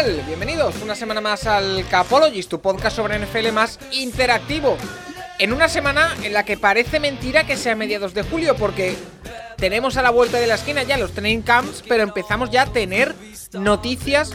[0.00, 4.78] Bienvenidos una semana más al Capologist, tu podcast sobre NFL más interactivo.
[5.38, 8.96] En una semana en la que parece mentira que sea mediados de julio, porque
[9.58, 12.72] tenemos a la vuelta de la esquina ya los training camps, pero empezamos ya a
[12.72, 13.14] tener
[13.52, 14.32] noticias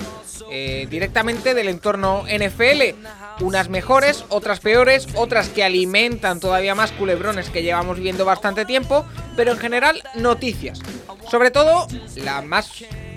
[0.51, 3.43] eh, directamente del entorno NFL.
[3.43, 9.03] Unas mejores, otras peores, otras que alimentan todavía más culebrones que llevamos viendo bastante tiempo,
[9.35, 10.79] pero en general noticias.
[11.27, 12.69] Sobre todo, la más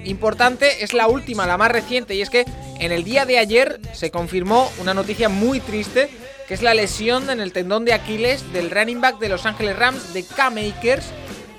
[0.04, 2.44] importante es la última, la más reciente, y es que
[2.78, 6.08] en el día de ayer se confirmó una noticia muy triste,
[6.46, 9.76] que es la lesión en el tendón de Aquiles del running back de Los Ángeles
[9.76, 11.06] Rams de K-Makers,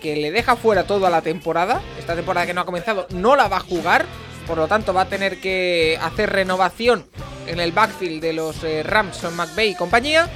[0.02, 1.82] que le deja fuera toda la temporada.
[2.00, 4.06] Esta temporada que no ha comenzado no la va a jugar,
[4.48, 7.06] por lo tanto va a tener que hacer renovación
[7.46, 10.30] en el backfield de los eh, Rams, Son McVay y compañía.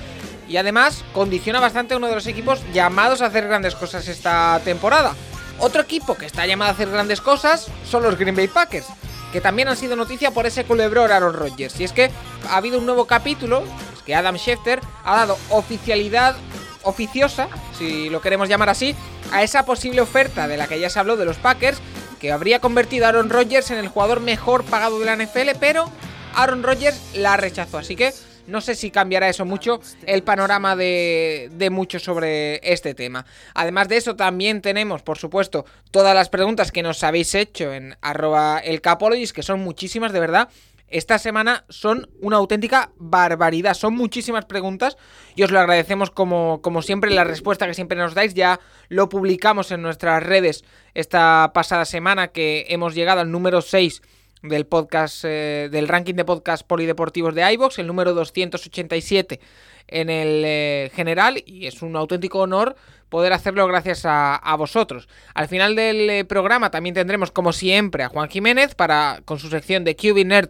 [0.47, 4.59] Y además condiciona bastante a uno de los equipos llamados a hacer grandes cosas esta
[4.63, 5.15] temporada.
[5.59, 8.87] Otro equipo que está llamado a hacer grandes cosas son los Green Bay Packers,
[9.31, 11.79] que también han sido noticia por ese culebrón Aaron Rodgers.
[11.79, 12.11] Y es que
[12.49, 13.63] ha habido un nuevo capítulo,
[14.05, 16.35] que Adam Schefter ha dado oficialidad
[16.83, 18.95] oficiosa, si lo queremos llamar así,
[19.31, 21.79] a esa posible oferta de la que ya se habló de los Packers,
[22.19, 25.89] que habría convertido a Aaron Rodgers en el jugador mejor pagado de la NFL, pero
[26.35, 27.77] Aaron Rodgers la rechazó.
[27.77, 28.13] Así que
[28.47, 33.25] no sé si cambiará eso mucho el panorama de, muchos sobre este tema.
[33.53, 37.95] Además de eso, también tenemos, por supuesto, todas las preguntas que nos habéis hecho en
[38.01, 40.49] arroba el que son muchísimas, de verdad.
[40.89, 44.95] Esta semana son una auténtica barbaridad, son muchísimas preguntas
[45.35, 48.35] y os lo agradecemos como, como siempre la respuesta que siempre nos dais.
[48.35, 48.59] Ya
[48.89, 50.63] lo publicamos en nuestras redes
[50.93, 54.03] esta pasada semana que hemos llegado al número 6
[54.43, 59.39] del podcast eh, del ranking de podcast polideportivos de iVox, el número 287
[59.87, 62.75] en el eh, general y es un auténtico honor
[63.07, 65.07] poder hacerlo gracias a, vosotros.
[65.33, 69.49] Al final del eh, programa también tendremos como siempre a Juan Jiménez para con su
[69.49, 70.49] sección de QB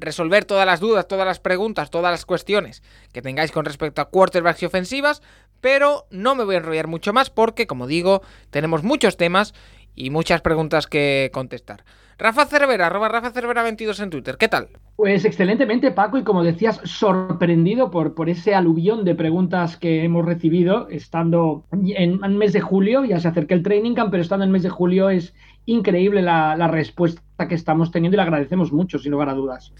[0.00, 2.82] resolver todas las dudas, todas las preguntas, todas las cuestiones
[3.12, 5.20] que tengáis con respecto a quarterbacks y ofensivas,
[5.60, 9.52] pero no me voy a enrollar mucho más porque, como digo, tenemos muchos temas
[9.94, 11.84] y muchas preguntas que contestar.
[12.22, 14.68] Rafa Cervera, arroba Rafa Cervera 22 en Twitter, ¿qué tal?
[14.94, 20.24] Pues excelentemente, Paco, y como decías, sorprendido por, por ese aluvión de preguntas que hemos
[20.24, 24.44] recibido, estando en el mes de julio, ya se acerca el training camp, pero estando
[24.44, 25.34] en el mes de julio es
[25.66, 29.72] increíble la, la respuesta que estamos teniendo y le agradecemos mucho, sin lugar a dudas.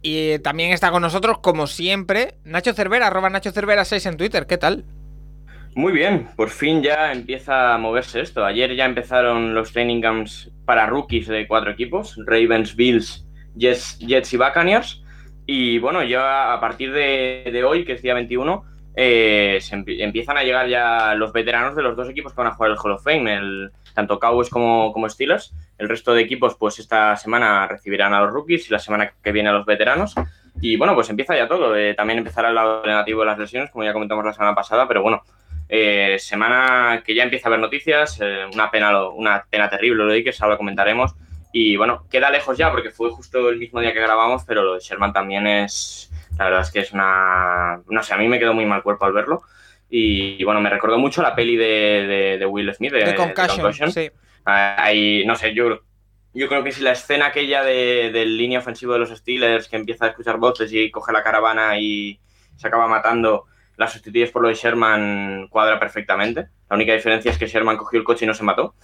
[0.00, 4.46] Y también está con nosotros, como siempre, Nacho Cervera, arroba Nacho Cervera 6 en Twitter,
[4.46, 4.86] ¿qué tal?
[5.74, 8.44] Muy bien, por fin ya empieza a moverse esto.
[8.44, 14.34] Ayer ya empezaron los training camps para rookies de cuatro equipos, Ravens, Bills, Jets, Jets
[14.34, 15.02] y Buccaneers.
[15.46, 20.36] Y bueno, ya a partir de, hoy, que es día 21, eh, se empie- empiezan
[20.36, 22.92] a llegar ya los veteranos de los dos equipos que van a jugar el Hall
[22.92, 25.54] of Fame, tanto Cowboys como, como Steelers.
[25.78, 29.32] El resto de equipos, pues esta semana recibirán a los rookies y la semana que
[29.32, 30.14] viene a los veteranos.
[30.60, 31.74] Y bueno, pues empieza ya todo.
[31.76, 34.86] Eh, también empezará el lado negativo de las lesiones, como ya comentamos la semana pasada,
[34.86, 35.22] pero bueno,
[35.74, 40.04] eh, semana que ya empieza a haber noticias, eh, una pena lo- una pena terrible
[40.04, 41.14] lo de que ahora lo comentaremos.
[41.52, 44.74] Y bueno, queda lejos ya porque fue justo el mismo día que grabamos, pero lo
[44.74, 48.38] de Sherman también es, la verdad es que es una, no sé, a mí me
[48.38, 49.42] quedó muy mal cuerpo al verlo.
[49.90, 51.64] Y, y bueno, me recordó mucho la peli de,
[52.06, 53.92] de- de Will Smith, de, De de Concussion, Concussion.
[53.92, 54.10] sí.
[54.44, 55.80] Ahí, no sé, yo,
[56.34, 59.76] yo creo que si la escena aquella de, del línea ofensivo de los Steelers que
[59.76, 62.18] empieza a escuchar voces y coge la caravana y
[62.56, 63.46] se acaba matando,
[63.82, 66.46] la sustituyes por lo de Sherman cuadra perfectamente.
[66.68, 68.74] La única diferencia es que Sherman cogió el coche y no se mató.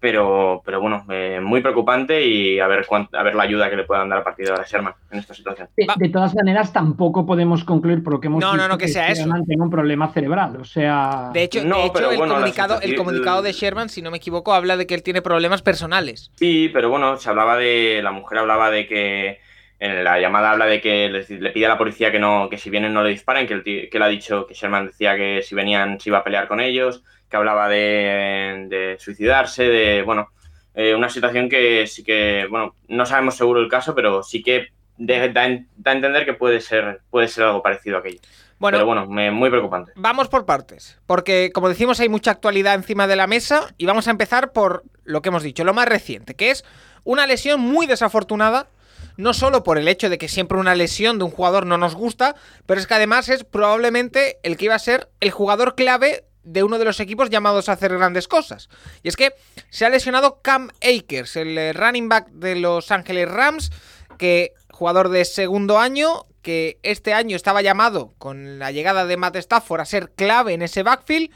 [0.00, 3.84] Pero, pero bueno, eh, muy preocupante y a ver, a ver la ayuda que le
[3.84, 5.68] puedan dar a partir de ahora a Sherman en esta situación.
[5.76, 8.88] De, todas maneras, tampoco podemos concluir por lo que hemos No, no, visto no, que
[8.88, 9.22] sea eso.
[9.22, 10.56] Sherman tenga un problema cerebral.
[10.56, 13.88] O sea, De hecho, No, de hecho pero el, bueno, comunicado, el comunicado de Sherman,
[13.90, 16.32] si no me equivoco, habla de que él tiene problemas personales.
[16.34, 18.00] Sí, pero bueno, se hablaba de.
[18.02, 19.38] La mujer hablaba de que.
[19.84, 22.56] En la llamada habla de que le, le pide a la policía que no, que
[22.56, 25.16] si vienen no le disparen, que, el ti- que él ha dicho que Sherman decía
[25.16, 30.02] que si venían se iba a pelear con ellos, que hablaba de, de suicidarse, de
[30.02, 30.28] bueno,
[30.74, 34.68] eh, una situación que sí que, bueno, no sabemos seguro el caso, pero sí que
[34.98, 38.20] de- da, a entender que puede ser, puede ser algo parecido a aquello.
[38.60, 39.90] Bueno, Pero bueno, me- muy preocupante.
[39.96, 44.06] Vamos por partes, porque como decimos hay mucha actualidad encima de la mesa y vamos
[44.06, 46.64] a empezar por lo que hemos dicho, lo más reciente, que es
[47.02, 48.68] una lesión muy desafortunada,
[49.16, 51.94] no solo por el hecho de que siempre una lesión de un jugador no nos
[51.94, 52.34] gusta,
[52.66, 56.62] pero es que además es probablemente el que iba a ser el jugador clave de
[56.62, 58.68] uno de los equipos llamados a hacer grandes cosas.
[59.02, 59.34] Y es que
[59.70, 63.70] se ha lesionado Cam Akers, el eh, running back de Los Ángeles Rams,
[64.18, 69.36] que jugador de segundo año, que este año estaba llamado con la llegada de Matt
[69.36, 71.30] Stafford a ser clave en ese backfield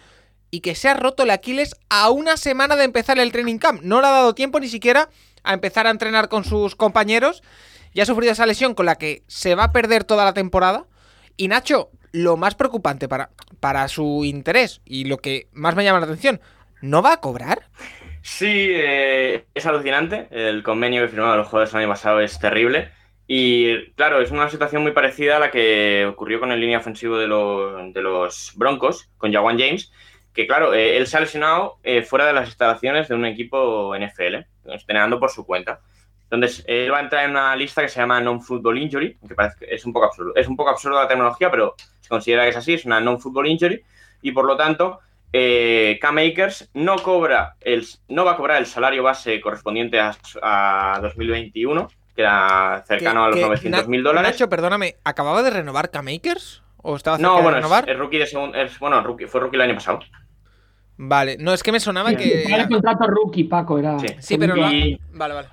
[0.50, 3.82] y que se ha roto el Aquiles a una semana de empezar el training camp.
[3.82, 5.08] No le ha dado tiempo ni siquiera
[5.46, 7.42] a empezar a entrenar con sus compañeros
[7.92, 10.84] y ha sufrido esa lesión con la que se va a perder toda la temporada.
[11.36, 16.00] Y Nacho, lo más preocupante para, para su interés y lo que más me llama
[16.00, 16.40] la atención,
[16.82, 17.68] ¿no va a cobrar?
[18.22, 20.28] Sí, eh, es alucinante.
[20.30, 22.90] El convenio que firmaron los jugadores el año pasado es terrible.
[23.28, 27.18] Y claro, es una situación muy parecida a la que ocurrió con el línea ofensivo
[27.18, 29.92] de, de los Broncos, con Jawan James,
[30.36, 33.96] que claro, eh, él se ha lesionado eh, fuera de las instalaciones de un equipo
[33.96, 34.36] NFL,
[34.66, 35.80] entrenando por su cuenta.
[36.30, 39.64] Entonces, él va a entrar en una lista que se llama Non-Football Injury, que parece
[39.64, 40.32] que es un poco absurdo.
[40.36, 43.46] Es un poco absurdo la terminología, pero se considera que es así, es una Non-Football
[43.46, 43.82] Injury,
[44.22, 44.98] y por lo tanto,
[45.32, 50.14] eh, Cam Akers no cobra el, no va a cobrar el salario base correspondiente a,
[50.42, 54.32] a 2021, que era cercano a los Que- que 900 mil dólares.
[54.32, 56.62] Nacho, perdóname, ¿acababa de renovar K-Makers?
[56.88, 57.90] ¿O estaba cerca no, de bueno, es, renovar?
[57.90, 60.00] es rookie de segundo, es, bueno, rookie- fue rookie el año pasado.
[60.98, 62.44] Vale, no, es que me sonaba Sí, que...
[62.44, 63.98] Era el contrato rookie, Paco, era.
[63.98, 64.08] Sí.
[64.18, 64.62] Sí, pero no...
[65.12, 65.48] Vale, vale.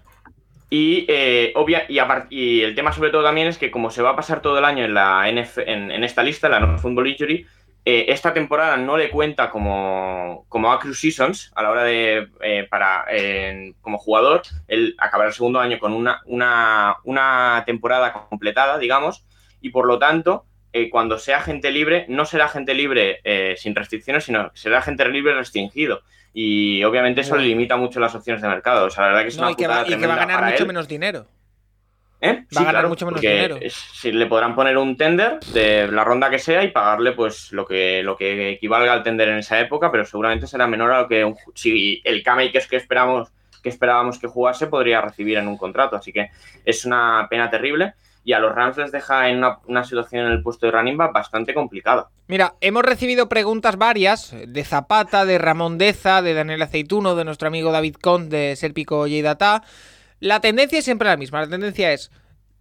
[0.69, 4.01] Y, eh, obvia, y, apart- y el tema sobre todo también es que como se
[4.01, 7.07] va a pasar todo el año en, la NF en, en esta lista, la Non-Football
[7.09, 7.45] Injury,
[7.85, 12.65] eh, esta temporada no le cuenta como, como accrue seasons a la hora de, eh,
[12.71, 18.79] para, eh, como jugador, él acabará el segundo año con una, una, una temporada completada,
[18.79, 19.25] digamos,
[19.61, 23.75] y por lo tanto, eh, cuando sea gente libre, no será gente libre eh, sin
[23.75, 26.01] restricciones, sino que será gente libre restringido.
[26.33, 28.87] Y obviamente eso le limita mucho las opciones de mercado.
[28.87, 30.17] O sea, la verdad que es No, una y que, va, y que va a
[30.17, 30.67] ganar mucho él.
[30.67, 31.27] menos dinero.
[32.21, 32.45] ¿Eh?
[32.55, 33.57] Va a ganar mucho menos dinero.
[33.61, 37.51] es- si le podrán poner un tender de la ronda que sea y pagarle pues
[37.51, 41.01] lo que, lo que equivalga al tender en esa época, pero seguramente será menor a
[41.01, 43.29] lo que un, si el K-Makers que esperamos
[43.61, 45.95] que esperábamos que jugase podría recibir en un contrato.
[45.95, 46.29] Así que
[46.65, 47.93] es una pena terrible
[48.23, 51.11] y a los Rams les deja en una, situación en el puesto de running back
[51.11, 52.09] bastante complicada.
[52.27, 57.49] Mira, hemos recibido preguntas varias de Zapata, de Ramón Deza, de Daniel Aceituno, de nuestro
[57.49, 59.23] amigo David Cont, de Serpico y.
[60.19, 61.41] La tendencia es siempre la misma.
[61.41, 62.11] La tendencia es,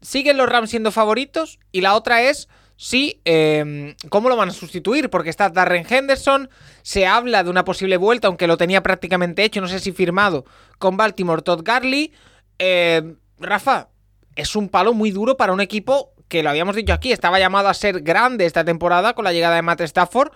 [0.00, 1.61] ¿siguen los Rams siendo favoritos?
[1.70, 5.11] Y la otra es, sí, eh, ¿cómo lo van a sustituir?
[5.11, 6.50] Porque está Darren Henderson,
[6.82, 10.44] se habla de una posible vuelta, aunque lo tenía prácticamente hecho, no sé si firmado,
[10.79, 12.12] con Baltimore Todd Garley.
[12.58, 13.88] Eh, Rafa,
[14.37, 17.69] es un palo muy duro para un equipo que lo habíamos dicho aquí, estaba llamado
[17.69, 20.32] a ser grande esta temporada con la llegada de Matt Stafford,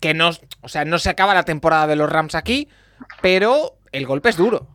[0.00, 0.30] que no,
[0.62, 2.68] o sea, no se acaba la temporada de los Rams aquí,
[3.22, 4.66] pero el golpe es duro.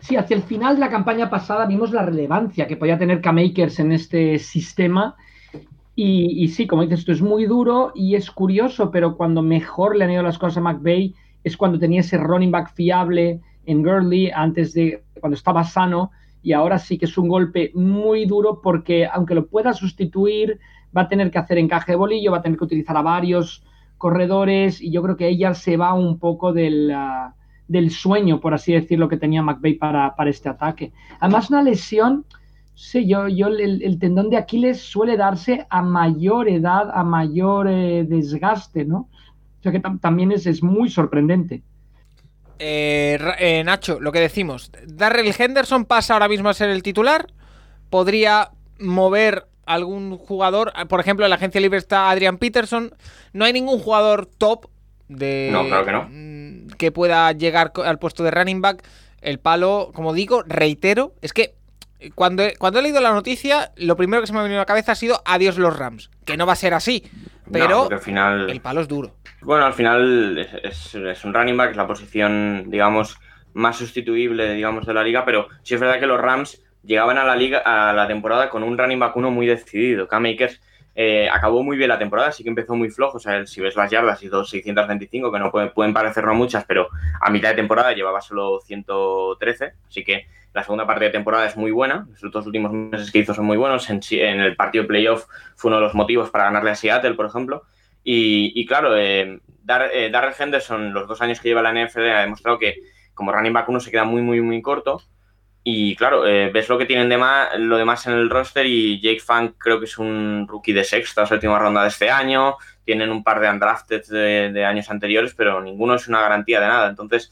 [0.00, 3.78] Sí, hacia el final de la campaña pasada vimos la relevancia que podía tener K-Makers
[3.78, 5.14] en este sistema.
[5.94, 10.04] Y, sí, como dices, esto es muy duro y es curioso, pero cuando mejor le
[10.04, 11.14] han ido las cosas a McVay
[11.44, 16.10] es cuando tenía ese running back fiable en Gurley, antes de cuando estaba sano.
[16.42, 20.58] Y ahora sí que es un golpe muy duro porque aunque lo pueda sustituir,
[20.96, 23.64] va a tener que hacer encaje de bolillo, va a tener que utilizar a varios
[23.98, 27.32] corredores y yo creo que ella se va un poco del, uh,
[27.68, 30.92] del sueño, por así decirlo, que tenía McVeigh para, para este ataque.
[31.20, 32.26] Además, una lesión,
[32.74, 38.04] sé yo, yo el, tendón de Aquiles suele darse a mayor edad, a mayor eh,
[38.04, 39.08] desgaste, ¿no?
[39.58, 41.62] O sea que tam también es, es, muy sorprendente.
[42.64, 47.26] Eh, eh, Nacho, lo que decimos, Darrell Henderson pasa ahora mismo a ser el titular,
[47.90, 52.94] podría mover algún jugador, por ejemplo, en la agencia libre está Adrian Peterson,
[53.32, 54.66] no hay ningún jugador top
[55.08, 56.76] de no, claro que, no.
[56.78, 58.86] que pueda llegar al puesto de running back.
[59.22, 61.56] El palo, como digo, reitero, es que
[62.14, 64.62] cuando he, cuando he leído la noticia, lo primero que se me ha venido a
[64.62, 67.10] la cabeza ha sido adiós los Rams, que no va a ser así,
[67.52, 68.50] pero no, al final...
[68.50, 69.14] el palo es duro.
[69.42, 73.18] Bueno, al final es, es, es, un running back, es la posición, digamos,
[73.54, 77.24] más sustituible, digamos, de la liga, pero sí es verdad que los Rams llegaban a
[77.24, 80.08] la liga, a la temporada con un running back uno muy decidido.
[80.08, 80.60] Cam Akers
[80.94, 83.76] eh, acabó muy bien la temporada, sí que empezó muy flojo, o sea, si ves
[83.76, 86.88] las yardas, hizo 625, que no pueden, pueden parecer no muchas, pero
[87.20, 91.56] a mitad de temporada llevaba solo 113, así que la segunda parte de temporada es
[91.56, 95.26] muy buena, los dos últimos meses que hizo son muy buenos, en, el partido playoff
[95.56, 97.62] fue uno de los motivos para ganarle a Seattle, por ejemplo,
[98.04, 102.10] y, y claro, eh, Dar, eh, Darrell Henderson, los dos años que lleva la NFL,
[102.10, 102.80] ha demostrado que
[103.14, 105.02] como running back uno se queda muy, muy, muy corto.
[105.64, 109.00] y claro, eh, ves lo que tienen de más, lo demás en el roster y
[109.00, 112.56] Jake Funk creo que es un rookie de sexta o séptima ronda de este año.
[112.84, 114.02] Tienen un par de undrafted
[114.52, 116.88] de, años anteriores, pero ninguno es una garantía de nada.
[116.88, 117.30] Entonces,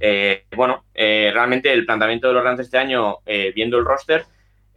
[0.00, 3.18] eh, bueno, eh, realmente el planteamiento de los Rams este año,
[3.54, 4.24] viendo el roster,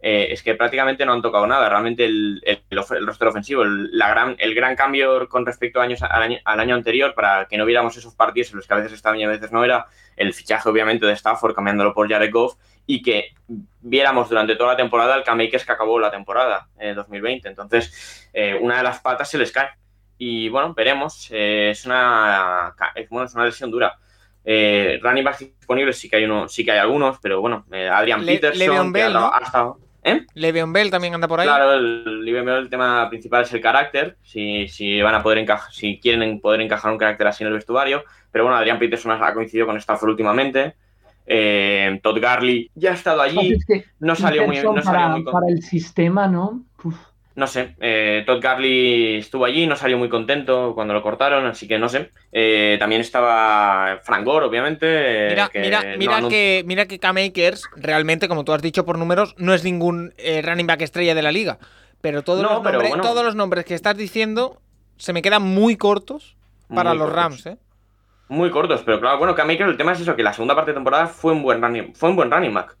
[0.00, 1.66] es que prácticamente no han tocado nada.
[1.68, 6.38] Realmente el, roster ofensivo, el, la gran, el gran cambio con respecto años, al, año,
[6.44, 9.18] al año anterior, para que no viéramos esos partidos en los que a veces estaban
[9.18, 13.02] y a veces no, era el fichaje obviamente de Stafford cambiándolo por Jared Goff y
[13.02, 13.34] que
[13.80, 17.48] viéramos durante toda la temporada el K-Makers que acabó la temporada en 2020.
[17.48, 19.70] Entonces, eh, una de las patas se les cae.
[20.18, 21.28] Y bueno, veremos.
[21.32, 22.74] Eh, es, una,
[23.10, 23.98] bueno, es una lesión dura.
[24.44, 27.88] Eh, running backs disponibles sí que hay uno, sí que hay algunos, pero bueno, eh,
[27.88, 29.78] Adrian Peterson Bell, ha, estado.
[30.34, 31.46] Le'Veon Bell también anda por ahí.
[31.46, 35.72] Claro, el, Bell, el tema principal es el carácter, si, si van a poder encajar,
[35.72, 38.04] si quieren poder encajar un carácter así en el vestuario.
[38.30, 40.74] Pero bueno, Adrian Peterson ha coincidido con Stafford últimamente.
[41.26, 43.58] Eh, Todd Garley ya ha estado allí,
[43.98, 46.64] no salió muy, no para, para el sistema, ¿no?
[47.36, 51.66] No sé, eh, Todd Garley estuvo allí, no salió muy contento cuando lo cortaron, así
[51.66, 52.10] que no sé.
[52.30, 55.28] Eh, también estaba Frank Gore, obviamente.
[55.30, 59.34] Mira, que mira, mira que, mira que K-Makers, realmente, como tú has dicho por números,
[59.36, 61.58] no es ningún running back estrella de la liga.
[62.00, 64.60] Pero, todos, los nombres, todos los nombres que estás diciendo
[64.96, 66.36] se me quedan muy cortos
[66.68, 67.56] para los Rams, ¿eh?
[68.28, 70.76] muy cortos, pero claro, bueno, que el tema es eso, que la segunda parte de
[70.76, 72.76] temporada fue un buen running, fue un buen running back.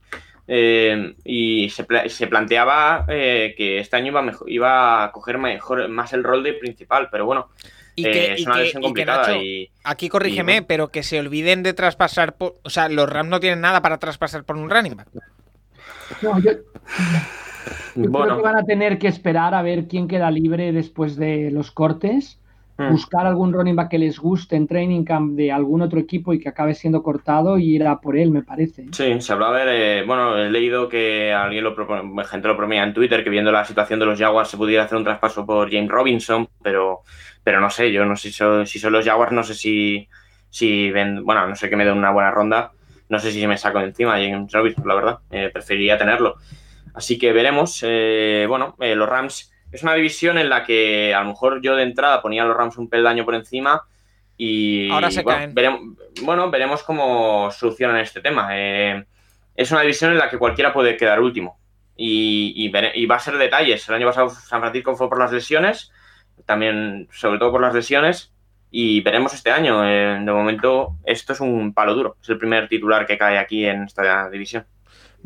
[0.46, 6.12] Eh, y se, se planteaba eh, que este año iba, iba a coger mejor, más
[6.12, 7.48] el rol de principal, pero bueno,
[7.96, 9.36] y que, eh, es una lesión complicada.
[9.36, 13.40] Y, aquí corrígeme, pero que se olviden de traspasar, por, o sea, los Rams no
[13.40, 15.08] tienen nada para traspasar por un running back.
[16.20, 16.50] No, yo,
[17.94, 18.26] bueno.
[18.26, 21.70] creo que van a tener que esperar a ver quién queda libre después de los
[21.70, 22.38] cortes
[22.76, 22.90] Hmm.
[22.90, 26.40] buscar algún running back que les guste en training camp de algún otro equipo y
[26.40, 28.86] que acabe siendo cortado y ir a por él, me parece.
[28.90, 32.92] Sí, se hablaba de, bueno, he leído que alguien lo propone, gente lo proponía en
[32.92, 35.88] Twitter, que viendo la situación de los Jaguars se pudiera hacer un traspaso por James
[35.88, 37.02] Robinson, pero,
[37.44, 40.08] pero no sé, yo no sé si son, si son los Jaguars, no sé si,
[40.50, 42.72] si ven, bueno, no sé que me den una buena ronda,
[43.08, 46.34] no sé si me saco de encima James Robinson, la verdad, eh, preferiría tenerlo.
[46.92, 51.20] Así que veremos, eh, bueno, eh, los Rams es una división en la que a
[51.20, 53.82] lo mejor yo de entrada ponía a los Rams un peldaño por encima
[54.36, 55.54] y ahora se bueno, caen.
[55.54, 55.80] Veremos,
[56.22, 58.50] bueno, veremos cómo solucionan este tema.
[58.52, 59.04] Eh,
[59.56, 61.58] es una división en la que cualquiera puede quedar último
[61.96, 63.88] y, va a ser detalles.
[63.88, 65.90] El año pasado San Francisco fue por las lesiones,
[66.46, 68.32] también sobre todo por las lesiones
[68.70, 69.84] y veremos este año.
[69.84, 72.16] Eh, de momento esto es un palo duro.
[72.22, 74.66] Es el primer titular que cae aquí en esta división.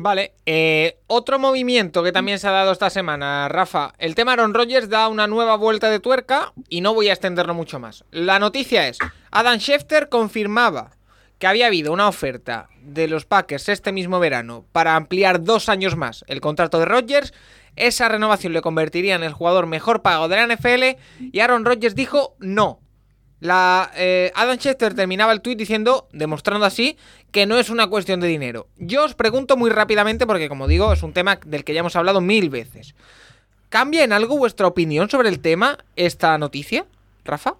[0.01, 3.93] Vale, eh, otro movimiento que también se ha dado esta semana, Rafa.
[3.97, 7.53] El tema Aaron Rodgers da una nueva vuelta de tuerca y no voy a extenderlo
[7.53, 8.05] mucho más.
[8.09, 8.97] La noticia es,
[9.29, 10.91] Adam Schefter confirmaba
[11.37, 15.97] que había habido una oferta de los Packers este mismo verano para ampliar dos años
[15.97, 17.33] más el contrato de Rodgers.
[17.75, 20.97] Esa renovación le convertiría en el jugador mejor pago de la NFL
[21.33, 22.79] y Aaron Rodgers dijo no,
[23.39, 26.97] la, eh, Adam Chester terminaba el tuit diciendo, demostrando así,
[27.31, 28.67] que no es una cuestión de dinero.
[28.77, 31.95] Yo os pregunto muy rápidamente, porque como digo, es un tema del que ya hemos
[31.95, 32.95] hablado mil veces.
[33.69, 36.85] ¿Cambia en algo vuestra opinión sobre el tema esta noticia,
[37.23, 37.55] Rafa?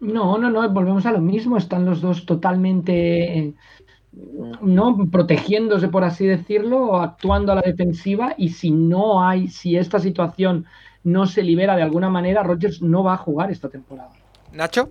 [0.00, 1.56] No, no, no, volvemos a lo mismo.
[1.56, 3.54] Están los dos totalmente, eh,
[4.62, 8.34] no protegiéndose, por así decirlo, actuando a la defensiva.
[8.36, 10.64] Y si no hay, si esta situación
[11.04, 14.23] no se libera de alguna manera, Rogers no va a jugar esta temporada.
[14.54, 14.90] Nacho.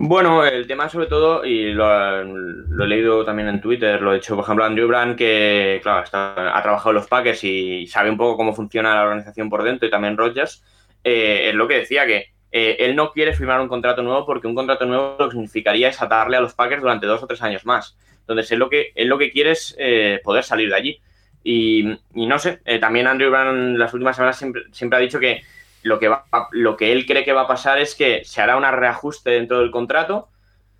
[0.00, 4.34] Bueno, el tema sobre todo, y lo, he leído también en Twitter, lo ha hecho
[4.34, 8.36] por ejemplo Andrew Brand, que claro, ha trabajado en los Packers y sabe un poco
[8.36, 10.64] cómo funciona la organización por dentro, y también Rogers,
[11.04, 14.46] eh, es lo que decía, que eh, él no quiere firmar un contrato nuevo porque
[14.46, 17.42] un contrato nuevo lo que significaría es atarle a los Packers durante dos o tres
[17.42, 17.96] años más.
[18.20, 21.00] Entonces, él lo que, él lo que quiere es eh, poder salir de allí.
[21.44, 25.42] Y, no sé, también Andrew Brand las últimas semanas siempre, siempre ha dicho que
[25.82, 28.56] lo que, va, lo que él cree que va a pasar es que se hará
[28.56, 30.28] un reajuste dentro del contrato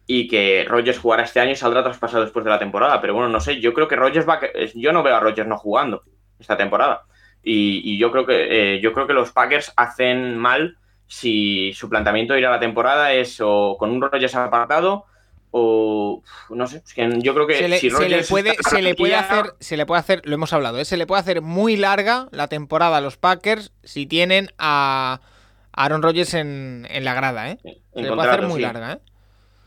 [0.06, 3.00] y que Rogers jugará este año y saldrá traspasado después de la temporada.
[3.00, 4.40] Pero bueno, no sé, yo creo que Rogers va
[4.74, 6.02] yo no veo a Rogers no jugando
[6.38, 7.04] esta temporada.
[7.42, 12.34] Y, yo creo que eh, yo creo que los Packers hacen mal si su planteamiento
[12.34, 15.06] de ir a la temporada es o con un Rogers apartado
[15.52, 16.82] o no sé,
[17.18, 17.78] yo creo que se le,
[18.24, 20.84] puede, se le puede hacer, se le puede hacer, lo hemos hablado, ¿eh?
[20.84, 25.20] se le puede hacer muy larga la temporada a los Packers si tienen a
[25.72, 27.58] Aaron Rodgers en, la grada, ¿eh?
[27.94, 28.98] Se le puede hacer muy larga, ¿eh?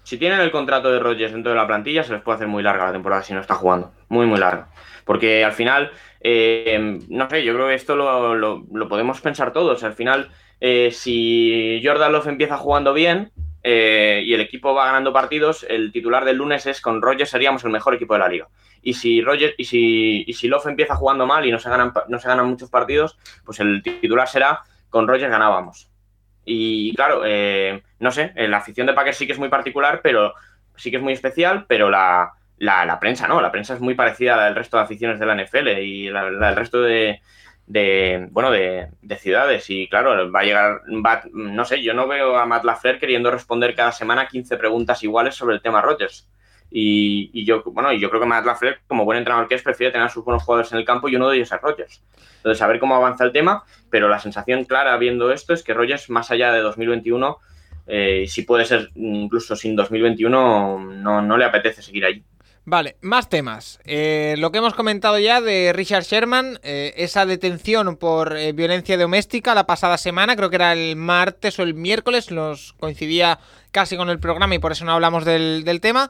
[0.04, 2.62] Si tienen el contrato de Rodgers dentro de la plantilla, se les puede hacer muy
[2.62, 3.92] larga la temporada si no está jugando.
[4.08, 4.68] Muy, muy larga.
[5.04, 9.84] Porque al final, eh, no sé, yo creo que esto lo, lo, podemos pensar todos.
[9.84, 10.30] Al final,
[10.62, 13.32] eh, si Jordan Love empieza jugando bien,
[13.68, 17.64] eh, y el equipo va ganando partidos, el titular del lunes es con Rogers seríamos
[17.64, 18.48] el mejor equipo de la liga.
[18.84, 21.92] Y si Rogers, y si, y si Love empieza jugando mal y no se ganan,
[22.08, 25.90] no se ganan muchos partidos, pues el titular será con Rogers ganábamos.
[26.46, 30.02] Y claro, eh, no sé, eh, la afición de Packers sí que es muy particular,
[30.04, 30.36] pero
[30.76, 33.96] sí que es muy especial, pero la, la, la prensa no, la prensa es muy
[33.96, 36.84] parecida a la del resto de aficiones de la NFL y la, la del resto
[36.84, 37.20] de,
[37.68, 39.70] de bueno de, de, ciudades.
[39.70, 40.82] Y claro va a llegar
[41.34, 45.36] no sé yo no veo a Matt Lafleur queriendo responder cada semana 15 preguntas iguales
[45.36, 46.28] sobre el tema Rogers
[46.72, 49.92] y, y, yo bueno yo creo que Matt Lafleur como buen entrenador que es prefiere
[49.92, 52.04] tener a sus buenos jugadores en el campo y uno de ellos es Rogers
[52.38, 55.74] entonces a ver cómo avanza el tema pero la sensación clara viendo esto es que
[55.74, 57.38] Rogers más allá de 2021
[57.88, 62.24] eh, si puede ser incluso sin 2021 no, no le apetece seguir allí
[62.68, 63.80] Vale, más temas.
[63.86, 68.98] Eh, lo que hemos comentado ya de Richard Sherman, eh, esa detención por eh, violencia
[68.98, 73.40] doméstica la pasada semana, creo que era el martes o el miércoles, nos coincidía
[73.72, 76.10] casi con el programa y por eso no hablamos del, del tema.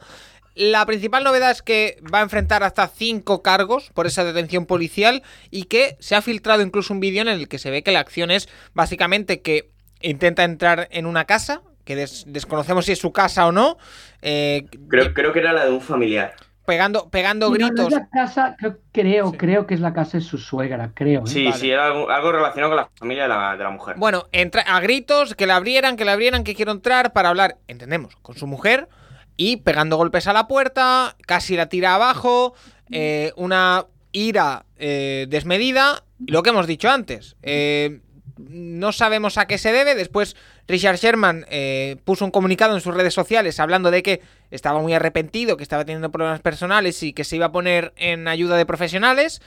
[0.56, 5.24] La principal novedad es que va a enfrentar hasta cinco cargos por esa detención policial
[5.52, 8.00] y que se ha filtrado incluso un vídeo en el que se ve que la
[8.00, 9.70] acción es básicamente que
[10.00, 13.78] intenta entrar en una casa, que des desconocemos si es su casa o no.
[14.22, 16.34] Eh, creo, creo, que era la de un familiar.
[16.66, 17.78] Pegando, pegando no, gritos.
[17.78, 19.38] No es la casa, creo, creo, sí.
[19.38, 21.22] creo, que es la casa de su suegra, creo.
[21.22, 21.28] ¿eh?
[21.28, 21.58] Sí, vale.
[21.58, 23.96] sí, era algo, algo, relacionado con la familia de la, de la, mujer.
[23.98, 27.58] Bueno, entra a gritos, que la abrieran, que la abrieran, que quiero entrar para hablar,
[27.68, 28.90] entendemos, con su mujer
[29.38, 32.54] y pegando golpes a la puerta, casi la tira abajo,
[32.92, 37.36] eh, una ira eh, desmedida, lo que hemos dicho antes.
[37.44, 38.00] Eh,
[38.38, 39.96] no sabemos a qué se debe.
[39.96, 40.36] Después
[40.68, 44.94] Richard Sherman eh, puso un comunicado en sus redes sociales hablando de que estaba muy
[44.94, 48.66] arrepentido, que estaba teniendo problemas personales y que se iba a poner en ayuda de
[48.66, 49.42] profesionales.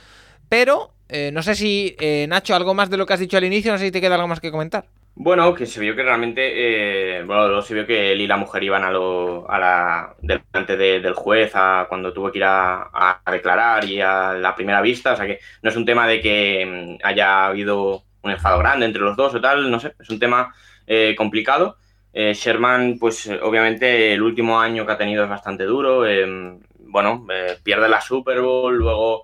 [0.49, 3.43] Pero eh, no sé si, eh, Nacho, algo más de lo que has dicho al
[3.43, 4.85] inicio, no sé si te queda algo más que comentar.
[5.15, 8.85] Bueno, que se vio que realmente, bueno, se vio que él y la mujer iban
[8.85, 13.29] a, lo, a la, delante de, del juez a, cuando tuvo que ir a, a,
[13.29, 16.65] declarar y a la primera vista, o sea que no es un tema de que
[16.65, 20.19] mm, haya habido un enfado grande entre los dos o tal, no sé, es un
[20.19, 20.53] tema
[20.87, 21.77] eh, complicado.
[22.11, 27.25] Eh, Sherman, pues obviamente el último año que ha tenido es bastante duro, eh, bueno,
[27.63, 29.23] pierde la Super Bowl, luego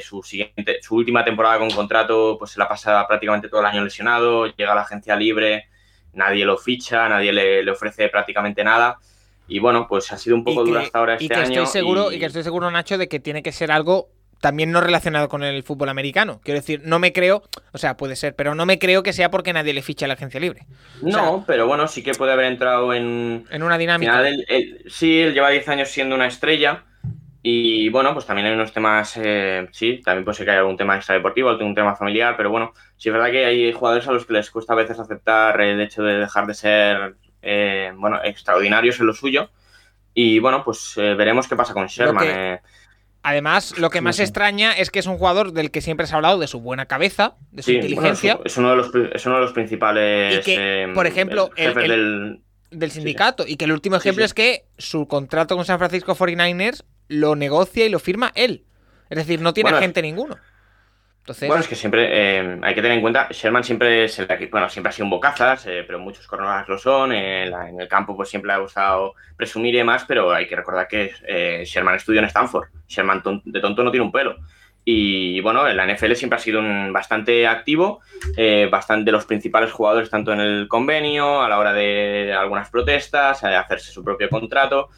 [0.00, 3.82] su, siguiente, su última temporada con contrato pues se la pasa prácticamente todo el año
[3.82, 5.68] lesionado, llega a la agencia libre,
[6.12, 8.98] nadie lo ficha, nadie le, le ofrece prácticamente nada.
[9.48, 11.62] Y bueno, pues ha sido un poco duro hasta ahora este y que año.
[11.62, 12.16] Estoy seguro, y...
[12.16, 15.42] y que estoy seguro, Nacho, de que tiene que ser algo también no relacionado con
[15.42, 16.40] el fútbol americano.
[16.44, 19.30] Quiero decir, no me creo, o sea, puede ser, pero no me creo que sea
[19.30, 20.66] porque nadie le ficha a la agencia libre.
[21.02, 23.46] O sea, no, pero bueno, sí que puede haber entrado en...
[23.50, 24.12] En una dinámica.
[24.12, 26.84] Final, él, él, sí, él lleva 10 años siendo una estrella
[27.42, 30.76] y bueno, pues también hay unos temas, eh, sí, también puede ser que haya algún
[30.76, 34.26] tema extradeportivo, algún tema familiar, pero bueno, sí es verdad que hay jugadores a los
[34.26, 38.98] que les cuesta a veces aceptar el hecho de dejar de ser, eh, bueno, extraordinarios
[38.98, 39.50] en lo suyo.
[40.14, 42.24] Y bueno, pues eh, veremos qué pasa con Sherman.
[42.24, 42.60] Que,
[43.22, 46.16] además, lo que más extraña es que es un jugador del que siempre se ha
[46.16, 48.34] hablado de su buena cabeza, de su sí, inteligencia.
[48.34, 50.38] Bueno, es, uno de los, es uno de los principales.
[50.38, 53.44] Y que, por ejemplo, el, el, del, del, sindicato.
[53.46, 57.84] Y que el último ejemplo es que su contrato con San Francisco 49ers lo negocia
[57.86, 58.64] y lo firma él.
[59.10, 60.36] Es decir, no tiene bueno, agente ninguno.
[61.28, 61.46] Entonces...
[61.46, 64.88] Bueno, es que siempre eh, hay que tener en cuenta, Sherman siempre es bueno, siempre
[64.88, 68.16] ha sido un bocazas, eh, pero muchos cornerbacks lo son, en, la, en, el campo
[68.16, 72.20] pues siempre ha gustado presumir y demás, pero hay que recordar que eh, Sherman estudió
[72.20, 74.36] en Stanford, Sherman de tonto no tiene un pelo.
[74.86, 78.00] Y bueno, en la NFL siempre ha sido un bastante activo,
[78.38, 82.70] eh, bastante de los principales jugadores, tanto en el convenio, a la hora de algunas
[82.70, 84.88] protestas, hacerse su propio contrato.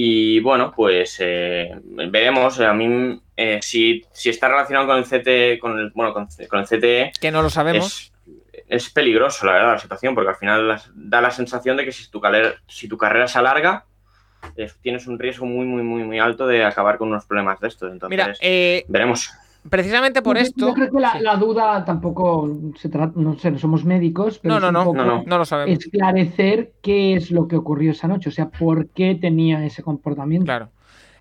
[0.00, 2.60] Y bueno, pues eh, veremos.
[2.60, 6.60] A mí, eh, si, si, está relacionado con el CT, con el, bueno, con, con
[6.60, 7.10] el CTE.
[7.20, 8.12] Que no lo sabemos.
[8.52, 11.84] Es, es, peligroso, la verdad, la situación, porque al final las, da la sensación de
[11.84, 12.22] que si tu,
[12.68, 13.86] si tu carrera se alarga,
[14.56, 17.66] eh, tienes un riesgo muy, muy, muy, muy alto de acabar con unos problemas de
[17.66, 17.90] estos.
[17.90, 19.32] Entonces, Mira, eh, veremos.
[19.68, 20.68] Precisamente por yo, esto.
[20.68, 21.18] Yo creo que la, sí.
[21.20, 25.04] la duda tampoco se trata, no sé, no somos médicos, pero no, no, no, no,
[25.04, 25.78] no, no, lo sabemos.
[25.78, 30.46] Esclarecer qué es lo que ocurrió esa noche, o sea, por qué tenía ese comportamiento.
[30.46, 30.70] Claro.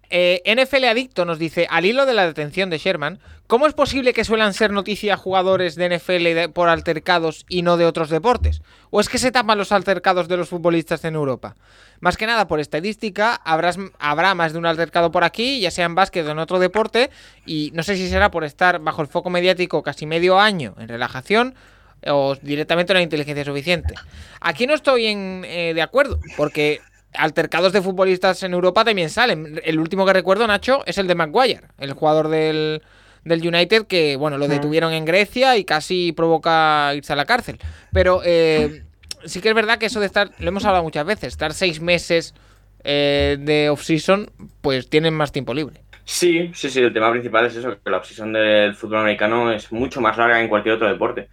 [0.10, 4.14] Eh, NFL Adicto nos dice, al hilo de la detención de Sherman, ¿cómo es posible
[4.14, 8.62] que suelan ser noticia jugadores de NFL por altercados y no de otros deportes?
[8.90, 11.56] ¿O es que se tapan los altercados de los futbolistas en Europa?
[12.00, 15.96] Más que nada por estadística, habrá más de un altercado por aquí, ya sea en
[15.96, 17.10] básquet o en otro deporte,
[17.46, 20.88] y no sé si será por estar bajo el foco mediático casi medio año en
[20.88, 21.56] relajación
[22.06, 23.94] o directamente una inteligencia suficiente.
[24.40, 26.82] Aquí no estoy en, eh, de acuerdo, porque
[27.18, 29.60] altercados de futbolistas en Europa también salen.
[29.64, 32.82] El último que recuerdo, Nacho, es el de Maguire, el jugador del,
[33.24, 37.60] del United que, bueno, lo detuvieron en Grecia y casi provoca irse a la cárcel.
[37.92, 38.84] Pero eh,
[39.26, 41.82] sí que es verdad que eso de estar, lo hemos hablado muchas veces, estar seis
[41.82, 42.34] meses
[42.84, 45.82] eh, de off-season, pues tienen más tiempo libre.
[46.06, 49.72] Sí, sí, sí, el tema principal es eso, que la off-season del fútbol americano es
[49.72, 51.28] mucho más larga que en cualquier otro deporte.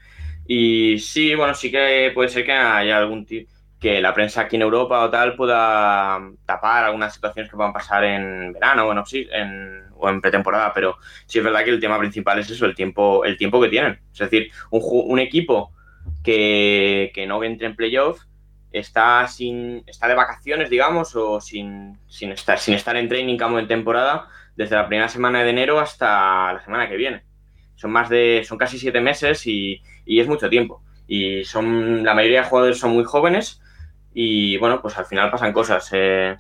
[0.47, 3.54] Y sí, bueno, sí que puede ser que haya algún tipo
[3.85, 8.03] que la prensa aquí en Europa o tal pueda tapar algunas situaciones que puedan pasar
[8.03, 11.99] en verano bueno, sí, en, o en pretemporada, pero sí es verdad que el tema
[11.99, 14.01] principal es eso, el tiempo, el tiempo que tienen.
[14.11, 15.75] Es decir, un, un equipo
[16.23, 18.23] que, que, no entre en playoff
[18.73, 23.59] está sin está de vacaciones, digamos, o sin, sin, estar, sin estar en training como
[23.59, 27.23] en temporada desde la primera semana de enero hasta la semana que viene.
[27.75, 30.83] Son más de, son casi siete meses y, y es mucho tiempo.
[31.07, 33.61] Y son, la mayoría de jugadores son muy jóvenes
[34.15, 35.89] y bueno, pues al final pasan cosas.
[35.93, 36.37] Eh,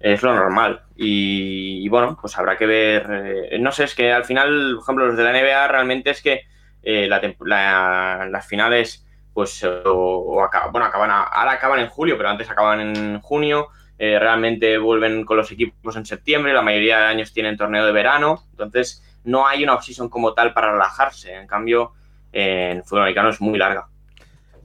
[0.00, 0.82] es lo normal.
[0.96, 3.06] Y, bueno, pues habrá que ver.
[3.50, 6.22] Eh, no sé, es que al final, por ejemplo, los de la NBA realmente es
[6.22, 6.42] que
[6.82, 9.04] eh, la, la, las finales,
[9.34, 13.68] pues, bueno, acaban a, ahora acaban en julio, pero antes acaban en junio.
[14.00, 16.52] Eh, realmente vuelven con los equipos en septiembre.
[16.52, 18.44] La mayoría de años tienen torneo de verano.
[18.52, 21.34] Entonces, no hay una off-season como tal para relajarse.
[21.34, 21.94] En cambio,
[22.32, 23.88] en fútbol americano es muy larga.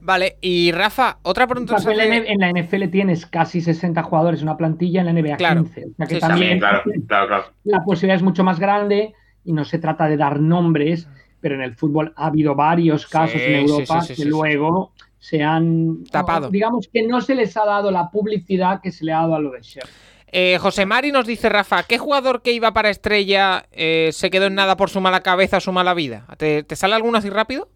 [0.04, 1.76] Vale, y Rafa, otra pregunta.
[1.78, 5.62] En la, en la, NFL tienes casi 60 jugadores, una plantilla, en la NBA claro.
[5.62, 5.80] 15.
[5.80, 7.44] O sea que Sí, también Claro, claro, claro.
[7.64, 9.14] la posibilidad es mucho más grande
[9.46, 11.08] y no se trata de dar nombres,
[11.40, 14.24] pero en el fútbol ha habido varios casos Sí, en Europa sí, sí, sí, que
[14.24, 16.50] sí, luego se han Tapado.
[16.50, 19.40] Digamos que no se les ha dado la publicidad que se le ha dado a
[19.40, 19.84] lo de Shep.
[20.32, 24.46] Eh, José Mari nos dice, Rafa, ¿qué jugador que iba para estrella eh, se quedó
[24.46, 26.26] en nada por su mala cabeza o su mala vida?
[26.36, 27.70] ¿Te, te sale alguno así rápido?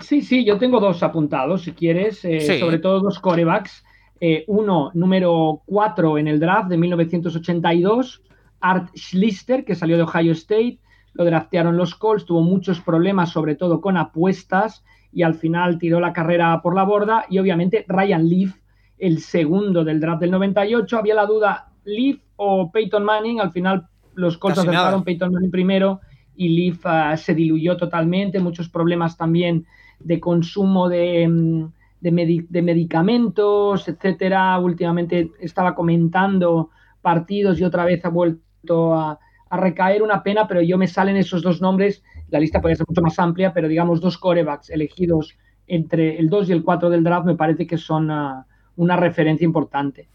[0.00, 2.58] Sí, sí, yo tengo dos apuntados, si quieres, eh, Sí.
[2.58, 3.84] sobre todo dos corebacks.
[4.20, 8.22] Eh, uno, número 4 en el draft de 1982,
[8.60, 10.78] Art Schlichter, que salió de Ohio State,
[11.14, 16.00] lo draftearon los Colts, tuvo muchos problemas, sobre todo con apuestas, y al final tiró
[16.00, 17.26] la carrera por la borda.
[17.28, 18.56] Y obviamente Ryan Leaf,
[18.98, 23.88] el segundo del draft del 98, había la duda, Leaf o Peyton Manning, al final
[24.14, 25.04] los Colts acertaron.
[25.04, 26.00] Peyton Manning primero
[26.36, 29.66] y Leaf ah, se diluyó totalmente, muchos problemas también
[30.04, 34.58] de consumo de, mm, de, de medicamentos, etcétera.
[34.58, 39.18] Últimamente estaba comentando partidos y otra vez ha vuelto a,
[39.50, 42.02] a recaer una pena, pero yo me salen esos dos nombres.
[42.28, 45.36] La lista podría ser mucho más amplia, pero digamos dos corebacks elegidos
[45.66, 49.44] entre el 2 y el 4 del draft me parece que son ah, una referencia
[49.44, 50.08] importante.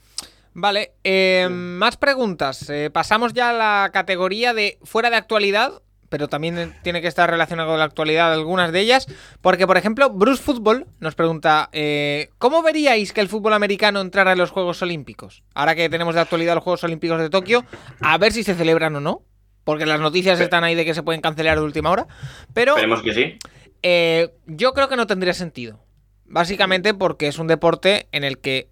[0.54, 2.70] Vale, eh, más preguntas.
[2.70, 7.30] Eh, pasamos ya a la categoría de fuera de actualidad, pero también tiene que estar
[7.30, 9.08] relacionado con la actualidad algunas de ellas,
[9.42, 14.32] porque por ejemplo, Bruce Football nos pregunta, eh, ¿cómo veríais que el fútbol americano entrara
[14.34, 15.44] en los Juegos Olímpicos?
[15.54, 17.66] Ahora que tenemos de actualidad los Juegos Olímpicos de Tokio,
[18.02, 19.24] a ver si se celebran o no,
[19.64, 22.08] porque las noticias están ahí de que se pueden cancelar de última hora,
[22.54, 22.72] pero...
[22.78, 23.38] Esperemos que sí.
[23.84, 25.84] Eh, yo creo que no tendría sentido.
[26.26, 28.70] Básicamente porque es un deporte en el que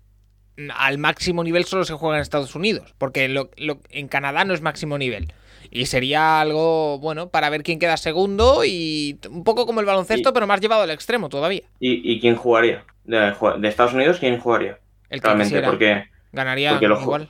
[0.75, 2.95] al máximo nivel solo se juega en Estados Unidos.
[2.97, 5.33] Porque lo- lo- en Canadá no es máximo nivel.
[5.71, 10.29] Y sería algo, bueno, para ver quién queda segundo y un poco como el baloncesto,
[10.29, 11.63] Y- pero más llevado al extremo todavía.
[11.79, 12.83] ¿Y, y quién jugaría?
[13.03, 14.79] De, Estados Unidos, ¿quién jugaría?
[15.09, 16.05] El que Realmente, quisiera porque...
[16.31, 17.29] ganaría porque los ju- igual.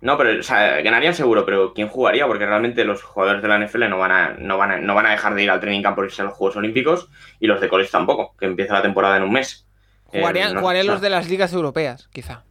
[0.00, 2.26] No, pero o sea, ganarían seguro, pero ¿quién jugaría?
[2.26, 5.06] Porque realmente los jugadores de la NFL no van a, no van a, no van
[5.06, 7.08] a dejar de ir al training camp por irse a los Juegos Olímpicos
[7.40, 9.66] y los de college tampoco, que empieza la temporada en un mes.
[10.12, 10.92] Eh, Jugarían, no- jugarían no.
[10.92, 12.44] los de las ligas europeas, quizá.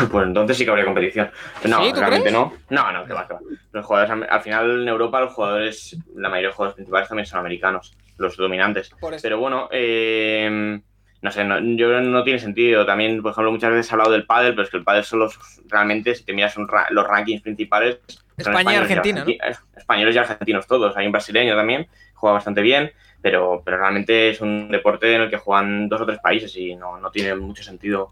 [0.10, 1.30] Pues entonces sí que habría competición.
[1.64, 1.92] No, ¿Sí?
[1.92, 2.32] ¿Tú realmente crees?
[2.34, 2.52] no.
[2.70, 3.40] No, no, que va, que va.
[3.72, 7.26] Los jugadores, al final en Europa los jugadores, la mayoría de los jugadores principales también
[7.26, 8.90] son americanos, los dominantes.
[9.22, 10.80] Pero bueno, eh,
[11.22, 12.84] no sé, no, yo no tiene sentido.
[12.86, 15.30] También, por ejemplo, muchas veces he hablado del pádel, pero es que el pádel solo
[15.68, 17.98] realmente, si te miras un ra- los rankings principales,
[18.38, 19.24] son España y Argentina,
[19.76, 20.96] Españoles y argentinos todos.
[20.96, 25.30] Hay un brasileño también, juega bastante bien, pero, pero realmente es un deporte en el
[25.30, 28.10] que juegan dos o tres países y no, no tiene mucho sentido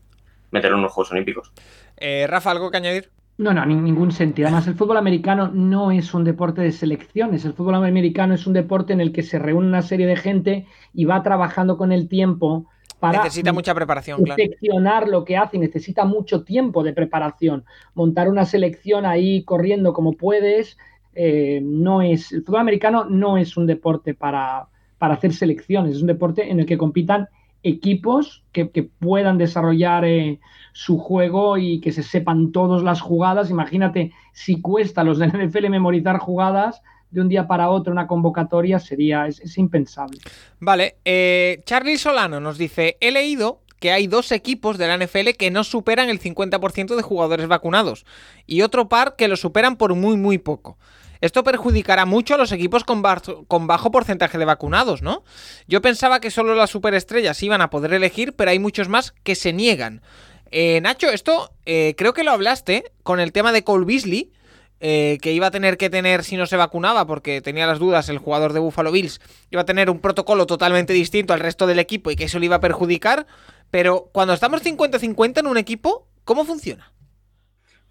[0.55, 1.53] meterlo en los Juegos Olímpicos.
[1.99, 3.11] Eh, Rafa, ¿algo que añadir?
[3.37, 4.47] No, no, ni- ningún sentido.
[4.49, 7.45] Además, el fútbol americano no es un deporte de selecciones.
[7.45, 10.67] El fútbol americano es un deporte en el que se reúne una serie de gente
[10.95, 12.67] y va trabajando con el tiempo
[13.01, 14.37] para Necesita mucha preparación, claro.
[14.37, 17.65] perfeccionar lo que hace y necesita mucho tiempo de preparación.
[17.95, 20.79] Montar una selección ahí corriendo como puedes,
[21.15, 22.33] eh, no es.
[22.33, 26.61] El fútbol americano no es un deporte para, para hacer selecciones, es un deporte en
[26.61, 27.29] el que compitan
[27.65, 28.67] equipos que,
[29.01, 30.39] puedan desarrollar eh,
[30.73, 33.51] su juego y que se sepan todas las jugadas.
[33.51, 37.93] Imagínate si cuesta a los de la NFL memorizar jugadas de un día para otro
[37.93, 40.19] una convocatoria, sería es, es impensable.
[40.61, 45.31] Vale, eh, Charlie Solano nos dice, he leído que hay dos equipos de la NFL
[45.39, 48.05] que no superan el 50% de jugadores vacunados
[48.47, 50.79] y otro par que lo superan por muy muy poco.
[51.25, 55.25] Esto perjudicará mucho a los equipos con, bajo porcentaje de vacunados, ¿no?
[55.67, 59.35] Yo pensaba que solo las superestrellas iban a poder elegir, pero hay muchos más que
[59.35, 60.03] se niegan.
[60.51, 64.33] Eh, Nacho, esto eh, creo que lo hablaste con el tema de Cole Beasley,
[64.81, 68.11] eh, que iba a tener que tener si no se vacunaba, porque tenía las dudas
[68.11, 69.19] el jugador de Buffalo Bills,
[69.51, 72.47] iba a tener un protocolo totalmente distinto al resto del equipo y que eso le
[72.47, 73.27] iba a perjudicar.
[73.71, 76.93] Pero cuando estamos 50-50 en un equipo, ¿cómo funciona?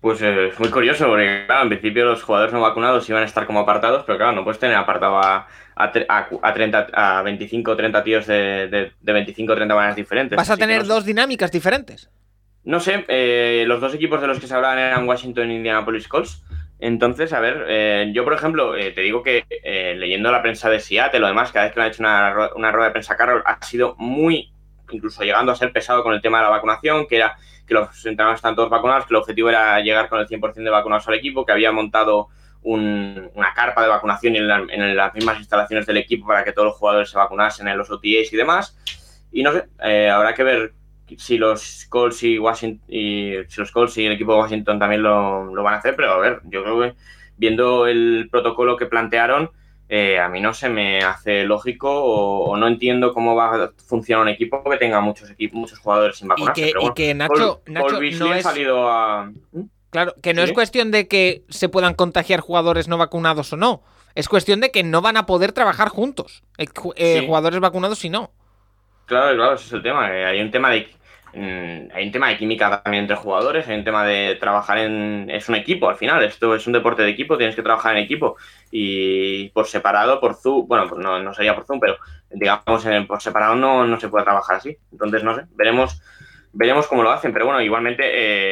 [0.03, 3.45] Pues es muy curioso, porque claro, en principio los jugadores no vacunados iban a estar
[3.45, 5.91] como apartados, pero claro, no puedes tener apartado a, a,
[6.53, 10.35] 30, a 25 o 30 tíos de, de, 25 o 30 maneras diferentes.
[10.35, 12.09] Vas a tener dos dinámicas diferentes.
[12.65, 16.09] No sé, eh, los dos equipos de los que se hablaban eran Washington y Indianapolis
[16.09, 16.43] Colts.
[16.79, 19.45] Entonces, a ver, eh, yo por ejemplo, eh, te digo que
[19.95, 22.73] leyendo la prensa de Seattle, lo demás, cada vez que me ha hecho una, una
[22.73, 24.52] rueda de prensa Carroll, ha sido muy,
[24.91, 28.05] incluso llegando a ser pesado con el tema de la vacunación, que era que los
[28.05, 31.13] entrenadores están todos vacunados, que el objetivo era llegar con el 100% de vacunados al
[31.15, 32.29] equipo, que había montado
[32.63, 37.09] una carpa de vacunación en, las mismas instalaciones del equipo para que todos los jugadores
[37.09, 38.77] se vacunasen en los OTAs y demás.
[39.31, 40.73] Y no sé, habrá que ver
[41.17, 45.03] si los Colts y Washington y si los Colts y el equipo de Washington también
[45.03, 46.93] lo, van a hacer, pero a ver, yo creo que
[47.37, 49.51] viendo el protocolo que plantearon,
[49.89, 54.23] eh, a mí no se me hace lógico o, no entiendo cómo va a funcionar
[54.23, 56.73] un equipo que tenga muchos equipos, muchos jugadores sin vacunarse.
[56.79, 58.43] Y que, Nacho, Nacho no es...
[58.43, 59.31] salido a...
[59.51, 59.61] ¿Mm?
[59.89, 63.83] Claro, que no es cuestión de que se puedan contagiar jugadores no vacunados o no.
[64.15, 66.43] Es cuestión de que no van a poder trabajar juntos.
[66.57, 66.65] Eh,
[66.95, 68.31] eh, jugadores vacunados y no.
[69.05, 70.07] Claro, claro, ese es el tema.
[70.07, 70.87] hay un tema de
[71.35, 75.29] hay un tema de química también entre jugadores, hay un tema de trabajar en...
[75.29, 78.03] Es un equipo al final, esto es un deporte de equipo, tienes que trabajar en
[78.03, 78.37] equipo
[78.71, 81.97] y por separado, por Zoom, bueno, pues no, no sería por Zoom, pero
[82.29, 84.77] digamos por separado no, no se puede trabajar así.
[84.91, 86.01] Entonces, no sé, veremos
[86.53, 88.03] veremos cómo lo hacen, pero bueno, igualmente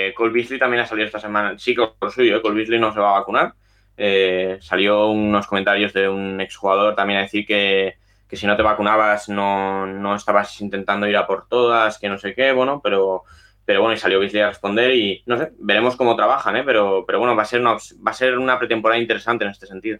[0.08, 2.80] eh, Cole Beasley también ha salido esta semana, sí, con lo suyo, eh, Cole Beasley
[2.80, 3.54] no se va a vacunar.
[3.96, 7.98] Eh, salió unos comentarios de un exjugador también a decir que,
[8.32, 12.18] que si no te vacunabas no, no estabas intentando ir a por todas, que no
[12.18, 13.26] sé qué, bueno, pero,
[13.66, 16.64] pero bueno, y salió Beasley a responder y no sé, veremos cómo trabajan, ¿eh?
[16.66, 19.68] pero, pero bueno, va a, ser una, va a ser una pretemporada interesante en este
[19.68, 20.00] sentido.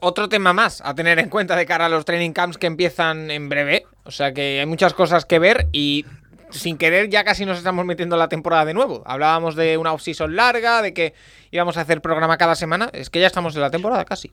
[0.00, 3.30] Otro tema más a tener en cuenta de cara a los training camps que empiezan
[3.30, 6.04] en breve, o sea que hay muchas cosas que ver y
[6.50, 9.02] sin querer ya casi nos estamos metiendo en la temporada de nuevo.
[9.06, 11.14] Hablábamos de una off-season larga, de que
[11.50, 12.90] íbamos a hacer programa cada semana.
[12.92, 14.30] Es que ya estamos en la temporada casi.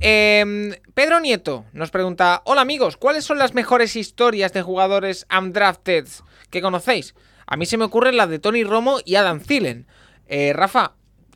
[0.00, 6.06] Em, Pedro Nieto nos pregunta: Hola amigos, ¿cuáles son las mejores historias de jugadores undrafted
[6.50, 7.14] que conocéis?
[7.46, 9.86] A mí se me ocurren las de Tony Romo y Adam Thielen.
[10.26, 10.94] Eh, Rafa,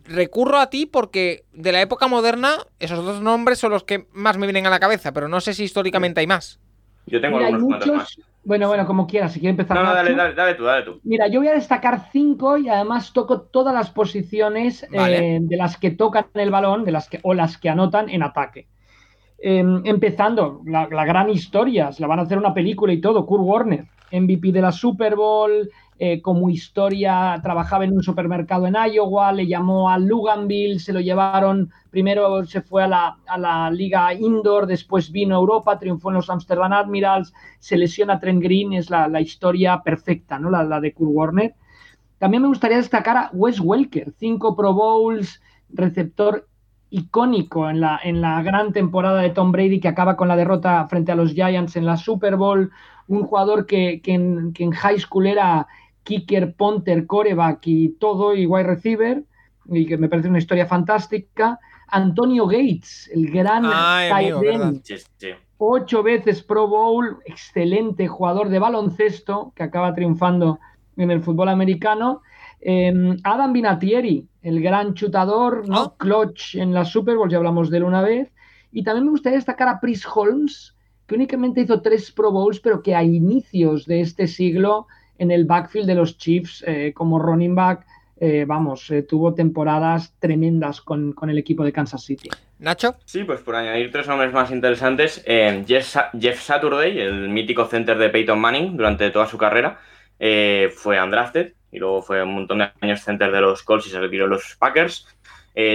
[0.08, 4.38] recurro a ti porque de la época moderna, esos dos nombres son los que más
[4.38, 6.58] me vienen a la cabeza, pero no sé si históricamente hay más.
[7.06, 8.16] Yo tengo algunos más.
[8.46, 9.76] Bueno, bueno, como quieras, si quieres empezar.
[9.76, 11.00] No, no, dale, dale, tú, dale tú.
[11.02, 15.76] Mira, yo voy a destacar cinco y además toco todas las posiciones eh, de las
[15.76, 18.68] que tocan el balón de las que, o las que anotan en ataque.
[19.38, 23.26] Em, empezando, la, la, gran historia, se la van a hacer una película y todo,
[23.26, 28.76] Kurt Warner, MVP de la Super Bowl, eh, como historia, trabajaba en un supermercado en
[28.76, 33.70] Iowa, le llamó a Luganville, se lo llevaron, primero se fue a la, a la,
[33.70, 38.74] liga indoor, después vino a Europa, triunfó en los Amsterdam Admirals, se lesiona Trent Green,
[38.74, 40.50] es la, la historia perfecta, ¿no?
[40.50, 41.54] La, la, de Kurt Warner.
[42.18, 46.46] También me gustaría destacar a Wes Welker, cinco Pro Bowls, receptor
[46.90, 50.86] icónico en la, en la gran temporada de Tom Brady que acaba con la derrota
[50.88, 52.70] frente a los Giants en la Super Bowl,
[53.08, 55.66] un jugador que, que en high school era
[56.06, 59.24] kicker, punter, coreback y todo, y wide receiver,
[59.66, 61.58] y que me parece una historia fantástica.
[61.88, 63.64] Antonio Gates, el gran
[65.58, 70.60] ocho veces Pro Bowl, excelente jugador de baloncesto que acaba triunfando
[70.96, 72.22] en el fútbol americano.
[72.60, 75.82] Em, Adam Vinatieri, el gran chutador, ¿no?
[75.82, 75.96] Oh.
[75.96, 78.32] clutch en la Super Bowl, ya hablamos de él una vez.
[78.72, 82.82] Y también me gustaría destacar a Chris Holmes, que únicamente hizo tres Pro Bowls, pero
[82.82, 84.86] que a inicios de este siglo
[85.18, 87.86] en el backfield de los Chiefs eh, como running back.
[88.18, 92.30] Eh, vamos, eh, tuvo temporadas tremendas con, el equipo de Kansas City.
[92.58, 92.96] Nacho.
[93.04, 98.08] Sí, pues por añadir tres nombres más interesantes, Jeff, Jeff, Saturday, el mítico center de
[98.08, 99.78] Peyton Manning durante toda su carrera,
[100.18, 104.00] fue undrafted y luego fue un montón de años center de los Colts y se
[104.00, 105.06] retiró los Packers.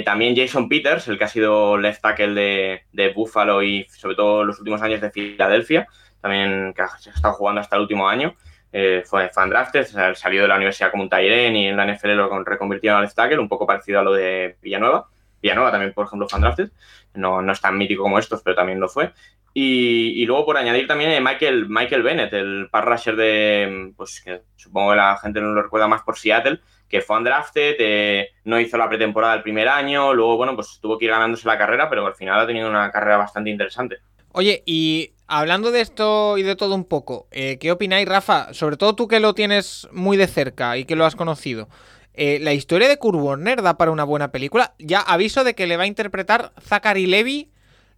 [0.04, 4.44] también Jason Peters, el que ha sido left tackle de, de, Buffalo y sobre todo
[4.44, 5.88] los últimos años de Filadelfia,
[6.22, 8.36] también que ha estado jugando hasta el último año.
[8.74, 12.16] Eh, fue fan drafted, salió de la universidad como un Tyren y en la NFL
[12.16, 15.08] lo reconvirtieron al tackle, un poco parecido a lo de Villanueva.
[15.42, 16.72] Villanova también, por ejemplo, fan drafted.
[17.16, 19.12] No, no es tan mítico como estos, pero también lo fue.
[19.54, 24.92] Y, luego por añadir también Michael, Michael Bennett, el pass rusher de, pues que supongo
[24.92, 28.78] que la gente no lo recuerda más por Seattle, que fue undrafted, eh, no hizo
[28.78, 32.06] la pretemporada el primer año, luego, bueno, pues tuvo que ir ganándose la carrera, pero
[32.06, 33.98] al final ha tenido una carrera bastante interesante.
[34.34, 38.54] Oye, y hablando de esto y de todo un poco, eh, ¿qué opináis, Rafa?
[38.54, 41.70] Sobre todo tú que lo tienes muy de cerca y que lo has conocido.
[42.14, 44.74] Eh, la historia de Kurt Warner da para una buena película.
[44.78, 47.50] Ya aviso de que le va a interpretar Zachary Levy,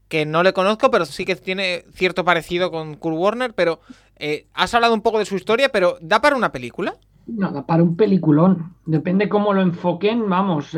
[0.08, 3.56] que no le conozco, pero sí que tiene cierto parecido con Kurt Warner.
[3.56, 3.82] Pero
[4.18, 6.94] eh, has hablado un poco de su historia, pero ¿da para una película?
[7.26, 8.76] No, da para un peliculón.
[8.86, 10.78] Depende cómo lo enfoquen, vamos,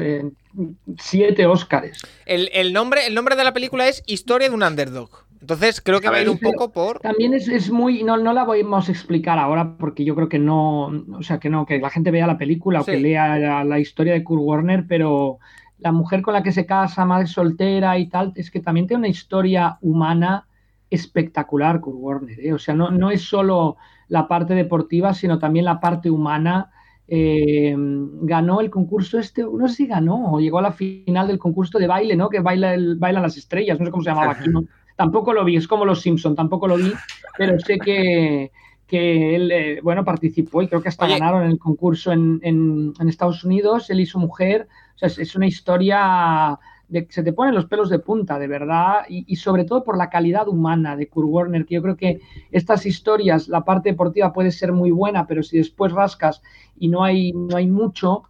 [0.98, 2.02] siete Óscares.
[2.26, 5.25] El, nombre, el nombre de la película es Historia de un Underdog.
[5.46, 6.98] Entonces creo que va a ir un poco por.
[7.02, 8.02] También es, muy.
[8.02, 10.88] No, no la vamos a explicar ahora porque yo creo que no.
[10.88, 14.14] O sea, que no, que la gente vea la película o que lea la, historia
[14.14, 15.38] de Kurt Warner, pero
[15.78, 19.02] la mujer con la que se casa, madre soltera y tal, es que también tiene
[19.02, 20.48] una historia humana
[20.90, 22.40] espectacular, Kurt Warner.
[22.40, 22.52] ¿eh?
[22.52, 23.78] O sea, no, no es solo
[24.08, 26.72] la parte deportiva, sino también la parte humana.
[27.08, 31.38] Eh, ganó el concurso este, no sé si ganó o llegó a la final del
[31.38, 32.30] concurso de baile, ¿no?
[32.30, 34.64] Que baila el, bailan las estrellas, no sé cómo se llamaba aquí, ¿no?
[34.96, 36.94] Tampoco lo vi, es como los Simpson, tampoco lo vi,
[37.38, 38.52] pero sé que,
[38.90, 43.90] él, eh, bueno, participó y creo que hasta ganaron el concurso en, en, Estados Unidos,
[43.90, 44.68] él y su mujer.
[44.96, 48.48] O sea, es, una historia de que se te ponen los pelos de punta, de
[48.48, 52.22] verdad, y, sobre todo por la calidad humana de Kurt Warner, que yo creo que
[52.52, 56.42] estas historias, la parte deportiva puede ser muy buena, pero si después rascas
[56.80, 58.24] y no hay, no hay mucho,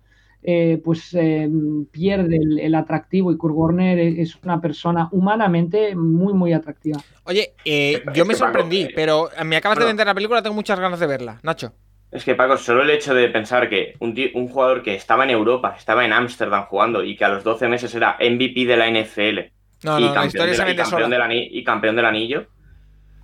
[0.48, 1.50] eh, pues eh,
[1.92, 7.00] pierde el, atractivo y Kurt Warner es una persona humanamente muy, muy atractiva.
[7.24, 11.00] Oye, eh, yo me sorprendí, pero me acabas de vender la película, tengo muchas ganas
[11.00, 11.74] de verla, Nacho.
[12.12, 15.32] Es que Paco, solo el hecho de pensar que un, un jugador que estaba en
[15.32, 18.90] Europa, estaba en Ámsterdam jugando y que a los 12 meses era MVP de la
[18.90, 19.56] NFL
[20.00, 22.48] y, campeón del anillo,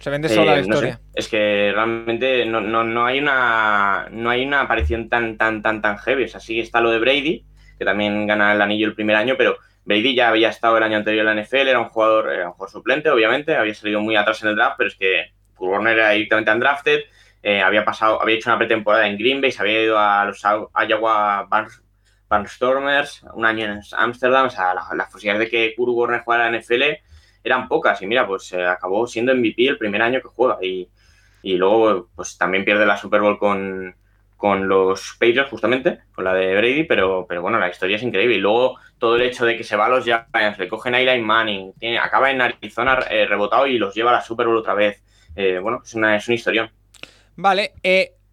[0.02, 1.00] se vende sola la eh, historia.
[1.14, 5.98] Es que realmente no, no, hay una no hay una aparición tan tan tan tan
[6.00, 6.24] heavy.
[6.24, 7.46] O sea, sí está lo de Brady,
[7.78, 10.98] que también gana el anillo el primer año, pero Brady ya había estado el año
[10.98, 14.16] anterior en la NFL, era un jugador, era un jugador suplente, obviamente, había salido muy
[14.16, 17.02] atrás en el draft, pero es que Warner era directamente undrafted,
[17.44, 20.42] eh, había pasado, había hecho una pretemporada en Green Bay, se había ido a los
[20.44, 21.48] Iowa
[22.28, 26.48] Barnstormers, un año en Amsterdam, o sea, las, las posibilidades de que Kurt Warner jugara
[26.48, 26.84] en la NFL
[27.44, 30.88] eran pocas y mira, pues eh, acabó siendo MVP el primer año que juega y,
[31.44, 33.96] luego pues también pierde la Super Bowl con,
[34.38, 38.36] con los Patriots justamente, con la de Brady, pero, pero bueno, la historia es increíble.
[38.36, 41.02] Y luego todo el hecho de que se va a los Giants, le cogen a
[41.02, 44.58] Eli Manning, tiene, acaba en Arizona eh, rebotado y los lleva a la Super Bowl
[44.58, 45.02] otra vez.
[45.36, 46.72] Eh, bueno, es una, es una historia.
[47.36, 47.74] Vale,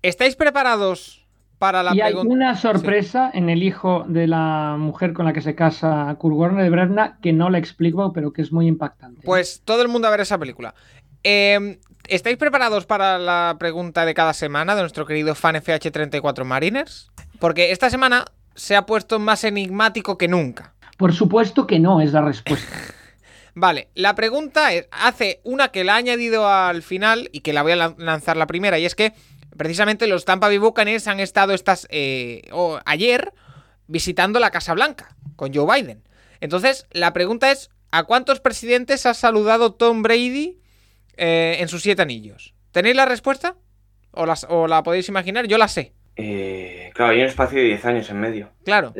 [0.02, 1.17] ¿estáis preparados
[1.58, 5.40] para la y hay una sorpresa en el hijo de la mujer con la que
[5.40, 9.22] se casa Kurt Warner de Brenna que no la explico, pero que es muy impactante.
[9.24, 10.74] Pues todo el mundo a ver esa película.
[11.22, 17.10] Em, ¿Estáis preparados para la pregunta de cada semana de nuestro querido fan FH34 Mariners?
[17.38, 20.74] Porque esta semana se ha puesto más enigmático que nunca.
[20.96, 22.74] Por supuesto que no, es la respuesta.
[23.54, 27.62] vale, la pregunta es, hace una que la ha añadido al final y que la
[27.62, 29.12] voy a lanzar la primera, y es que
[29.56, 32.42] precisamente los Tampa Bay Buccaneers han estado estas, eh,
[32.84, 33.32] ayer
[33.86, 36.02] visitando la Casa Blanca con Joe Biden.
[36.40, 40.58] Entonces, la pregunta es, ¿a cuántos presidentes ha saludado Tom Brady
[41.16, 42.54] eh, en sus siete anillos?
[42.72, 43.56] ¿Tenéis la respuesta?
[44.12, 45.46] ¿O, las, ¿O, la podéis imaginar?
[45.46, 45.92] Yo la sé.
[46.16, 48.50] Eh, claro, hay un espacio de 10 años en medio.
[48.64, 48.92] Claro.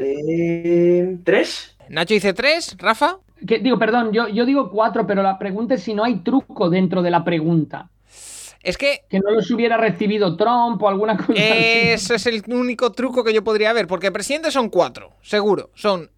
[1.25, 1.77] ¿Tres?
[1.89, 3.19] Nacho dice tres, Rafa.
[3.41, 7.03] digo, perdón, yo, yo digo cuatro, pero la pregunta es si no hay truco dentro
[7.03, 7.91] de la pregunta.
[8.63, 9.03] Es que.
[9.09, 13.33] Que no los hubiera recibido Trump o alguna cosa Ese es el único truco que
[13.33, 15.71] yo podría ver, porque presidentes son cuatro, seguro.
[15.75, 16.11] Son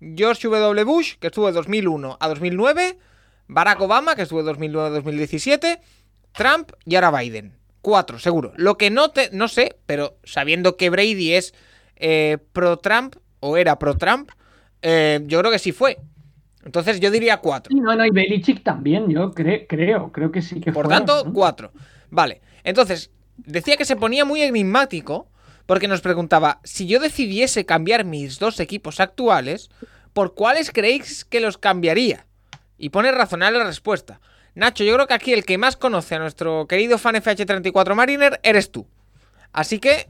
[0.00, 0.84] George W.
[0.84, 2.98] Bush, que estuvo de 2001 a 2009,
[3.46, 5.80] Barack Obama, que estuvo de 2009 a 2017,
[6.32, 7.56] Trump y ahora Biden.
[7.82, 8.52] Cuatro, seguro.
[8.56, 11.54] Lo que no, te, no sé, pero sabiendo que Brady es
[11.96, 14.30] eh, pro-Trump, o era pro-Trump,
[14.82, 15.98] eh, yo creo que sí fue.
[16.64, 17.74] Entonces yo diría cuatro.
[17.74, 21.72] no, no, y Belichick también, yo creo, creo que sí que Por tanto, cuatro.
[22.10, 25.28] Vale, entonces, decía que se ponía muy enigmático
[25.66, 29.70] porque nos preguntaba, si yo decidiese cambiar mis dos equipos actuales,
[30.12, 32.26] ¿por cuáles creéis que los cambiaría?
[32.78, 34.20] Y pone razonable la respuesta.
[34.54, 38.40] Nacho, yo creo que aquí el que más conoce a nuestro querido fan FH34 Mariner
[38.42, 38.86] eres tú.
[39.52, 40.08] Así que,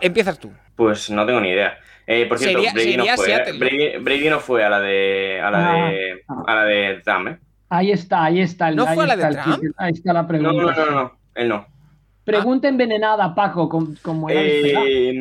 [0.00, 0.52] empiezas tú.
[0.76, 1.78] Pues no tengo ni idea.
[2.10, 3.98] Eh, por cierto, Brady, no fue, ¿eh?
[4.00, 6.42] Brady, no fue a la de a la ah, de ah.
[6.46, 7.38] a la de Trump, ¿eh?
[7.68, 8.70] Ahí está, ahí está.
[8.70, 9.62] ¿No fue a la de Trump?
[9.76, 10.52] ahí está la pregunta.
[10.52, 11.66] No, no, no, no, él no.
[12.24, 15.14] Pregunta envenenada, Paco, como, era eh,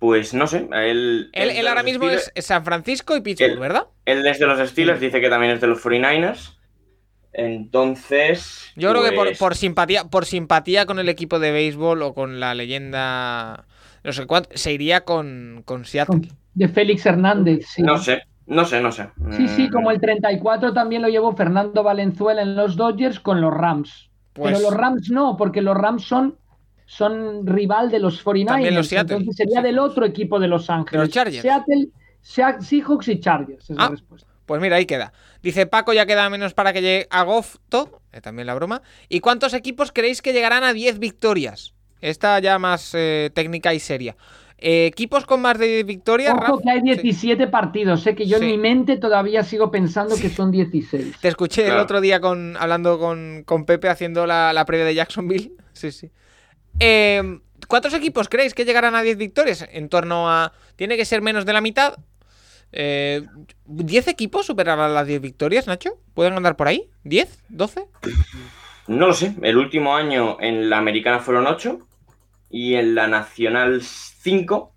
[0.00, 1.30] Pues no sé, él...
[1.32, 3.86] Él, él ahora mismo Steelers- es San Francisco y Pittsburgh, Él- ¿verdad?
[4.04, 6.56] Él es de los Steelers, dice que también es de los 49ers.
[7.32, 8.72] Entonces...
[8.74, 12.14] Yo creo que por, pues, por simpatía, por simpatía con el equipo de béisbol o
[12.14, 13.66] con la leyenda,
[14.06, 16.28] no sé cuánto, se iría con, con Seattle.
[16.54, 17.82] De Félix Hernández, sí.
[17.82, 19.08] No sé, no sé, no sé.
[19.32, 23.40] Sí, sí, Mm, como el 34 también lo llevó Fernando Valenzuela en los Dodgers con
[23.40, 24.08] los Rams.
[24.32, 26.36] Pues- Pero los Rams no, porque los Rams son,
[26.86, 28.46] son rival de los 49ers.
[28.46, 31.00] También los Seattle, entonces sería del otro equipo de Los Ángeles.
[31.06, 31.42] los Chargers.
[31.42, 31.88] Seattle,
[32.22, 33.84] Sea- Seahawks y Chargers es Ah.
[33.84, 34.28] la respuesta.
[34.46, 35.12] Pues mira, ahí queda.
[35.42, 38.82] Dice Paco, ya queda menos para que llegue a Gofto, eh, también la broma.
[39.08, 41.74] ¿Y cuántos equipos creéis que llegarán a 10 victorias?
[42.00, 44.16] Esta ya más eh, técnica y seria.
[44.58, 46.34] Eh, equipos con más de 10 victorias.
[46.34, 46.86] Ojo que hay Sí.
[47.02, 48.44] 17 partidos, sé que yo Sí.
[48.44, 51.16] en mi mente todavía sigo pensando que son 16.
[51.20, 54.94] Te escuché el otro día con, hablando con, con Pepe haciendo la, la previa de
[54.94, 55.52] Jacksonville.
[55.76, 56.10] Sí, sí.
[56.80, 57.38] Eh,
[57.68, 59.66] ¿Cuántos equipos creéis que llegarán a 10 victorias?
[59.70, 60.52] En torno a.
[60.76, 61.96] Tiene que ser menos de la mitad.
[62.72, 63.22] Eh,
[63.68, 65.98] ¿10 equipos superarán las 10 victorias, Nacho?
[66.14, 66.88] ¿Pueden andar por ahí?
[67.04, 67.28] ¿10?
[67.50, 67.86] ¿12?
[68.86, 69.34] No lo sé.
[69.42, 71.78] El último año en la americana fueron 8
[72.50, 74.72] y en la nacional 5.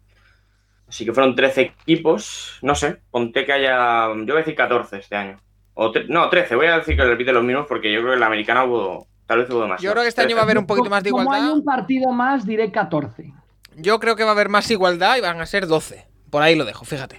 [0.88, 2.57] Así que fueron 13 equipos.
[2.61, 4.07] No sé, ponte que haya.
[4.07, 5.38] Yo voy a decir 14 este año.
[5.76, 6.55] O tre- no, 13.
[6.55, 9.07] Voy a decir que repite los mismos porque yo creo que en la americana hubo.
[9.28, 9.84] Tal vez hubo demasiado.
[9.84, 11.53] Yo creo que este año va a haber un poquito más de Como hay igualdad.
[11.57, 13.32] un partido más, diré 14.
[13.76, 16.07] Yo creo que va a haber más igualdad y van a ser 12.
[16.32, 17.17] Por ahí lo dejo, fíjate.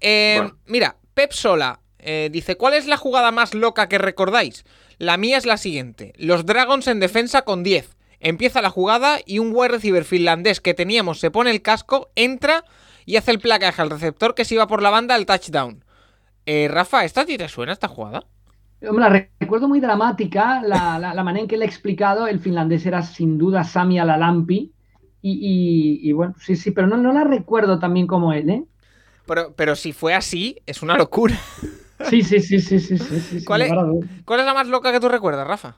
[0.00, 0.56] Eh, Bueno.
[0.66, 4.64] Mira, Pep Sola eh, dice: ¿Cuál es la jugada más loca que recordáis?
[4.96, 7.94] La mía es la siguiente: Los Dragons en defensa con 10.
[8.20, 12.64] Empieza la jugada y un wide receiver finlandés que teníamos se pone el casco, entra
[13.06, 15.84] y hace el placaje al receptor que se iba por la banda al touchdown.
[16.46, 18.24] Eh, Rafa, ¿esta a ti te suena esta jugada?
[18.88, 22.38] Hombre, la recuerdo muy dramática, la, la- la manera en que le he explicado, el
[22.40, 24.72] finlandés era sin duda Sami Alalampi.
[25.22, 25.32] Y,
[26.02, 28.64] y- y bueno, sí, sí, pero no, no la recuerdo también como él, ¿eh?
[29.26, 31.38] Pero, pero si fue así, es una locura.
[32.00, 33.78] Sí, sí, sí, sí, sí, sí, sí, ¿Cuál es?
[34.24, 35.76] ¿Cuál es la más loca que tú recuerdas, Rafa?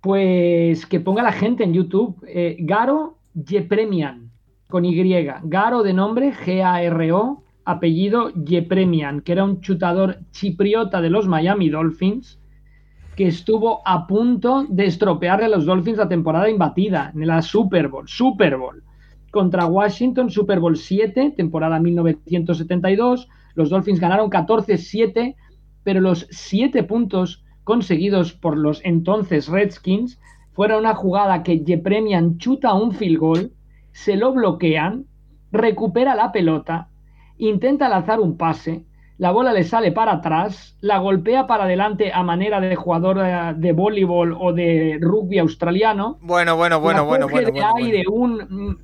[0.00, 2.16] Pues que ponga la gente en YouTube.
[2.26, 4.30] eh, Garo Yepremian,
[4.68, 5.26] con Y.
[5.44, 12.40] Garo de nombre, G-A-R-O, apellido Yepremian, que era un chutador chipriota de los Miami Dolphins,
[13.16, 17.88] que estuvo a punto de estropearle a los Dolphins la temporada imbatida, en la Super
[17.88, 18.82] Bowl, Super Bowl.
[19.30, 23.28] Contra Washington, Super Bowl 7, temporada 1972.
[23.54, 25.36] Los Dolphins ganaron 14-7,
[25.84, 30.20] pero los 7 puntos conseguidos por los entonces Redskins
[30.52, 33.52] fueron una jugada que Jepremian chuta un field goal,
[33.92, 35.06] se lo bloquean,
[35.52, 36.88] recupera la pelota,
[37.38, 38.84] intenta lanzar un pase,
[39.18, 43.54] la bola le sale para atrás, la golpea para adelante a manera de jugador eh,
[43.56, 47.46] de voleibol o de rugby australiano, Bueno, bueno, bueno, bueno, bueno.
[47.46, 48.78] de bueno, aire un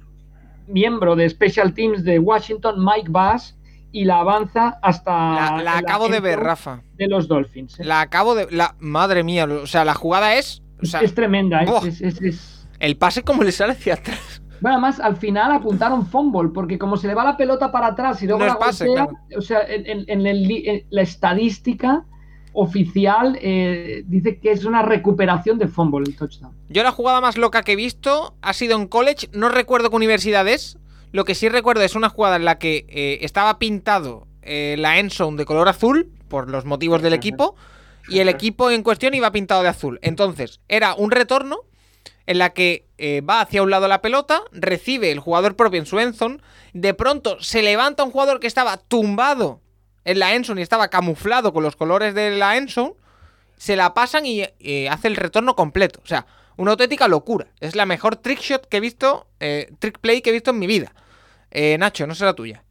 [0.67, 3.56] miembro de Special Teams de Washington, Mike Bass,
[4.01, 6.83] y la avanza hasta La, acabo de ver, Rafa.
[6.97, 7.81] de los Dolphins.
[7.81, 7.85] ¿eh?
[7.85, 8.47] La acabo de.
[8.51, 10.63] La, madre mía, o sea, la jugada es.
[10.83, 11.69] O sea, es tremenda, ¿eh?
[11.87, 14.43] es- es- el pase como le sale hacia atrás.
[14.61, 18.23] Bueno, además al final apuntaron fumble, porque como se le va la pelota para atrás
[18.23, 19.19] y luego No la pase, golpea, claro.
[19.39, 22.05] o sea, en, en- en el li- en la estadística
[22.53, 26.53] oficial eh, dice que es una recuperación de fumble el touchdown.
[26.69, 29.29] Yo la jugada más loca que he visto ha sido en college.
[29.33, 30.79] No recuerdo qué universidad es.
[31.13, 34.99] Lo que sí recuerdo es una jugada en la que eh, estaba pintado eh, la
[34.99, 37.57] end zone de color azul, por los motivos del equipo,
[38.09, 39.99] y el equipo en cuestión iba pintado de azul.
[40.03, 41.61] Entonces, era un retorno
[42.27, 45.87] en la que eh, va hacia un lado la pelota, recibe el jugador propio en
[45.87, 46.39] su end zone,
[46.73, 49.61] de pronto se levanta un jugador que estaba tumbado
[50.05, 52.95] en la end zone y estaba camuflado con los colores de la end zone,
[53.57, 56.01] se la pasan y eh, hace el retorno completo.
[56.05, 56.27] O sea,
[56.57, 57.47] una auténtica locura.
[57.61, 60.59] Es la mejor trick shot que he visto, eh, trick play que he visto en
[60.59, 60.93] mi vida.
[61.51, 62.63] Eh, Nacho, no será tuya.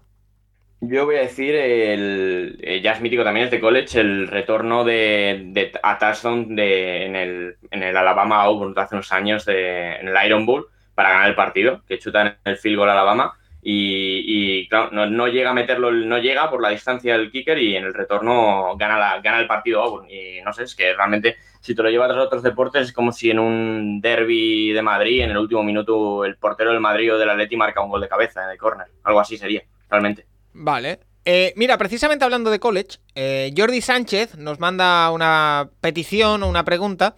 [0.81, 4.83] Yo voy a decir, el, eh, ya es mítico también, es de college, el retorno
[4.83, 9.95] de, de a touchdown de, en, el, en el Alabama Auburn hace unos años, de,
[9.95, 13.33] en el Iron Bowl, para ganar el partido, que chutan el field goal Alabama
[13.67, 17.75] y, claro, no, no llega a meterlo, no llega por la distancia del kicker y
[17.75, 20.07] en el retorno gana, la, gana el partido Auburn.
[20.07, 23.11] Y no sé, es que realmente si te lo llevas a otros deportes es como
[23.11, 27.17] si en un derby de Madrid, en el último minuto, el portero del Madrid o
[27.17, 28.85] del Atleti marca un gol de cabeza en el córner.
[29.03, 30.27] Algo así sería, realmente.
[30.53, 30.99] Vale.
[31.25, 36.63] Eh, mira, precisamente hablando de college, eh, Jordi Sánchez nos manda una petición o una
[36.63, 37.15] pregunta.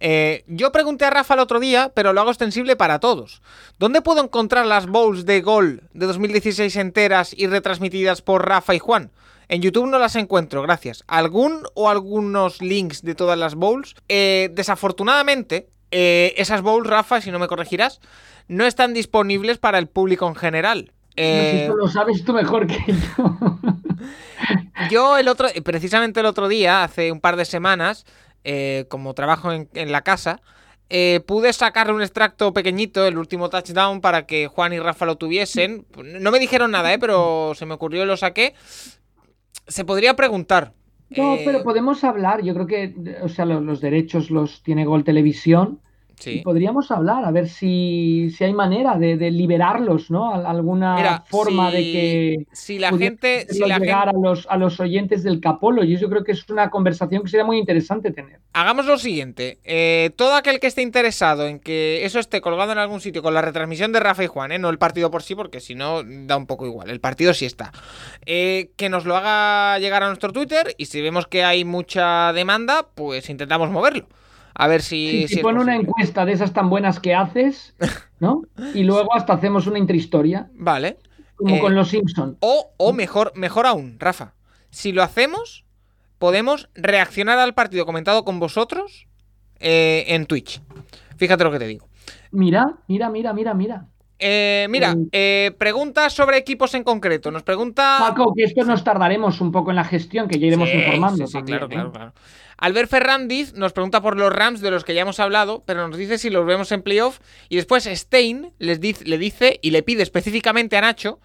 [0.00, 3.42] Eh, yo pregunté a Rafa el otro día, pero lo hago extensible para todos.
[3.78, 8.78] ¿Dónde puedo encontrar las bowls de gol de 2016 enteras y retransmitidas por Rafa y
[8.78, 9.10] Juan?
[9.48, 11.04] En YouTube no las encuentro, gracias.
[11.06, 13.94] ¿Algún o algunos links de todas las bowls?
[14.08, 18.00] Eh, desafortunadamente, eh, esas bowls, Rafa, si no me corregirás,
[18.48, 20.92] no están disponibles para el público en general.
[21.16, 23.38] Eh, Esto lo sabes tú mejor que yo.
[24.90, 28.04] Yo el otro, precisamente el otro día, hace un par de semanas,
[28.44, 30.40] eh, como trabajo en, en la casa,
[30.90, 35.16] eh, pude sacarle un extracto pequeñito, el último touchdown, para que Juan y Rafa lo
[35.16, 35.86] tuviesen.
[35.96, 36.98] No me dijeron nada, ¿eh?
[36.98, 38.54] pero se me ocurrió y lo saqué.
[39.66, 40.72] Se podría preguntar.
[41.10, 42.42] No, eh, pero podemos hablar.
[42.42, 45.80] Yo creo que, o sea, los, los derechos los tiene Gol Televisión.
[46.26, 50.32] Y podríamos hablar, a ver si, si hay manera de, de liberarlos, ¿no?
[50.34, 53.46] Al- Alguna Mira, forma si- de que Si la gente.
[53.50, 55.84] Si la llegar gente a, los, a los oyentes del Capolo.
[55.84, 58.40] Y yo creo que es una conversación que sería muy interesante tener.
[58.52, 59.58] Hagamos lo siguiente.
[59.64, 63.34] eh, todo aquel que esté interesado en que eso esté colgado en algún sitio con
[63.34, 64.58] la retransmisión de Rafa y Juan, ¿eh?
[64.58, 66.90] no el partido por sí, porque si no da un poco igual.
[66.90, 67.72] El partido sí está.
[68.26, 72.32] Eh, que nos lo haga llegar a nuestro Twitter y si vemos que hay mucha
[72.32, 74.06] demanda, pues intentamos moverlo.
[74.54, 75.26] A ver si.
[75.28, 77.74] Si, si pone una encuesta de esas tan buenas que haces,
[78.20, 78.42] ¿no?
[78.74, 80.98] Y luego hasta hacemos una intrahistoria, Vale.
[81.36, 82.36] como Eh, con los Simpsons.
[82.40, 84.34] O, o mejor, mejor aún, Rafa.
[84.70, 85.64] Si lo hacemos,
[86.18, 89.06] podemos reaccionar al partido comentado con vosotros
[89.60, 90.60] eh, en Twitch.
[91.16, 91.88] Fíjate lo que te digo.
[92.30, 93.86] Mira, mira, mira, mira, mira.
[94.18, 97.30] Eh, mira, eh, preguntas sobre equipos en concreto.
[97.30, 97.96] Nos pregunta.
[97.98, 101.16] Paco, que esto nos tardaremos un poco en la gestión, que ya iremos Sí, informando.
[101.18, 102.12] sí, sí, también, claro, claro, claro.
[102.58, 105.96] Albert Ferrandiz nos pregunta por los Rams de los que ya hemos hablado, pero nos
[105.96, 107.18] dice si los vemos en playoff.
[107.48, 111.20] Y después Stein les dice, le dice y le pide específicamente a Nacho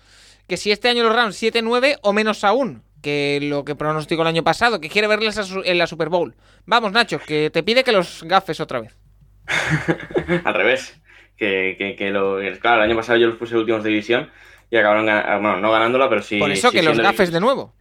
[0.48, 4.28] que si este año los Rams 7-9 o menos aún que lo que pronosticó el
[4.28, 6.36] año pasado, que quiere verles en la Super Bowl.
[6.66, 8.98] Vamos, Nacho, que te pide que los gafes otra vez.
[10.44, 11.00] Al revés.
[11.38, 14.30] Que, que, que lo, claro, el año pasado yo los puse últimos de división
[14.70, 15.06] y acabaron,
[15.42, 16.38] bueno, no ganándola, pero sí.
[16.38, 17.74] Por eso sí que los gafes de nuevo.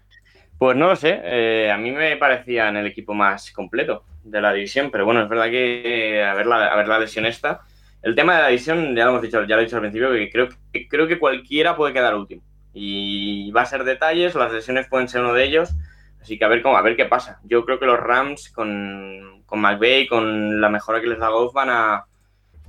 [0.59, 4.53] Pues no lo sé, eh, a mí me parecían el equipo más completo de la
[4.53, 7.61] división, pero bueno, es verdad que eh, a ver la, a ver la lesión esta.
[8.03, 10.11] El tema de la división, ya lo hemos dicho, ya lo he dicho al principio,
[10.13, 12.43] que creo, que creo que cualquiera puede quedar último.
[12.75, 15.71] Y va a ser detalles, las lesiones pueden ser uno de ellos,
[16.21, 17.41] así que a ver cómo, a ver qué pasa.
[17.45, 19.63] Yo creo que los Rams con, con
[20.09, 22.05] con la mejora que les da Goff, van a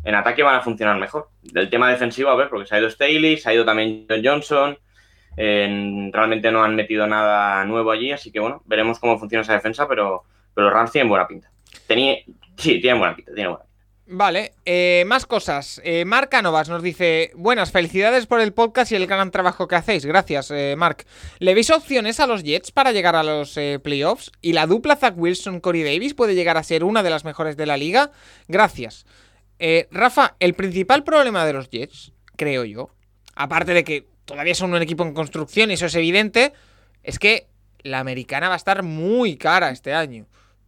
[0.04, 1.30] en ataque van a funcionar mejor.
[1.42, 4.22] Del tema defensivo, a ver, porque se ha ido Staley, se ha ido también John
[4.24, 4.78] Johnson,
[5.40, 9.54] en- realmente no han metido nada nuevo allí, así que bueno, veremos cómo funciona esa
[9.54, 10.24] defensa, pero,
[10.54, 11.50] pero Rams tienen buena pinta.
[12.58, 13.70] Sí, tienen buena pinta, tienen buena pinta.
[14.12, 15.80] Vale, eh, más cosas.
[15.84, 19.76] Eh, Marc Canovas nos dice: Buenas, felicidades por el podcast y el gran trabajo que
[19.76, 20.04] hacéis.
[20.04, 21.06] Gracias, eh, Marc.
[21.38, 24.32] ¿Le veis opciones a los Jets para llegar a los eh, playoffs?
[24.42, 27.68] ¿Y la dupla Zach Wilson-Corey Davis puede llegar a ser una de las mejores de
[27.68, 28.10] la liga?
[28.48, 29.06] Gracias.
[29.60, 32.90] Eh, Rafa, el principal problema de los Jets, creo yo,
[33.36, 36.54] aparte de que todavía son un equipo en construcción y eso es evidente,
[37.04, 37.48] es que
[37.84, 40.26] la americana va a estar muy cara este año.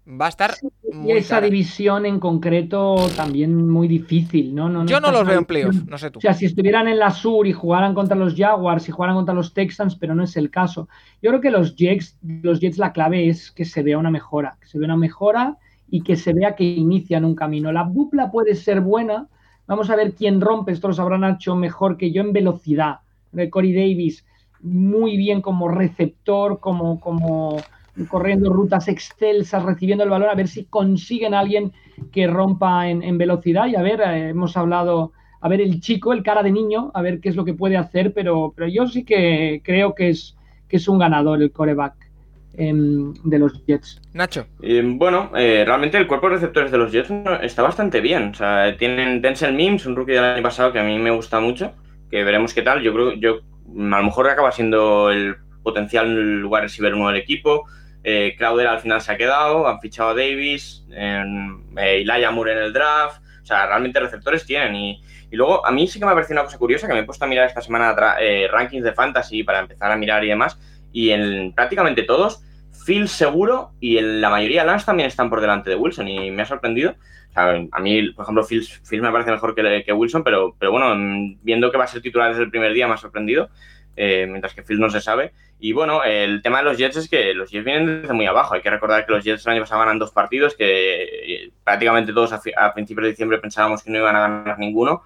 [0.08, 0.56] Va a estar
[0.92, 1.46] Y muy esa cara.
[1.46, 4.68] división en concreto también muy difícil, ¿no?
[4.68, 6.18] no, no Yo no los veo en playoff, división- no sé tú.
[6.18, 9.36] O sea, si estuvieran en la Sur y jugaran contra los Jaguars y jugaran contra
[9.36, 10.90] los Texans, pero no es el caso.
[11.22, 14.58] Yo creo que los Jets, los Jets la clave es que se vea una mejora,
[14.60, 15.58] que se vea una mejora
[15.88, 17.72] y que se vea que inician un camino.
[17.72, 19.28] La dupla puede ser buena.
[19.68, 20.72] Vamos a ver quién rompe.
[20.72, 23.02] Esto lo sabrá Nacho mejor que yo en velocidad.
[23.38, 24.26] Eh, Corey Davis
[24.62, 27.58] muy bien como receptor, como, como
[28.08, 31.72] corriendo rutas excelsas, recibiendo el balón, a ver si consiguen a alguien
[32.12, 33.68] que rompa en, en velocidad.
[33.68, 35.12] Y a ver, eh, hemos hablado,
[35.42, 37.78] a ver el chico, el cara de niño, a ver qué es lo que puede
[37.78, 40.36] hacer, pero, pero yo sí que creo que es,
[40.68, 41.96] que es un ganador el coreback
[42.54, 44.02] em, de los Jets.
[44.14, 44.46] Nacho.
[44.62, 48.30] Eh, bueno, eh, realmente el cuerpo de receptores de los Jets no- está bastante bien.
[48.30, 51.40] O sea, tienen Denzel Mims, un rookie del año pasado que a mí me gusta
[51.40, 51.74] mucho,
[52.12, 52.82] que veremos qué tal.
[52.82, 57.66] Yo creo yo a lo mejor acaba siendo el potencial wide receiver uno del equipo.
[58.04, 61.24] Eh, Crowder al final se ha quedado, han fichado a Davis, eh,
[62.32, 63.22] Moore en el draft.
[63.42, 64.76] O sea, realmente receptores tienen.
[64.76, 65.02] Y,
[65.32, 67.04] y luego a mí sí que me ha parecido una cosa curiosa que me he
[67.04, 70.60] puesto a mirar esta semana eh, rankings de fantasy para empezar a mirar y demás.
[70.92, 72.44] Y en prácticamente todos,
[72.86, 76.42] Phil seguro y en la mayoría Lance también están por delante de Wilson y me
[76.42, 76.96] ha sorprendido.
[77.34, 80.72] Sea, a mí, por ejemplo, Phil, Phil me parece mejor que, que Wilson, pero, pero
[80.72, 83.50] bueno, mm, viendo que va a ser titular desde el primer día me ha sorprendido,
[83.96, 85.32] eh, mientras que Phil no se sabe.
[85.60, 88.56] Y bueno, el tema de los Jets es que los Jets vienen desde muy abajo.
[88.56, 92.14] Hay que recordar que los Jets el año pasado ganan dos partidos, que eh, prácticamente
[92.14, 95.04] todos a, a principios de diciembre pensábamos que no iban a ganar ninguno.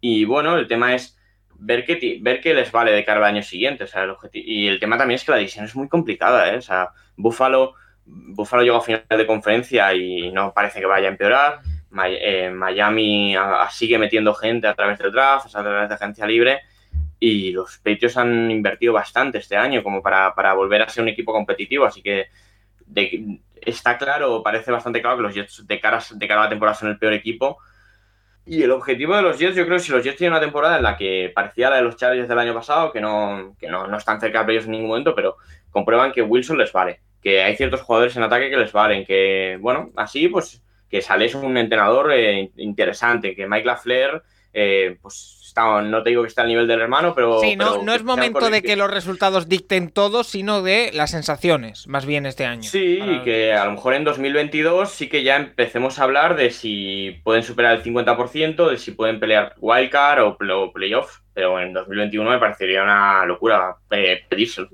[0.00, 1.18] Y bueno, el tema es
[1.58, 3.84] ver qué, ver qué les vale de cara al año siguiente.
[3.84, 6.52] O sea, el y el tema también es que la división es muy complicada.
[6.52, 6.56] ¿eh?
[6.56, 7.74] O sea, Buffalo,
[8.10, 11.60] Buffalo llegó a final de conferencia y no parece que vaya a empeorar.
[12.06, 13.34] Eh, Miami
[13.70, 16.60] sigue metiendo gente a través del draft, a través de agencia libre.
[17.20, 21.32] Y los Patriots han invertido bastante este año como para, volver a ser un equipo
[21.32, 21.84] competitivo.
[21.84, 22.28] Así que
[23.60, 26.98] está claro, parece bastante claro que los Jets de cara, a la temporada son el
[26.98, 27.58] peor equipo.
[28.46, 30.82] Y el objetivo de los Jets, yo creo si los Jets tienen una temporada en
[30.82, 33.96] la que parecía la de los Chargers del año pasado, que no, que no, no
[33.96, 35.36] están cerca de ellos en ningún momento, pero
[35.70, 39.58] comprueban que Wilson les vale, que hay ciertos jugadores en ataque que les valen, que,
[39.60, 44.22] bueno, así pues que sales un entrenador eh, interesante, que Mike LaFleur,
[44.54, 47.40] eh, pues no te digo que está al nivel del hermano, pero...
[47.40, 51.86] Sí, no, no es momento de que los resultados dicten todo, sino de las sensaciones,
[51.88, 52.62] más bien este año.
[52.62, 56.50] Sí, y que a lo mejor en 2022 sí que ya empecemos a hablar de
[56.50, 60.36] si pueden superar el 50%, de si pueden pelear wildcard o
[60.72, 64.68] playoff, pero en 2021 me parecería una locura eh, pedírselo.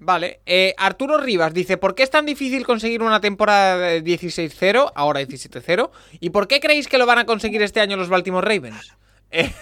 [0.00, 4.92] Vale, eh, Arturo Rivas dice, ¿por qué es tan difícil conseguir una temporada de 16-0,
[4.94, 5.90] ahora 17-0?
[6.20, 8.96] ¿Y por qué creéis que lo van a conseguir este año los Baltimore Ravens?
[9.30, 9.52] Eh,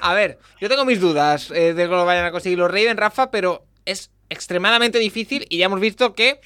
[0.00, 2.96] a ver, yo tengo mis dudas eh, de que lo vayan a conseguir los Ravens,
[2.96, 6.40] Rafa, pero es extremadamente difícil y ya hemos visto que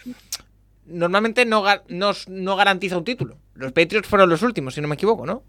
[0.84, 3.39] normalmente no, no, no garantiza un título.
[3.55, 5.45] Los Patriots fueron los últimos, si no me equivoco, ¿no?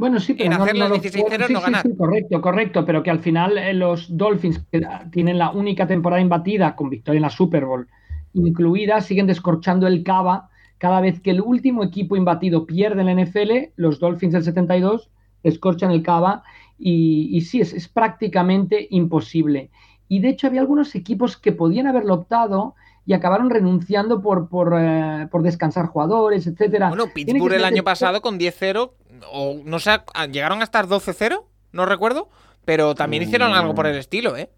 [0.00, 1.82] Bueno, sí, pero En no, hacer no los lo- 16-0 sí, no sí, ganar.
[1.82, 4.80] sí, correcto, correcto, pero que al final eh, los Dolphins, que
[5.12, 7.86] tienen la única temporada imbatida con victoria en la Super Bowl
[8.32, 10.48] incluida, siguen descorchando el cava
[10.78, 15.10] cada vez que el último equipo imbatido pierde en la NFL, los Dolphins del 72
[15.42, 16.42] descorchan el cava
[16.78, 19.70] y, y sí, es, es prácticamente imposible.
[20.08, 22.74] Y de hecho había algunos equipos que podían haberlo optado
[23.06, 26.88] y acabaron renunciando por, por, eh, por descansar jugadores, etcétera.
[26.88, 28.92] Bueno, Pittsburgh el año pasado con 10-0,
[29.28, 32.28] o no sé, a- llegaron a estar 12-0, no recuerdo,
[32.64, 34.50] pero también hicieron algo por el estilo, ¿eh?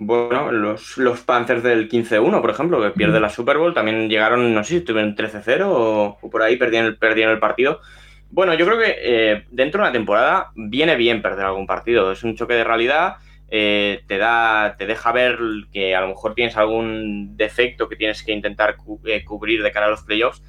[0.00, 4.54] Bueno, los, los Panthers del 15-1, por ejemplo, que pierde la Super Bowl, también llegaron,
[4.54, 7.80] no sé si tuvieron 13-0 o, o por ahí perdieron el, perdieron el partido.
[8.30, 12.12] Bueno, yo creo que eh, dentro de una temporada viene bien perder algún partido.
[12.12, 13.16] Es un choque de realidad,
[13.50, 15.38] eh, te da, te deja ver
[15.72, 19.72] que a lo mejor tienes algún defecto que tienes que intentar cu- eh, cubrir de
[19.72, 20.42] cara a los playoffs.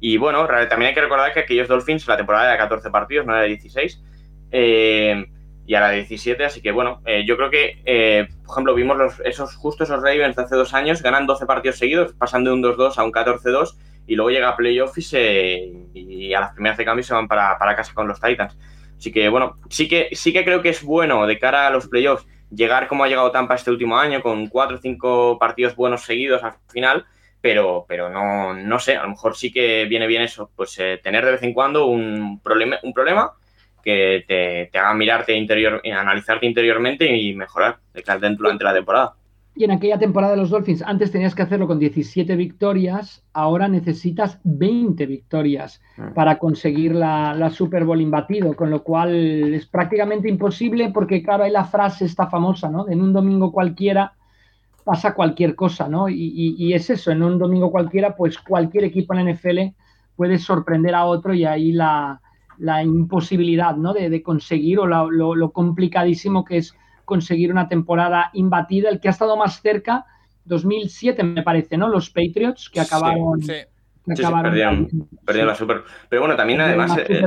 [0.00, 3.26] Y bueno, también hay que recordar que aquellos Dolphins, la temporada era de 14 partidos,
[3.26, 4.02] no era de 16.
[4.52, 5.26] Eh,
[5.66, 8.96] y ahora de 17, así que bueno, eh, yo creo que, eh, por ejemplo, vimos
[8.96, 12.52] los, esos justo esos Ravens de hace dos años, ganan 12 partidos seguidos, pasan de
[12.52, 13.76] un 2-2 a un 14-2
[14.06, 17.58] y luego llega a playoff y, se, a las primeras de cambio se van para,
[17.58, 18.56] para casa con los Titans.
[18.96, 21.88] Así que bueno, sí que, sí que creo que es bueno de cara a los
[21.88, 26.02] playoffs llegar como ha llegado Tampa este último año, con 4 o 5 partidos buenos
[26.02, 27.06] seguidos al final,
[27.40, 31.00] pero, pero no, no sé, a lo mejor sí que viene bien eso, pues eh,
[31.02, 33.32] tener de vez en cuando un problema, un problema
[33.82, 37.78] que te, te haga mirarte interior, analizarte interiormente y mejorar
[38.36, 39.14] durante la temporada.
[39.54, 43.68] Y en aquella temporada de los Dolphins, antes tenías que hacerlo con 17 victorias, ahora
[43.68, 46.12] necesitas 20 victorias Mm.
[46.12, 51.44] para conseguir la, la Super Bowl imbatido, con lo cual es prácticamente imposible porque, claro,
[51.44, 52.88] hay la frase esta famosa, ¿no?
[52.88, 54.12] En un domingo cualquiera
[54.86, 56.08] pasa cualquier cosa, ¿no?
[56.08, 59.74] Y, y- y es eso, en un domingo cualquiera, pues cualquier equipo en la NFL
[60.14, 62.20] puede sorprender a otro y ahí la,
[62.58, 63.92] la imposibilidad, ¿no?
[63.92, 66.74] De, de conseguir o la- lo, lo complicadísimo que es
[67.04, 68.88] conseguir una temporada imbatida.
[68.88, 70.06] El que ha estado más cerca,
[70.44, 71.88] 2007 me parece, ¿no?
[71.88, 73.42] Los Patriots que acabaron.
[73.42, 73.52] Sí.
[74.06, 74.56] que Sí, acabaron
[75.46, 75.82] la Super.
[76.08, 77.22] Pero bueno, también además eh,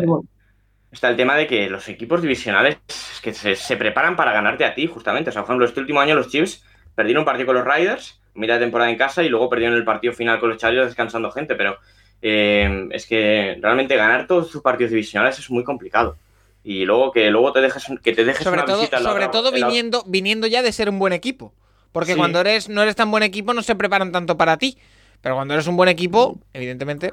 [0.92, 4.66] está el tema de que los equipos divisionales es que se, se preparan para ganarte
[4.66, 5.30] a ti, justamente.
[5.30, 6.64] O sea, por ejemplo, este último año los Chiefs
[6.96, 9.84] perdieron un partido con los Riders, mitad de temporada en casa, y luego perdieron el
[9.84, 11.56] partido final con los Chargers descansando gente.
[11.56, 11.78] Pero
[12.22, 16.18] eh, es que realmente ganar todos tus partidos divisionales es muy complicado.
[16.64, 19.10] Y luego que luego te dejes, que te dejes Sobre una todo, visita en la
[19.12, 21.54] sobre otra- todo en la- viniendo, viniendo ya de ser un buen equipo.
[21.92, 22.18] Porque Sí.
[22.18, 24.78] cuando eres, no eres tan buen equipo no se preparan tanto para ti.
[25.22, 27.12] Pero cuando eres un buen equipo, evidentemente.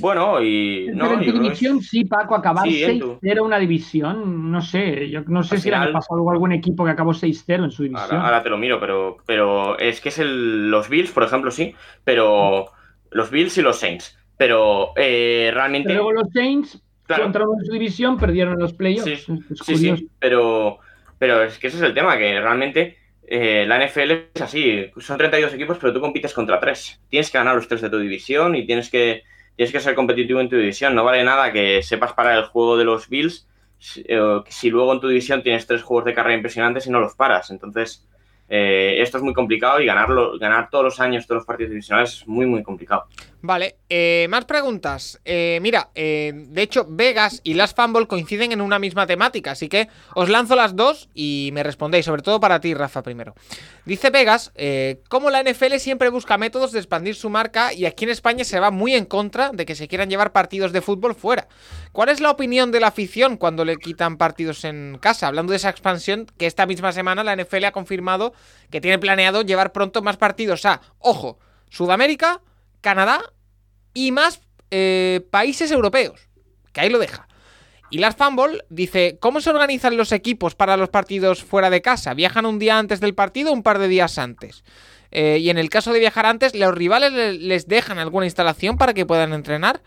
[0.00, 0.86] Bueno, y.
[0.86, 3.58] Pero No, en yo tu división, es- sí, Paco, acabar Sí, en tu- 6-0 una
[3.58, 6.90] división, no sé, yo no sé Al si el año final- pasado algún equipo que
[6.90, 8.10] acabó 6-0 en su división.
[8.12, 11.50] Ahora, ahora te lo miro, pero, pero es que es el, los Bills, por ejemplo,
[11.50, 11.74] sí,
[12.04, 12.66] pero
[13.10, 14.18] los Bills y los Saints.
[14.38, 15.88] Pero eh, realmente.
[15.88, 17.26] Pero luego los Saints Claro.
[17.26, 19.04] entraron en su división, perdieron en los playoffs.
[19.24, 20.78] Sí, Sí, sí, pero,
[21.18, 25.16] pero es que ese es el tema, que realmente eh, la NFL es así, son
[25.18, 27.00] 32 equipos, pero tú compites contra tres.
[27.08, 29.22] Tienes que ganar los tres de tu división y tienes que,
[29.56, 30.94] tienes que ser competitivo en tu división.
[30.94, 33.48] No vale nada que sepas parar el juego de los Bills
[33.78, 37.00] si, eh, si luego en tu división tienes tres juegos de carrera impresionantes y no
[37.00, 37.50] los paras.
[37.50, 38.06] Entonces,
[38.48, 42.12] eh, esto es muy complicado y ganarlo, ganar todos los años todos los partidos divisionales
[42.14, 43.06] es muy, muy complicado.
[43.46, 45.20] Vale, eh, más preguntas.
[45.24, 49.68] Eh, mira, eh, de hecho, Vegas y Last Fumble coinciden en una misma temática, así
[49.68, 53.36] que os lanzo las dos y me respondéis, sobre todo para ti, Rafa, primero.
[53.84, 58.02] Dice Vegas, eh, cómo la NFL siempre busca métodos de expandir su marca y aquí
[58.02, 61.14] en España se va muy en contra de que se quieran llevar partidos de fútbol
[61.14, 61.46] fuera.
[61.92, 65.28] ¿Cuál es la opinión de la afición cuando le quitan partidos en casa?
[65.28, 68.32] Hablando de esa expansión, que esta misma semana la NFL ha confirmado
[68.72, 71.38] que tiene planeado llevar pronto más partidos a, ojo,
[71.70, 72.40] Sudamérica,
[72.80, 73.32] Canadá
[73.96, 76.28] y más eh, países europeos.
[76.74, 77.26] Que ahí lo deja.
[77.88, 82.12] Y Lars Fumble dice, ¿cómo se organizan los equipos para los partidos fuera de casa?
[82.12, 84.64] ¿Viajan un día antes del partido o un par de días antes?
[85.12, 88.92] Eh, y en el caso de viajar antes, ¿los rivales les dejan alguna instalación para
[88.92, 89.82] que puedan entrenar?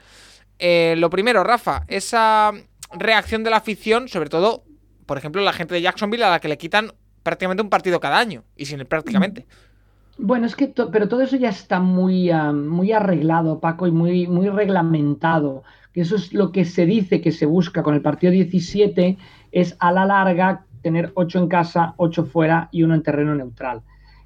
[0.57, 2.51] Eh, lo primero, Rafa, esa
[2.91, 4.64] reacción de la afición, sobre todo,
[5.05, 8.18] por ejemplo, la gente de Jacksonville a la que le quitan prácticamente un partido cada
[8.18, 9.45] año, y sin prácticamente.
[10.22, 14.49] Bueno, es que, pero todo eso ya está muy, muy arreglado, Paco, y muy, muy
[14.49, 15.63] reglamentado.
[15.93, 19.17] Eso es lo que se dice que se busca con el partido 17,
[19.51, 23.82] es a la larga tener 8 en casa, 8 fuera y uno en terreno neutral.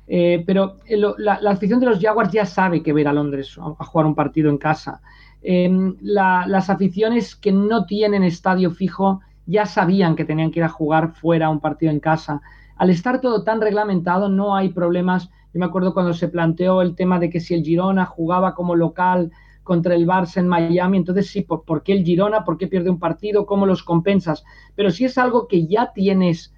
[0.08, 3.84] Eh, pero eh, la, afición de los Jaguars ya sabe que ver a Londres a,
[3.86, 5.02] jugar un partido en casa.
[5.42, 10.70] Em, las aficiones que no tienen estadio fijo ya sabían que tenían que ir a
[10.70, 12.42] jugar fuera un partido en casa.
[12.78, 16.96] Al estar todo tan reglamentado no hay problemas yo me acuerdo cuando se planteó el
[16.96, 19.32] tema de que si el Girona jugaba como local
[19.62, 22.44] contra el Barça en Miami, entonces sí, ¿por, qué el Girona?
[22.44, 23.46] ¿Por qué pierde un partido?
[23.46, 24.44] ¿Cómo los compensas?
[24.76, 26.54] Pero si es algo que ya tienes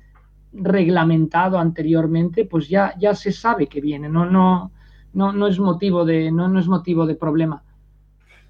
[0.54, 4.72] reglamentado anteriormente, pues ya, ya se sabe que viene, no, no,
[5.14, 7.62] no, no es motivo de, no, no es motivo de problema.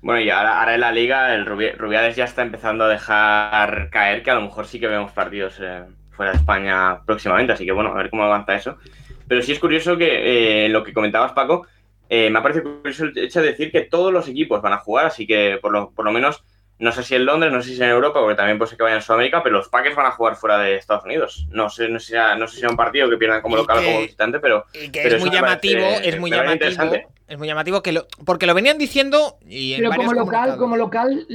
[0.01, 4.29] Bueno, y ahora, en la liga el Rubiales ya está empezando a dejar caer que
[4.29, 7.89] a lo mejor sí que vemos partidos eh, fuera de España próximamente, así que bueno,
[7.89, 8.77] a ver cómo avanza eso.
[9.28, 11.65] Pero sí es curioso que eh, lo que comentabas, Paco,
[12.09, 14.78] eh, me ha parecido curioso el hecho de decir que todos los equipos van a
[14.78, 16.43] jugar, así que por lo, por lo menos,
[16.78, 18.84] no sé si en Londres, no sé si en Europa, porque también puede ser que
[18.84, 21.47] vayan a Sudamérica, pero los Packers van a jugar fuera de Estados Unidos.
[21.49, 23.84] No sé, no sé, no sé si sea un partido que pierdan como local o
[23.84, 24.65] como visitante, pero.
[24.73, 26.95] es, muy llamativo, es muy llamativo,
[27.28, 27.82] es muy llamativo.
[27.82, 29.38] que lo, porque lo venían diciendo.
[29.47, 31.26] Y pero como local, como local,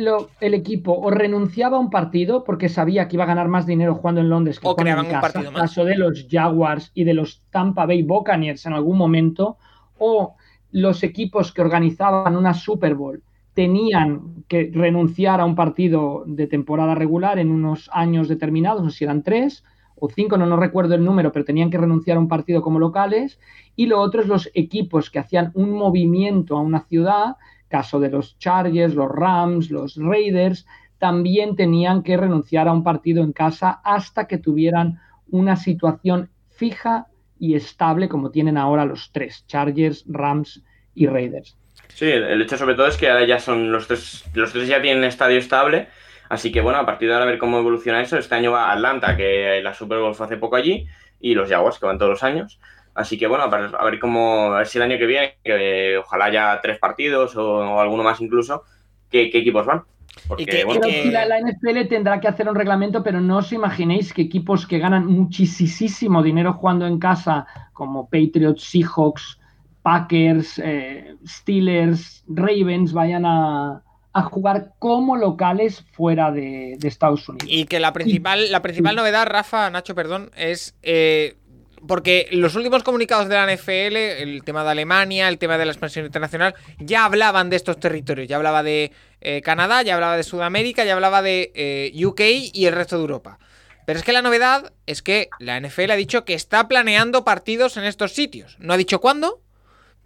[0.41, 3.95] el equipo o renunciaba a un partido porque sabía que iba a ganar más dinero
[3.95, 5.63] jugando en Londres que o en casa, un partido más.
[5.63, 9.57] caso de los Jaguars y de los Tampa Bay Buccaneers en algún momento,
[9.97, 10.37] o
[10.73, 13.23] los equipos que organizaban una Super Bowl
[13.61, 18.97] tenían que renunciar a un partido de temporada regular en unos años determinados, no sé
[18.97, 19.65] si eran tres
[19.97, 22.79] o cinco, no, no recuerdo el número, pero tenían que renunciar a un partido como
[22.79, 23.39] locales.
[23.77, 27.37] Y lo otro es los equipos que hacían un movimiento a una ciudad,
[27.69, 33.23] caso de los Chargers, los Rams, los Raiders, también tenían que renunciar a un partido
[33.23, 37.09] en casa hasta que tuvieran una situación fija
[37.39, 41.60] y estable como tienen ahora los tres, Chargers, Rams y Raiders.
[41.95, 44.81] Sí, el hecho sobre todo es que ahora ya son los tres, los tres ya
[44.81, 45.89] tienen estadio estable,
[46.29, 48.17] así que bueno, a partir de ahora a ver cómo evoluciona eso.
[48.17, 50.87] Este año va Atlanta, que la Super Bowl fue hace poco allí,
[51.21, 52.59] y los Jaguars, que van todos los años.
[52.95, 56.27] Así que bueno, a ver cómo, a ver si el año que viene, que ojalá
[56.27, 58.65] haya tres partidos o, alguno más incluso,
[59.11, 59.83] qué, equipos van.
[60.27, 64.23] Porque, bueno, la, la, NFL tendrá que hacer un reglamento, pero no os imaginéis que
[64.23, 69.40] equipos que ganan muchísimo dinero jugando en casa, como Patriots, Seahawks,
[69.83, 73.83] Packers, eh, Steelers, Ravens vayan a,
[74.31, 77.49] jugar como locales fuera de, Estados Unidos.
[77.51, 81.37] Y que la principal, la principal novedad, Rafa, Nacho, perdón, es eh,
[81.87, 85.73] porque los últimos comunicados de la NFL, el tema de Alemania, el tema de la
[85.73, 88.29] expansión internacional, ya hablaban de estos territorios.
[88.29, 92.21] Ya hablaba de eh, Canadá, ya hablaba de Sudamérica, ya hablaba de UK
[92.53, 93.39] y el resto de Europa.
[93.87, 97.77] Pero es que la novedad es que la NFL ha dicho que está planeando partidos
[97.77, 98.57] en estos sitios.
[98.61, 99.41] No ha dicho cuándo,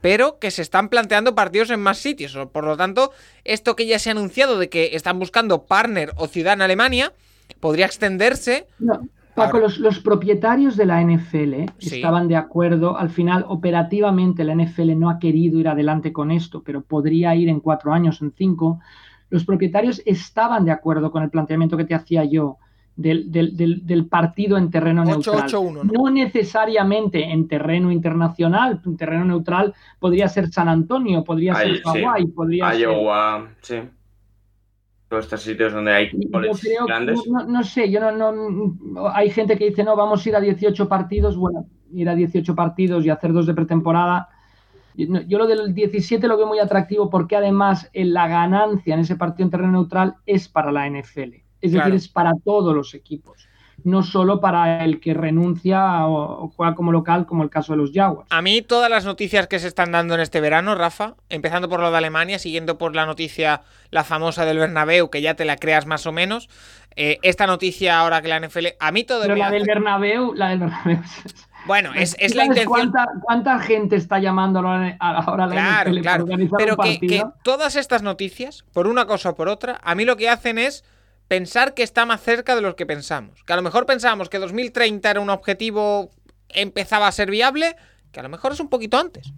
[0.05, 2.37] pero que se están planteando partidos en más sitios.
[2.53, 6.27] Por lo tanto, esto que ya se ha anunciado de que están buscando partner o
[6.27, 7.15] ciudad en Alemania,
[7.59, 8.67] podría extenderse.
[8.79, 9.01] No,
[9.35, 12.99] Paco, los, propietarios de la NFL estaban de acuerdo.
[12.99, 17.49] Al final, operativamente, la NFL no ha querido ir adelante con esto, pero podría ir
[17.49, 18.81] en cuatro años, en cinco.
[19.31, 22.59] Los propietarios estaban de acuerdo con el planteamiento que te hacía yo
[22.97, 25.47] del, partido en terreno neutral.
[25.85, 26.11] ¿no?
[26.11, 32.75] necesariamente en terreno internacional, en terreno neutral podría ser San Antonio, podría ser Hawái, podría
[32.75, 33.81] Iowa, sí.
[35.09, 36.11] Todos estos sitios donde hay
[36.87, 37.21] grandes.
[37.27, 39.09] No, sé, yo no, no.
[39.13, 41.37] Hay gente que dice, no, vamos a ir a 18 partidos.
[41.37, 44.29] Bueno, ir a 18 partidos y hacer dos de pretemporada.
[44.97, 49.45] Yo lo del 17 lo veo muy atractivo porque además la ganancia en ese partido
[49.47, 51.44] en terreno neutral es para la NFL.
[51.65, 53.49] Es decir, es para todos los equipos,
[53.85, 57.91] no solo para el que renuncia o, juega como local, como el caso de los
[57.91, 58.29] Jaguars.
[58.31, 61.81] A mí todas las noticias que se están dando en este verano, Rafa, empezando por
[61.81, 65.57] lo de Alemania, siguiendo por la noticia, la famosa del Bernabéu, que ya te la
[65.57, 66.51] creas más o menos,
[66.97, 69.23] eh, esta noticia ahora que la NFL, a mí todo...
[69.23, 70.99] Pero la del Bernabéu, la del Bernabéu...
[71.67, 72.93] Bueno, es, la intención.
[73.23, 76.27] Cuánta, gente está llamando ahora a la NFL claro.
[76.59, 80.19] Pero que, que, todas estas noticias, por una cosa o por otra, a mí lo
[80.19, 80.85] que hacen es
[81.29, 83.43] pensar que está más cerca de lo que pensamos.
[83.45, 86.11] Que a lo mejor pensábamos que 2030 era un objetivo,
[86.49, 87.77] empezaba a ser viable,
[88.13, 89.33] que a lo mejor es un poquito antes.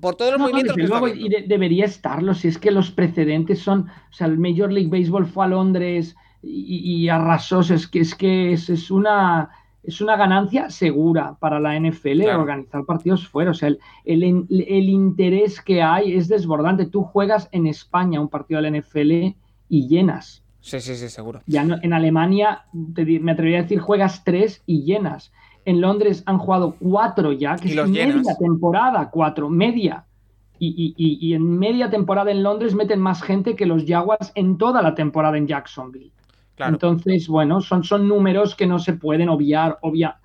[0.00, 4.12] Por todos los movimientos que Y debería estarlo, si es que los precedentes son, o
[4.12, 7.60] sea, el Major League Baseball fue a Londres y, arrasó.
[7.60, 9.50] Es que es, que es, una,
[9.82, 13.50] es una ganancia segura para la NFL organizar partidos fuera.
[13.50, 16.86] O sea, el, el, interés que hay es desbordante.
[16.86, 19.36] Tú juegas en España un partido de la NFL
[19.68, 20.44] y llenas.
[20.60, 21.40] Sí, sí, sí, seguro.
[21.46, 25.32] Ya en Alemania, me atrevería a decir, juegas tres y llenas.
[25.64, 30.04] En Londres han jugado cuatro ya, que es media temporada, cuatro, media.
[30.58, 34.94] Y, en media temporada en Londres meten más gente que los Jaguars en toda la
[34.94, 36.12] temporada en Jacksonville.
[36.58, 40.20] Entonces, bueno, son, son números que no se pueden obviar, obvia,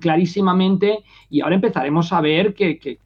[0.00, 1.04] clarísimamente.
[1.30, 2.98] Y ahora empezaremos a ver que, que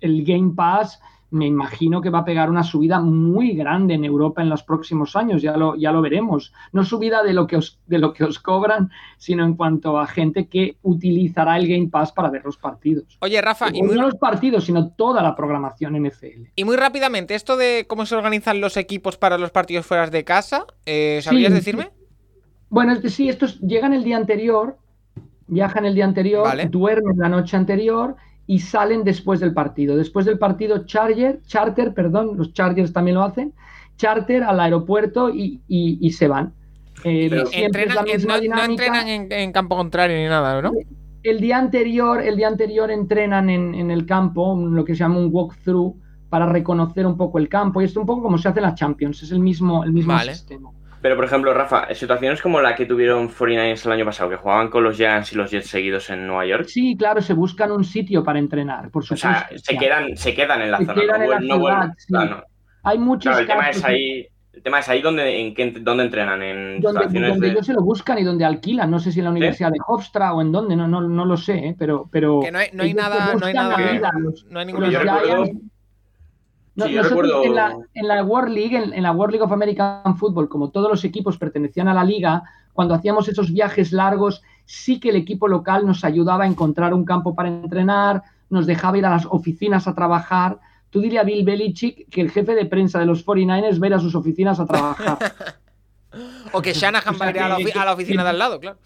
[0.00, 1.00] el Game Pass
[1.32, 5.16] me imagino que va a pegar una subida muy grande en Europa en los próximos
[5.16, 6.52] años, ya lo, ya lo veremos.
[6.72, 10.06] No subida de lo, que os, de lo que os cobran, sino en cuanto a
[10.06, 13.16] gente que utilizará el Game Pass para ver los partidos.
[13.20, 16.50] Oye, Rafa, y no los partidos, sino toda la programación NFL.
[16.54, 20.24] Y muy rápidamente, esto de cómo se organizan los equipos para los partidos fuera de
[20.24, 21.90] casa, eh, ¿sabrías decirme?
[22.68, 24.76] Bueno, sí, estos llegan el día anterior,
[25.46, 28.16] viajan el día anterior, duermen la noche anterior
[28.52, 29.96] y salen después del partido.
[29.96, 33.54] Después del partido, Charger, Charter, perdón, los Chargers también lo hacen,
[33.96, 36.52] Charter al aeropuerto y, se van.
[37.02, 37.44] Eh, no,
[38.04, 40.70] entrenan en, campo contrario ni nada, ¿no?
[41.22, 45.30] El día anterior, el día anterior entrenan en, el campo, lo que se llama un
[45.32, 45.96] walkthrough,
[46.28, 47.80] para reconocer un poco el campo.
[47.80, 50.18] Y esto un poco como se hace en la Champions, es el mismo, el mismo
[50.18, 50.68] sistema.
[51.02, 54.70] Pero, por ejemplo, Rafa, situaciones como la que tuvieron 49ers el año pasado, que jugaban
[54.70, 56.66] con los Giants y los Jets seguidos en Nueva York.
[56.68, 59.28] Sí, claro, se buscan un sitio para entrenar, por supuesto.
[59.28, 60.94] O sea, se quedan, se quedan en la zona.
[60.94, 62.44] Quedan en la ciudad,
[62.84, 66.40] Hay muchos el tema es ahí, el tema es ahí donde, en qué, dónde entrenan,
[66.40, 68.88] en donde, ellos se lo buscan y donde alquilan.
[68.88, 71.36] No sé si en la Universidad de Hofstra o en dónde, no, no, no lo
[71.36, 71.76] sé, ¿eh?
[71.76, 72.38] pero, pero.
[72.40, 73.76] Que no hay, no hay nada, no hay nada.
[74.50, 74.84] no hay ningún
[76.76, 80.90] en, la, en, la, World League, en, la World League of American Football, como todos
[80.90, 82.42] los equipos pertenecían a la liga,
[82.72, 87.04] cuando hacíamos esos viajes largos, sí que el equipo local nos ayudaba a encontrar un
[87.04, 90.58] campo para entrenar, nos dejaba ir a las oficinas a trabajar.
[90.90, 94.00] Tú dirías a Bill Belichick que el jefe de prensa de los 49ers va a,
[94.00, 95.18] sus oficinas a trabajar.
[96.52, 98.78] o que Shanahan va a ir a la oficina de al lado, claro.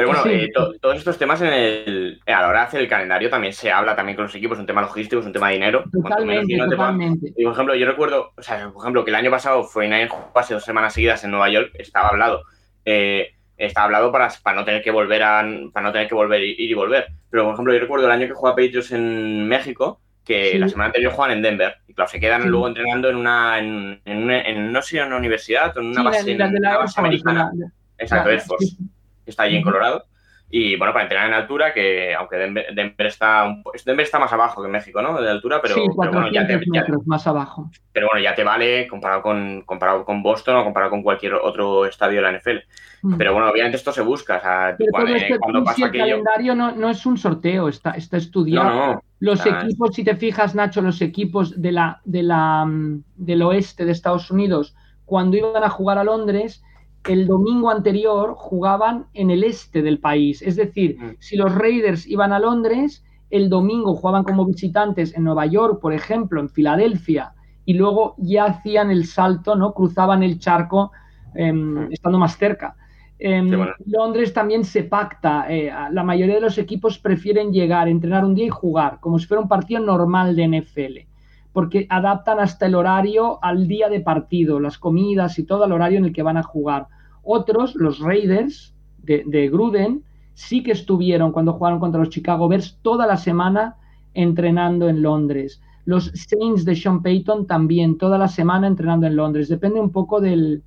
[0.00, 3.28] Pero bueno, eh, todos estos temas en el, a la hora de hacer el calendario
[3.28, 5.84] también se habla también con los equipos, un tema logístico, es un tema de dinero.
[5.92, 7.32] Totalmente, totalmente.
[7.42, 10.54] por ejemplo, yo recuerdo, o sea, por ejemplo, que el año pasado fue en hace
[10.54, 12.44] dos semanas seguidas en Nueva York, estaba hablado.
[12.86, 16.42] Eh, estaba hablado para, para no tener que volver a para no tener que volver
[16.42, 17.08] ir y volver.
[17.28, 20.86] Pero por ejemplo, yo recuerdo el año que juega Patriots en México, que la semana
[20.86, 21.74] anterior juegan en Denver.
[21.86, 25.76] Y claro, se quedan luego entrenando en una, en, en, no sé, en una universidad
[25.76, 26.38] o en una base,
[26.96, 27.52] americana.
[27.98, 28.76] Exacto, Air Force
[29.26, 30.04] está allí en Colorado.
[30.52, 33.54] Y bueno, para entrenar en altura, que aunque Denver, está
[33.86, 35.22] Denver está más abajo que México, ¿no?
[35.22, 36.60] De altura, pero, sí, bueno, ya te,
[37.06, 37.70] más abajo.
[37.92, 41.86] Pero bueno, ya te vale comparado con, comparado con Boston o comparado con cualquier otro
[41.86, 42.58] estadio de la NFL.
[43.02, 43.16] Mm.
[43.16, 44.38] Pero bueno, obviamente esto se busca.
[44.38, 49.04] O sea, cuando, este pasa el calendario no, no, es un sorteo, está, está estudiado.
[49.20, 53.84] los equipos, si te fijas, Nacho, los equipos de la, de la, mm, del oeste
[53.84, 56.64] de Estados Unidos, cuando iban a jugar a Londres,
[57.04, 60.42] el domingo anterior jugaban en el este del país.
[60.42, 61.16] Es decir, mm.
[61.18, 65.92] si los Raiders iban a Londres, el domingo jugaban como visitantes en Nueva York, por
[65.92, 67.32] ejemplo, en Filadelfia,
[67.64, 69.72] y luego ya hacían el salto, ¿no?
[69.72, 70.92] Cruzaban el charco
[71.34, 71.92] em, mm.
[71.92, 72.76] estando más cerca.
[73.22, 73.50] En
[73.84, 75.44] Londres también se pacta.
[75.50, 79.26] Eh, la mayoría de los equipos prefieren llegar, entrenar un día y jugar, como si
[79.26, 81.09] fuera un partido normal de NFL
[81.52, 85.98] porque adaptan hasta el horario al día de partido, las comidas y todo el horario
[85.98, 86.86] en el que van a jugar.
[87.22, 93.06] Otros, los Raiders de, Gruden, sí que estuvieron cuando jugaron contra los Chicago Bears toda
[93.06, 93.76] la semana
[94.14, 95.60] entrenando en Londres.
[95.84, 99.48] Los Saints de Sean Payton también toda la semana entrenando en Londres.
[99.48, 100.62] Depende un poco del,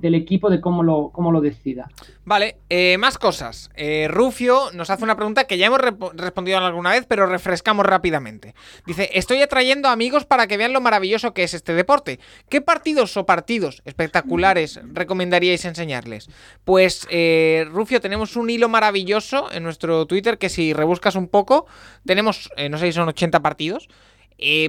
[0.00, 1.88] del equipo de cómo lo, cómo lo decida.
[2.24, 3.70] Vale, eh, más cosas.
[3.74, 8.54] Eh, Rufio nos hace una pregunta que ya hemos respondido alguna vez, pero refrescamos rápidamente.
[8.86, 12.20] Dice, estoy atrayendo amigos para que vean lo maravilloso que es este deporte.
[12.48, 16.28] ¿Qué partidos o partidos espectaculares recomendaríais enseñarles?
[16.64, 21.66] Pues, eh, Rufio, tenemos un hilo maravilloso en nuestro Twitter que si rebuscas un poco,
[22.04, 23.88] tenemos, no sé si son 80 partidos,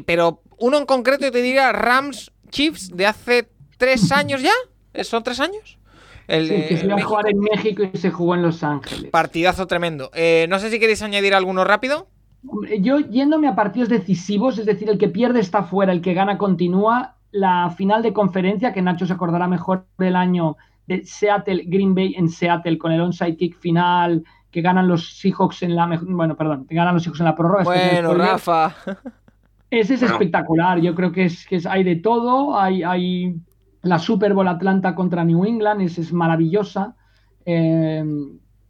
[0.05, 4.53] pero uno en concreto te diría Rams Chiefs de hace tres años ya.
[5.03, 5.79] ¿Son tres años?
[6.27, 9.11] El, sí, que se iba a jugar en México y se jugó en Los Ángeles.
[9.11, 10.11] Partidazo tremendo.
[10.13, 12.07] Eh, no sé si queréis añadir alguno rápido.
[12.79, 16.37] Yo yéndome a partidos decisivos, es decir, el que pierde está fuera, el que gana
[16.37, 17.15] continúa.
[17.31, 22.15] La final de conferencia, que Nacho se acordará mejor del año de Seattle, Green Bay
[22.17, 25.99] en Seattle, con el onside kick final, que ganan los Seahawks en la.
[26.01, 27.63] Bueno, perdón, que ganan los Seahawks en la prórroga.
[27.63, 28.75] Bueno, Rafa.
[29.69, 30.79] Ese es espectacular.
[30.81, 32.59] Yo creo que es que hay de todo.
[32.59, 33.35] Hay, hay
[33.83, 36.95] La Super Bowl Atlanta contra New England es, es maravillosa.
[37.45, 38.03] Eh,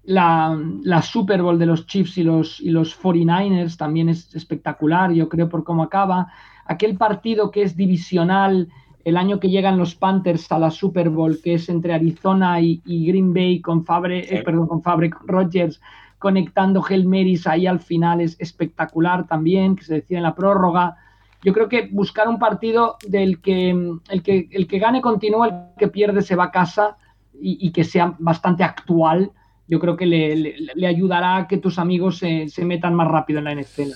[0.04, 5.12] la, la, Super Bowl de los Chiefs y los, y los 49ers también es espectacular,
[5.12, 6.32] yo creo, por cómo acaba.
[6.66, 8.70] Aquel partido que es divisional
[9.04, 12.82] el año que llegan los Panthers a la Super Bowl, que es entre Arizona y,
[12.86, 14.36] y Green Bay con Fabre, sí.
[14.36, 15.82] eh, perdón, con Fabre con Rodgers
[16.22, 20.96] conectando Hail Marys ahí al final es espectacular también, que se decide en la prórroga.
[21.44, 23.70] Yo creo que buscar un partido del que
[24.10, 26.98] el que, el que gane continúa, el que pierde se va a casa
[27.34, 29.32] y, y que sea bastante actual,
[29.68, 33.08] yo creo que le, le, le ayudará a que tus amigos se, se, metan más
[33.08, 33.92] rápido en la NFL.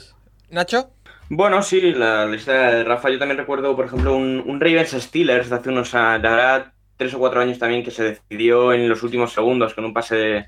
[0.49, 0.89] Nacho.
[1.29, 5.49] Bueno, sí, la lista de Rafa, yo también recuerdo, por ejemplo, un, un Ravens Steelers
[5.49, 6.63] de hace unos, de
[6.97, 10.15] tres o cuatro años también, que se decidió en los últimos segundos con un pase
[10.15, 10.45] de,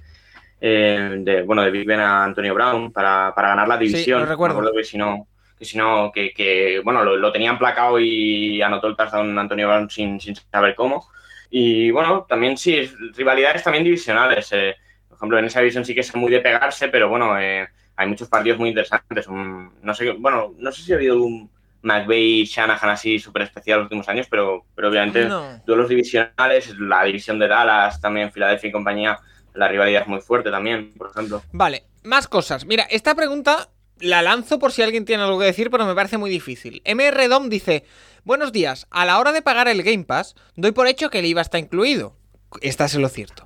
[0.62, 4.04] eh, de bueno, de Big Ben a Antonio Brown para, para ganar la división.
[4.04, 4.58] Sí, lo recuerdo.
[4.58, 5.28] Acuerdo que si no,
[5.58, 9.68] que si no, que, que bueno, lo, lo, tenían placado y anotó el touchdown Antonio
[9.68, 11.08] Brown sin, sin saber cómo.
[11.50, 14.50] Y bueno, también sí, rivalidades también divisionales.
[14.52, 14.76] Eh,
[15.08, 18.08] por ejemplo, en esa división sí que es muy de pegarse, pero bueno, eh, hay
[18.08, 19.28] muchos partidos muy interesantes.
[19.28, 21.50] Un, no sé, bueno, no sé si ha habido algún
[21.82, 25.62] McVeigh, Shanahan así súper especial los últimos años, pero, pero obviamente No.
[25.66, 29.18] duelos divisionales, la división de Dallas, también Filadelfia y compañía,
[29.54, 31.42] la rivalidad es muy fuerte también, por ejemplo.
[31.52, 32.66] Vale, más cosas.
[32.66, 33.70] Mira, esta pregunta
[34.00, 36.82] la lanzo por si alguien tiene algo que decir, pero me parece muy difícil.
[36.86, 37.84] MR Dom dice:
[38.24, 41.26] Buenos días, a la hora de pagar el Game Pass, doy por hecho que el
[41.26, 42.16] IVA está incluido.
[42.62, 43.46] Esta es lo cierto.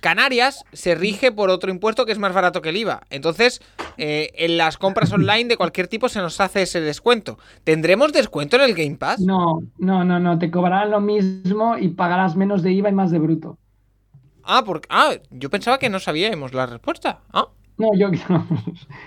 [0.00, 3.02] Canarias se rige por otro impuesto que es más barato que el IVA.
[3.10, 3.60] Entonces,
[3.96, 7.38] eh, en las compras online de cualquier tipo se nos hace ese descuento.
[7.64, 9.20] ¿Tendremos descuento en el Game Pass?
[9.20, 10.38] No, no, no, no.
[10.38, 13.58] Te cobrarán lo mismo y pagarás menos de IVA y más de bruto.
[14.44, 17.20] Ah, porque, ah, yo pensaba que no sabíamos la respuesta.
[17.32, 17.48] Ah.
[17.78, 18.46] No, yo no.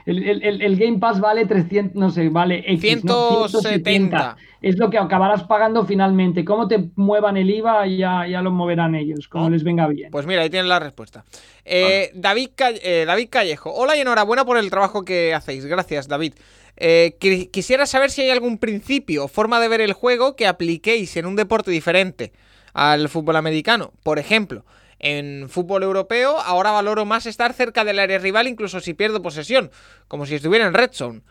[0.06, 3.14] El, el, el, Game Pass vale 300, no sé, vale X, 170.
[3.14, 3.50] ¿no?
[3.50, 4.38] 170.
[4.62, 6.46] Es lo que acabarás pagando finalmente.
[6.46, 9.50] Cómo te muevan el IVA ya, ya lo moverán ellos, como oh.
[9.50, 10.10] les venga bien.
[10.10, 11.26] Pues mira, ahí tienes la respuesta.
[11.66, 12.50] Eh, David,
[12.82, 13.74] eh, David Callejo.
[13.74, 15.66] Hola y enhorabuena por el trabajo que hacéis.
[15.66, 16.34] Gracias, David.
[16.78, 17.18] Eh,
[17.52, 21.26] quisiera saber si hay algún principio o forma de ver el juego que apliquéis en
[21.26, 22.32] un deporte diferente
[22.74, 23.92] al fútbol americano.
[24.04, 24.64] Por ejemplo,
[25.02, 29.72] en fútbol europeo, ahora valoro más estar cerca del área rival incluso si pierdo posesión,
[30.08, 31.22] como si estuviera en red zone.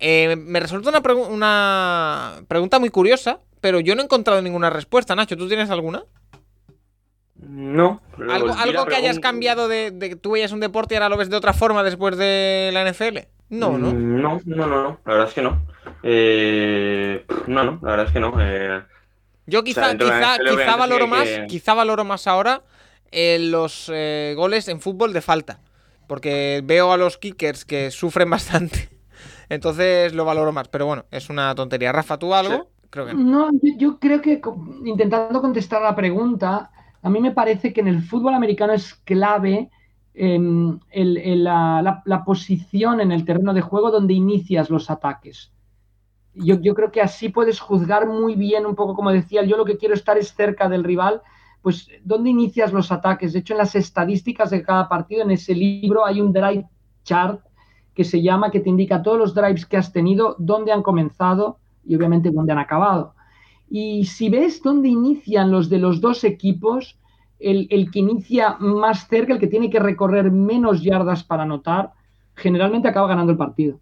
[0.00, 4.70] Eh, me resulta una, pregu una, pregunta muy curiosa, pero yo no he encontrado ninguna
[4.70, 5.14] respuesta.
[5.14, 6.04] Nacho, ¿tú tienes alguna?
[7.36, 8.00] No.
[8.30, 11.16] ¿Algo, algo que hayas cambiado de, de, que tú veías un deporte y ahora lo
[11.16, 13.18] ves de otra forma después de la NFL?
[13.50, 13.92] No, ¿no?
[13.92, 15.00] No, no, no, no.
[15.04, 15.62] La verdad es que no.
[16.02, 18.34] Eh, no, no, la verdad es que no.
[18.40, 18.82] Eh,
[19.46, 21.46] yo quizá, o sea, quizá, quizá valoro más, que...
[21.46, 22.62] quizá valoro más ahora
[23.10, 25.60] eh, los eh, goles en fútbol de falta.
[26.06, 28.88] Porque veo a los kickers que sufren bastante.
[29.48, 30.68] Entonces lo valoro más.
[30.68, 31.92] Pero bueno, es una tontería.
[31.92, 32.54] Rafa, ¿tú algo?
[32.54, 32.62] Sí.
[32.90, 33.50] Creo que no.
[33.50, 33.60] no.
[33.76, 34.40] yo creo que
[34.84, 36.70] intentando contestar la pregunta,
[37.02, 39.70] a mí me parece que en el fútbol americano es clave
[40.14, 40.34] eh,
[40.90, 45.52] el, el, la, la, la, posición en el terreno de juego donde inicias los ataques.
[46.34, 49.64] Yo, yo creo que así puedes juzgar muy bien, un poco como decía, yo lo
[49.64, 51.22] que quiero estar es cerca del rival
[51.62, 53.32] pues, ¿dónde inicias los ataques?
[53.32, 56.66] De hecho, en las estadísticas de cada partido, en ese libro, hay un drive
[57.04, 57.40] chart
[57.94, 61.58] que se llama, que te indica todos los drives que has tenido, dónde han comenzado
[61.84, 63.14] y obviamente dónde han acabado.
[63.68, 66.98] Y si ves dónde inician los de los dos equipos,
[67.40, 71.90] el, que inicia más cerca, el que tiene que recorrer menos yardas para anotar,
[72.34, 73.80] generalmente acaba ganando el partido.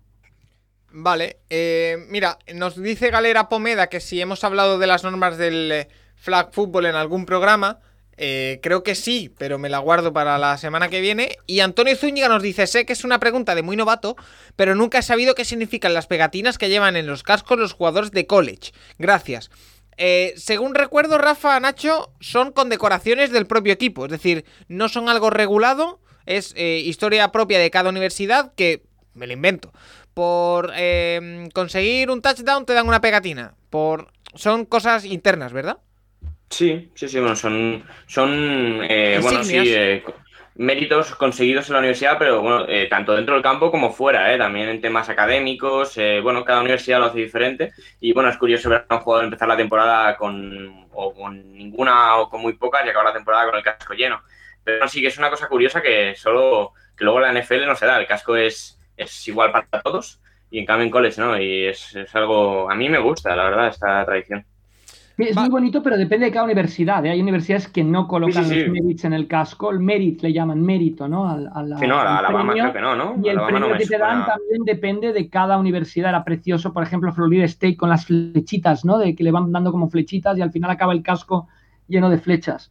[0.93, 5.87] Vale, eh, mira, nos dice Galera Pomeda que si hemos hablado de las normas del
[6.17, 7.81] flag football en algún programa.
[8.19, 11.37] Eh, creo que sí, pero me la guardo para la semana que viene.
[11.47, 14.17] Y Antonio Zúñiga nos dice, sé que es una pregunta de muy novato,
[14.57, 18.11] pero nunca he sabido qué significan las pegatinas que llevan en los cascos los jugadores
[18.13, 18.73] de college.
[18.99, 19.51] Gracias.
[19.99, 25.31] Eh, según recuerdo, Rafa, Nacho, son condecoraciones del propio equipo, es decir, no son algo
[25.31, 28.83] regulado, es eh, historia propia de cada universidad que,
[29.15, 29.73] me lo invento,
[30.13, 34.13] por eh, conseguir un touchdown te dan una pegatina, por...
[34.35, 35.79] son cosas internas, ¿verdad?
[36.51, 40.05] Sí, sí, sí, bueno, son, son eh, bueno, sí, eh,
[40.55, 44.39] méritos conseguidos en la universidad, pero bueno, eh, tanto dentro del campo como fuera, eh,
[44.39, 48.71] también en temas académicos, eh, bueno, cada universidad lo hace diferente y bueno, es curioso
[48.71, 52.87] ver a un jugador empezar la temporada con, o con ninguna o con muy pocas
[52.87, 54.23] y acabar la temporada con el casco lleno.
[54.65, 57.87] Pero sí que es una cosa curiosa que solo, que luego la NFL no se
[57.87, 60.21] da, el casco es, es igual para todos
[60.51, 61.39] y en cambio en college, ¿no?
[61.41, 64.47] Y es, es algo, a mí me gusta, la verdad, esta tradición.
[65.19, 67.05] Es muy bonito, pero depende de cada universidad.
[67.07, 67.11] ¿eh?
[67.11, 68.67] Hay universidades que no colocan sí, sí, sí.
[68.67, 69.71] los mérits en el casco.
[69.71, 71.27] El merit le llaman mérito, ¿no?
[71.27, 73.17] A, a la, sí, no, a Alabama creo que no, ¿no?
[73.25, 76.11] Y el premio no que te dan también depende de cada universidad.
[76.11, 78.99] Era precioso, por ejemplo, Florida State con las flechitas, ¿no?
[78.99, 81.49] De que le van dando como flechitas y al final acaba el casco
[81.89, 82.71] lleno de flechas.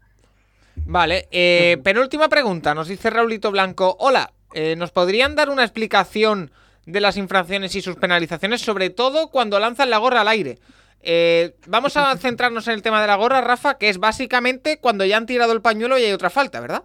[0.86, 2.76] Vale, eh, penúltima pregunta.
[2.76, 3.98] Nos dice Raulito Blanco.
[4.00, 6.52] Hola, eh, ¿nos podrían dar una explicación
[6.86, 8.62] de las infracciones y sus penalizaciones?
[8.62, 10.60] Sobre todo cuando lanzan la gorra al aire.
[11.08, 15.06] Eh, vamos a centrarnos en el tema de la gorra, Rafa, que es básicamente cuando
[15.06, 16.84] ya han tirado el pañuelo y hay otra falta, ¿verdad?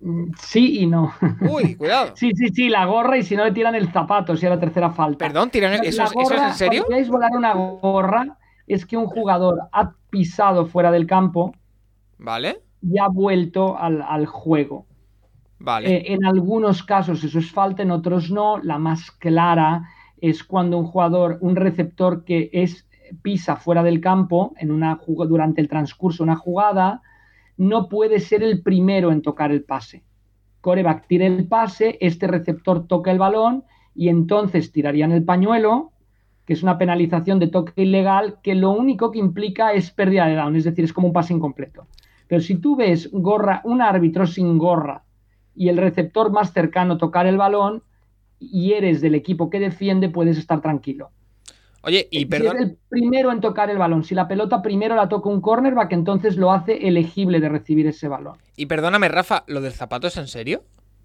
[0.00, 1.12] Mm, Sí y no.
[1.40, 2.14] Uy, cuidado.
[2.16, 4.60] Sí, sí, sí, la gorra y si no le tiran el zapato, si es la
[4.60, 5.18] tercera falta.
[5.26, 6.84] Perdón, tiran La ¿eso, es- eso es gorra, en serio?
[6.86, 11.54] Queráis volar una gorra, es que un jugador ha pisado fuera del campo
[12.18, 14.86] Vale, y ha vuelto al, al juego.
[15.58, 15.88] vale.
[15.96, 18.58] Eh, en algunos casos eso es falta, en otros no.
[18.58, 19.88] La más clara
[20.20, 22.86] es cuando un jugador, un receptor que es
[23.22, 27.02] pisa fuera del campo en una durante el transcurso de una jugada,
[27.56, 30.02] no puede ser el primero en tocar el pase.
[30.60, 35.92] Coreback tira el pase, este receptor toca el balón y entonces tirarían el pañuelo,
[36.46, 40.36] que es una penalización de toque ilegal que lo único que implica es pérdida de
[40.36, 41.86] down, es decir, es como un pase incompleto.
[42.28, 45.04] Pero si tú ves gorra, un árbitro sin gorra
[45.54, 47.82] y el receptor más cercano tocar el balón
[48.38, 51.10] y eres del equipo que defiende, puedes estar tranquilo.
[51.82, 52.56] Oye, y Si perdón.
[52.56, 55.92] es el primero en tocar el balón, si la pelota primero la toca un cornerback,
[55.92, 58.36] entonces lo hace elegible de recibir ese balón.
[58.56, 60.62] Y perdóname, Rafa, ¿lo del zapato es en serio?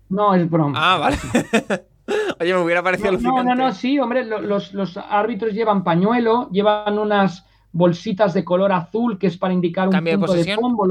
[0.10, 0.78] No es broma.
[0.80, 1.18] Ah, vale.
[2.40, 3.56] Oye, me hubiera parecido No, no, alucinante.
[3.62, 8.72] no, no, sí, hombre, lo- los, los árbitros llevan pañuelo, llevan unas bolsitas de color
[8.72, 10.40] azul que es para indicar un Cambio punto de,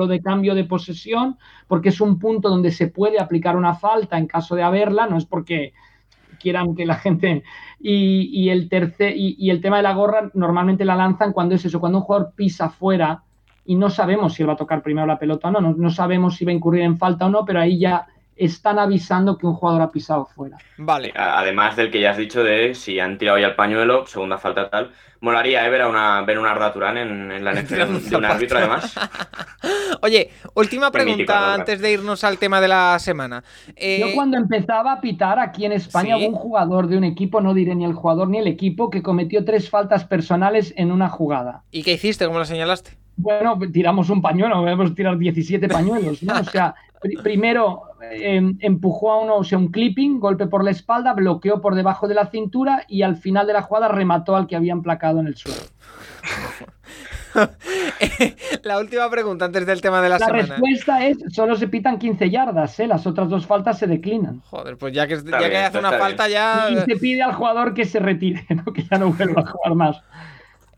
[0.08, 4.26] de cambio de posesión, porque es un punto donde se puede aplicar una falta en
[4.26, 5.72] caso de haberla, no es porque
[6.38, 7.42] quieran que la gente
[7.80, 11.64] y, y el tercer y, el tema de la gorra normalmente la lanzan cuando es
[11.64, 13.22] eso, cuando un jugador pisa fuera
[13.64, 16.36] y no sabemos si va a tocar primero la pelota o no, no, no sabemos
[16.36, 18.06] si va a incurrir en falta o no, pero ahí ya
[18.36, 20.58] están avisando que un jugador ha pisado fuera.
[20.76, 21.12] Vale.
[21.16, 24.68] Además del que ya has dicho de si han tirado ya el pañuelo, segunda falta
[24.70, 24.92] tal.
[25.20, 28.24] Molaría eh, ver, a una, ver un Arda Turán en, en la NFL de un
[28.26, 28.94] árbitro, además.
[30.02, 33.42] Oye, última pregunta antes de irnos al tema de la semana.
[33.74, 36.26] Eh, Yo cuando empezaba a pitar aquí en España Sí.
[36.26, 39.44] un jugador de un equipo, no diré ni el jugador ni el equipo, que cometió
[39.44, 41.62] tres faltas personales en una jugada.
[41.70, 42.26] ¿Y qué hiciste?
[42.26, 42.92] ¿Cómo lo señalaste?
[43.16, 46.34] Bueno, tiramos un pañuelo, debemos tirar 17 pañuelos, ¿no?
[46.40, 46.74] O sea,
[47.06, 51.60] pri- primero eh, empujó a uno, o sea, un clipping, golpe por la espalda, bloqueó
[51.60, 54.72] por debajo de la cintura y al final de la jugada remató al que había
[54.72, 55.58] emplacado en el suelo.
[58.62, 60.42] la última pregunta antes del tema de la, La semana.
[60.46, 62.86] respuesta es, solo se pitan 15 yardas, ¿eh?
[62.86, 64.40] Las otras dos faltas se declinan.
[64.46, 66.00] Joder, pues ya que, Está ya que bien, hace está una bien.
[66.00, 66.68] falta ya...
[66.70, 68.72] Y se pide al jugador que se retire, ¿no?
[68.72, 70.00] que ya no vuelva a jugar más.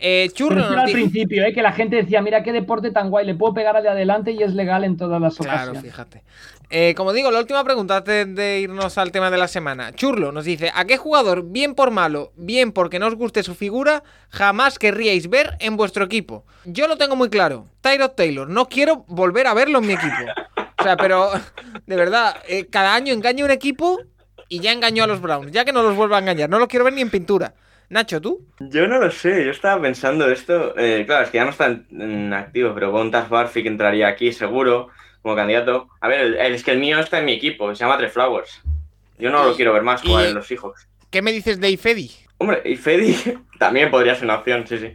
[0.01, 0.99] Eh, Churro Pero al dice...
[0.99, 1.53] principio, ¿eh?
[1.53, 4.31] que la gente decía, mira qué deporte tan guay, le puedo pegar al de adelante
[4.33, 5.83] y es legal en todas las Claro, ocasiones.
[5.83, 6.23] fíjate.
[6.71, 9.93] Eh, como digo, la última pregunta antes de irnos al tema de la semana.
[9.95, 13.55] Churlo nos dice, ¿a qué jugador, bien por malo, bien porque no os guste su
[13.55, 16.45] figura, jamás querríais ver en vuestro equipo?
[16.65, 17.67] Yo lo tengo muy claro.
[17.81, 20.15] Tyrod Taylor, no quiero volver a verlo en mi equipo.
[20.79, 21.31] O sea, pero
[21.87, 23.99] de verdad, eh, cada año engaña un equipo
[24.49, 25.51] y ya engañó a los Browns.
[25.51, 27.55] Ya que no los vuelva a engañar, no lo quiero ver ni en pintura.
[27.91, 28.47] Nacho, ¿tú?
[28.61, 30.75] Yo no lo sé, yo estaba pensando esto.
[30.79, 34.09] eh, claro, es que ya no está en, en activo, pero Bontas Barfi que entraría
[34.09, 34.89] aquí seguro
[35.23, 35.89] como candidato.
[36.01, 38.11] A ver, el- el- es que el mío está en mi equipo, se llama Trey
[38.11, 38.61] Flowers.
[39.19, 40.87] Yo no lo quiero ver más jugar en los hijos.
[41.11, 42.11] ¿Qué me dices de Ifedi?
[42.37, 43.17] Hombre, y Fedi
[43.59, 44.95] también podría ser una opción, sí, sí.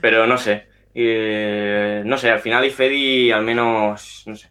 [0.00, 0.66] Pero no sé.
[0.94, 4.24] Eh, no sé, al final Ifedi al menos.
[4.26, 4.50] No sé.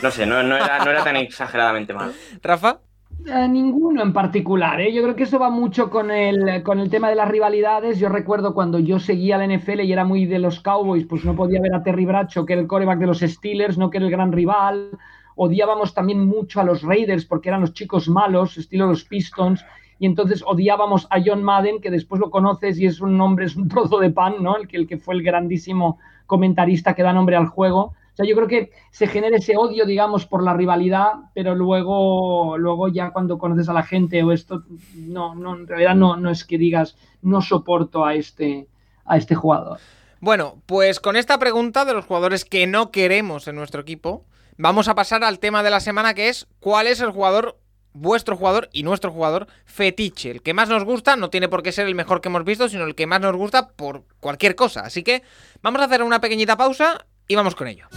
[0.00, 2.12] No sé, no, no era, no era tan exageradamente malo.
[2.40, 2.80] Rafa.
[3.24, 4.92] Ninguno en particular, ¿eh?
[4.92, 8.00] Yo creo que eso va mucho con el, con el tema de las rivalidades.
[8.00, 11.36] Yo recuerdo cuando yo seguía la NFL y era muy de los Cowboys, pues no
[11.36, 14.06] podía ver a Terry Bradshaw, que era el coreback de los Steelers, no que era
[14.06, 14.90] el gran rival.
[15.36, 19.64] Odiábamos también mucho a los Raiders porque eran los chicos malos, estilo los Pistons.
[20.00, 23.54] Y entonces odiábamos a John Madden, que después lo conoces y es un nombre, es
[23.54, 24.56] un trozo de pan, ¿no?
[24.56, 27.94] El que, el que fue el grandísimo comentarista que da nombre al juego.
[28.12, 32.58] O sea, yo creo que se genera ese odio, digamos, por la rivalidad, pero luego,
[32.58, 36.30] luego ya cuando conoces a la gente o esto, no, no, en realidad no, no
[36.30, 38.68] es que digas, no soporto a este,
[39.06, 39.78] a este jugador.
[40.20, 44.26] Bueno, pues con esta pregunta de los jugadores que no queremos en nuestro equipo,
[44.58, 47.58] vamos a pasar al tema de la semana que es ¿cuál es el jugador,
[47.94, 50.30] vuestro jugador y nuestro jugador fetiche?
[50.30, 52.68] El que más nos gusta no tiene por qué ser el mejor que hemos visto,
[52.68, 54.82] sino el que más nos gusta por cualquier cosa.
[54.82, 55.22] Así que
[55.62, 57.88] vamos a hacer una pequeñita pausa y vamos con ello.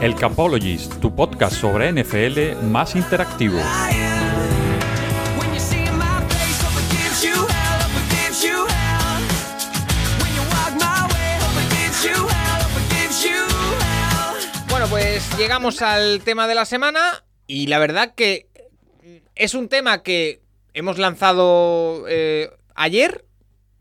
[0.00, 3.60] El Capologist, tu podcast sobre NFL más interactivo.
[14.70, 18.48] Bueno, pues llegamos al tema de la semana y la verdad que
[19.34, 20.40] es un tema que
[20.72, 23.26] hemos lanzado eh, ayer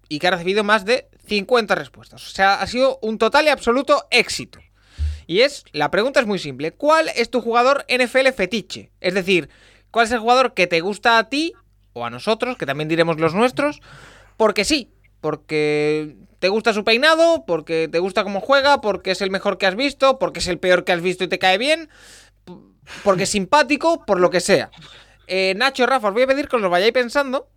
[0.09, 2.27] y que ha recibido más de 50 respuestas.
[2.27, 4.59] O sea, ha sido un total y absoluto éxito.
[5.27, 6.71] Y es, la pregunta es muy simple.
[6.71, 8.91] ¿Cuál es tu jugador NFL fetiche?
[8.99, 9.49] Es decir,
[9.91, 11.53] ¿cuál es el jugador que te gusta a ti
[11.93, 13.79] o a nosotros, que también diremos los nuestros?
[14.37, 14.91] Porque sí,
[15.21, 19.67] porque te gusta su peinado, porque te gusta cómo juega, porque es el mejor que
[19.67, 21.89] has visto, porque es el peor que has visto y te cae bien,
[23.03, 24.71] porque es simpático, por lo que sea.
[25.27, 27.49] Eh, Nacho, Rafa, os voy a pedir que os lo vayáis pensando.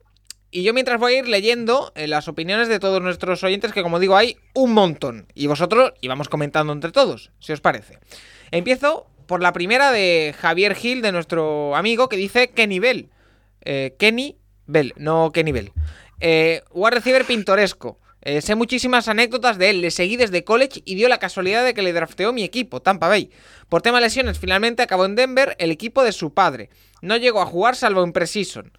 [0.53, 3.83] Y yo mientras voy a ir leyendo eh, las opiniones de todos nuestros oyentes, que
[3.83, 5.27] como digo, hay un montón.
[5.35, 7.99] Y vosotros, y vamos comentando entre todos, si os parece.
[8.51, 13.09] Empiezo por la primera de Javier Gil, de nuestro amigo, que dice qué nivel.
[13.62, 15.73] Eh, Kenny Bell, no qué nivel.
[16.20, 17.99] Eh, War receiver pintoresco.
[18.20, 21.74] Eh, sé muchísimas anécdotas de él, le seguí desde college y dio la casualidad de
[21.74, 23.31] que le drafteó mi equipo, Tampa Bay.
[23.69, 26.70] Por tema de lesiones, finalmente acabó en Denver, el equipo de su padre.
[27.01, 28.73] No llegó a jugar salvo en preseason.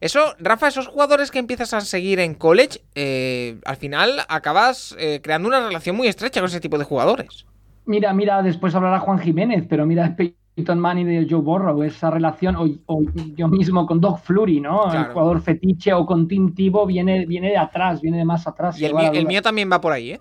[0.00, 5.20] Eso, Rafa, esos jugadores que empiezas a seguir en college, eh, al final acabas eh,
[5.22, 7.46] creando una relación muy estrecha con ese tipo de jugadores.
[7.86, 12.56] Mira, mira, después hablará Juan Jiménez, pero mira Peyton Manning de Joe Burrow, esa relación,
[12.56, 13.02] o, o
[13.36, 14.84] yo mismo con Doug Flurry, ¿no?
[14.84, 15.00] Claro.
[15.00, 18.78] El jugador fetiche o con Tim Tebow viene, viene de atrás, viene de más atrás.
[18.80, 20.20] Y el mío, el también va por ahí, ¿eh?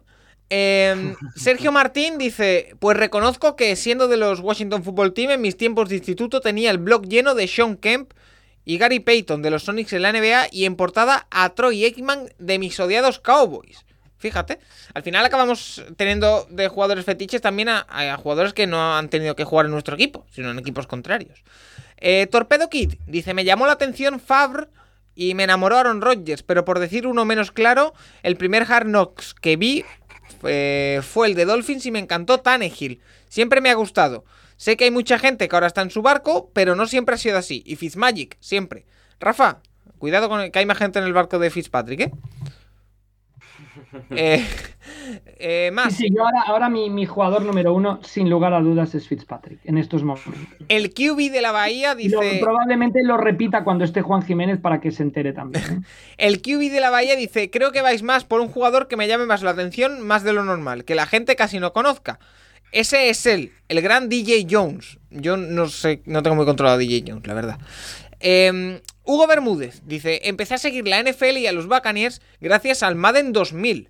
[0.49, 5.57] Eh, Sergio Martín dice: Pues reconozco que siendo de los Washington Football Team, en mis
[5.57, 8.11] tiempos de instituto tenía el blog lleno de Sean Kemp
[8.65, 12.29] y Gary Payton de los Sonics en la NBA y en portada a Troy Aikman
[12.39, 13.85] de mis odiados Cowboys.
[14.17, 14.59] Fíjate,
[14.93, 19.43] al final acabamos teniendo de jugadores fetiches también a, jugadores que no han tenido que
[19.43, 21.43] jugar en nuestro equipo, sino en equipos contrarios.
[21.97, 24.67] Eh, Torpedo Kid dice: Me llamó la atención Favre
[25.13, 27.93] y me enamoró Aaron Rodgers, pero por decir uno menos claro,
[28.23, 29.85] el primer Hard Knocks que vi
[30.43, 33.01] eh, fue el de Dolphins y me encantó Tannehill.
[33.29, 34.25] Siempre me ha gustado.
[34.57, 37.18] Sé que hay mucha gente que ahora está en su barco, pero no siempre ha
[37.18, 37.64] sido así.
[37.65, 38.86] Y Fitzmagic, siempre.
[39.19, 39.60] Rafa,
[39.98, 42.11] cuidado con el- que hay más gente en el barco de Fitzpatrick, ¿eh?
[44.11, 44.44] Eh,
[45.40, 48.60] eh, Sí, más, sí, yo ahora, ahora mi, mi jugador número uno, sin lugar a
[48.60, 50.34] dudas, es Fitzpatrick, en estos momentos.
[50.68, 52.40] el QB de la Bahía Lo- dice...
[52.41, 55.64] probablemente lo repita cuando esté Juan Jiménez para que se entere también.
[55.65, 55.80] ¿eh?
[56.18, 59.07] El QB de la Bahía dice, creo que vais más por un jugador que me
[59.07, 62.19] llame más la atención, más de lo normal, que la gente casi no conozca.
[62.71, 64.97] Ese es él, el gran DJ Jones.
[65.09, 67.59] Yo no sé, no tengo muy controlado a DJ Jones, la verdad.
[68.19, 72.95] Eh, Hugo Bermúdez dice, empecé a seguir la NFL y a los Buccaneers gracias al
[72.95, 73.89] Madden 2000.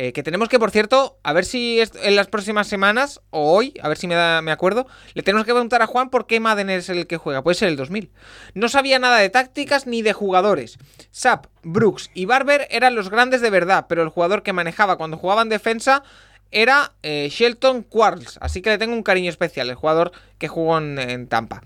[0.00, 3.52] eh, que tenemos que, por cierto, a ver si es- en las próximas semanas, o
[3.52, 6.38] hoy, a ver si me, me acuerdo, le tenemos que preguntar a Juan por qué
[6.38, 7.42] Madden es el que juega.
[7.42, 8.12] Puede ser el 2000.
[8.54, 10.78] No sabía nada de tácticas ni de jugadores.
[11.10, 15.16] Sapp, Brooks y Barber eran los grandes de verdad, pero el jugador que manejaba cuando
[15.16, 16.04] jugaba en defensa
[16.50, 18.38] era eh, Shelton Quarles.
[18.40, 21.62] Así que le tengo un cariño especial, el jugador que jugó en, Tampa.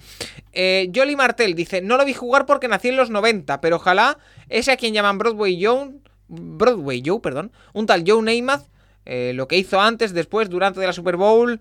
[0.52, 4.18] Eh, Jolly Martel dice: No lo vi jugar porque nací en los 90, pero ojalá
[4.48, 5.90] ese a quien llaman Broadway Joe,
[6.28, 8.66] Broadway Joe, perdón, un tal Joe Namath,
[9.04, 11.60] eh, lo que hizo antes, después, durante de la Super Bowl,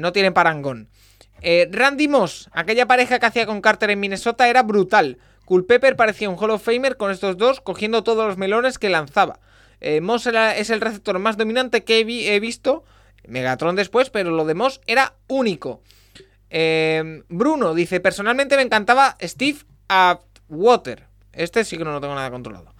[0.00, 0.88] no tiene parangón.
[1.70, 5.16] Randy Moss, aquella pareja que hacía con Carter en Minnesota era brutal.
[5.46, 9.40] Culpepper parecía un Hall of Famer con estos dos cogiendo todos los melones que lanzaba.
[9.80, 12.84] Eh, Moss era- es el receptor más dominante que he, vi- he visto.
[13.26, 15.82] Megatron después, pero lo de Moss era único.
[16.50, 19.58] Eh, Bruno dice: Personalmente me encantaba Steve
[19.88, 21.04] Atwater.
[21.32, 22.74] Este sí que no lo tengo nada controlado.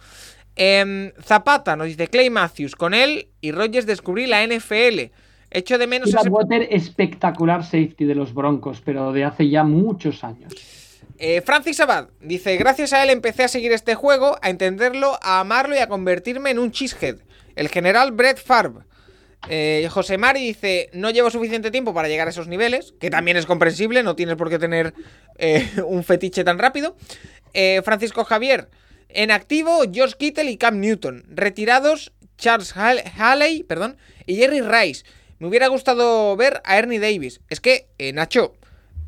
[0.55, 2.75] Em, Zapata nos dice Clay Matthews.
[2.75, 5.11] Con él y Rogers descubrí la NFL.
[5.49, 10.23] Echo de menos ese- Water, espectacular safety de los Broncos, pero de hace ya muchos
[10.23, 10.53] años.
[11.23, 15.39] Eh, Francis Abad dice: Gracias a él empecé a seguir este juego, a entenderlo, a
[15.39, 17.17] amarlo y a convertirme en un cheesehead.
[17.55, 18.85] El general Brett Favre.
[19.47, 23.37] Eh, José Mari dice: No llevo suficiente tiempo para llegar a esos niveles, que también
[23.37, 24.95] es comprensible, no tienes por qué tener
[25.37, 26.97] eh, un fetiche tan rápido.
[27.83, 28.69] Francisco Javier:
[29.09, 31.23] En activo, Josh Kittle y Cam Newton.
[31.29, 35.03] Retirados, Charles Hall- Haley perdón, y Jerry Rice.
[35.37, 37.41] Me hubiera gustado ver a Ernie Davis.
[37.49, 38.53] Es que, Nacho,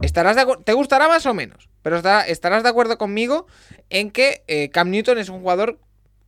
[0.01, 3.47] estarás de te gustará más o menos, pero estará- estarás de acuerdo conmigo
[3.91, 5.79] en que eh, Cam Newton es un jugador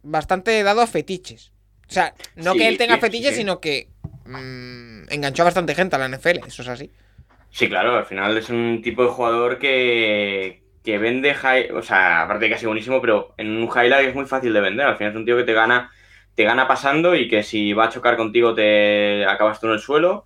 [0.03, 1.53] bastante dado a fetiches.
[1.90, 3.36] O sea, no Sí, que él tenga sí, fetiches, sí.
[3.36, 3.90] sino que
[4.26, 6.91] mm, enganchó a bastante gente a la NFL, eso es así.
[7.49, 12.23] Sí, claro, al final es un tipo de jugador que, que vende, high- o sea,
[12.23, 14.86] aparte de que ha sido buenísimo, pero en un highlight es muy fácil de vender.
[14.86, 15.90] Al final es un tío que te gana,
[16.36, 19.80] te gana pasando y que si va a chocar contigo te acabas tú en el
[19.80, 20.26] suelo,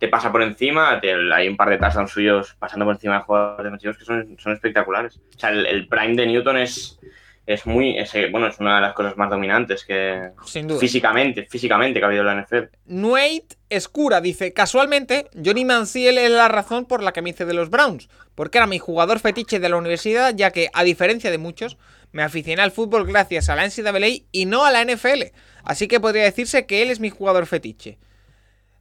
[0.00, 3.22] te pasa por encima, te- hay un par de touchdowns suyos pasando por encima de
[3.22, 5.20] jugadores defensivos que son, son espectaculares.
[5.36, 6.98] O sea, el, el prime de Newton es,
[7.46, 10.80] es muy, es, bueno, es una de las cosas más dominantes que Sin duda.
[10.80, 12.64] físicamente, físicamente que ha habido en la NFL.
[12.86, 17.54] Nuate Escura dice, casualmente, Johnny Manziel es la razón por la que me hice de
[17.54, 21.38] los Browns, porque era mi jugador fetiche de la universidad, ya que, a diferencia de
[21.38, 21.76] muchos,
[22.12, 25.24] me aficioné al fútbol gracias a la NCAA y no a la NFL.
[25.62, 27.98] Así que podría decirse que él es mi jugador fetiche.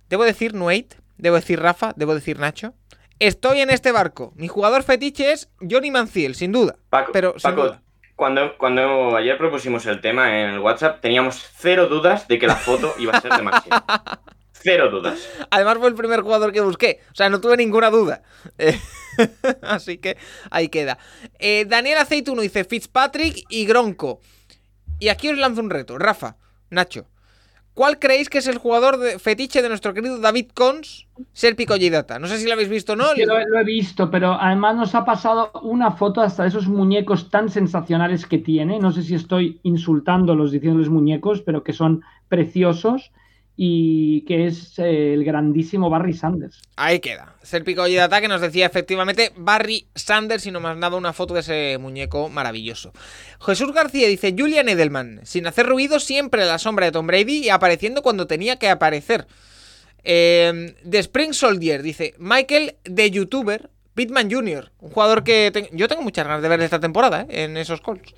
[0.10, 2.74] Debo decir Nuate, debo decir Rafa, debo decir Nacho.
[3.20, 4.34] Estoy en este barco.
[4.36, 6.78] Mi jugador fetiche es Johnny Manziel, sin duda.
[6.90, 7.82] Paco, pero sin Paco, duda.
[8.16, 12.56] Cuando, cuando ayer propusimos el tema en el WhatsApp, teníamos cero dudas de que la
[12.56, 13.70] foto iba a ser de Maxi.
[14.62, 15.30] Cero dudas.
[15.52, 17.00] Además fue el primer jugador que busqué.
[17.14, 18.24] O sea, no tuve ninguna duda.
[18.58, 18.78] Eh,
[19.62, 20.18] Así que
[20.52, 20.98] ahí queda.
[21.40, 24.20] Eh, Daniel Aceituno dice Fitzpatrick y Gronco.
[25.00, 25.98] Y aquí os lanzo un reto.
[25.98, 26.36] Rafa,
[26.70, 27.08] Nacho.
[27.80, 32.20] ¿Cuál creéis que es el jugador de- fetiche de nuestro querido David Cons, Serpico Data?
[32.20, 33.06] No sé si lo habéis visto o no.
[33.16, 36.68] Sí, lo, lo he visto, pero además nos ha pasado una foto hasta de esos
[36.68, 38.80] muñecos tan sensacionales que tiene.
[38.80, 43.14] No sé si estoy insultándolos diciéndoles muñecos, pero que son preciosos
[43.62, 46.62] y que es eh, el grandísimo Barry Sanders.
[46.78, 47.36] Ahí queda.
[47.44, 51.78] Serpico Data que nos decía efectivamente Barry Sanders y nos mandaba una foto de ese
[51.78, 52.94] muñeco maravilloso.
[53.42, 57.48] Jesús García dice Julian Edelman, sin hacer ruido siempre a la sombra de Tom Brady
[57.48, 59.28] y apareciendo cuando tenía que aparecer.
[60.06, 66.02] Eh, The Spring Soldier dice Michael de youtuber Pittman Jr., un jugador que yo tengo
[66.02, 67.44] muchas ganas de ver esta temporada ¿eh?
[67.44, 68.14] en esos Colts.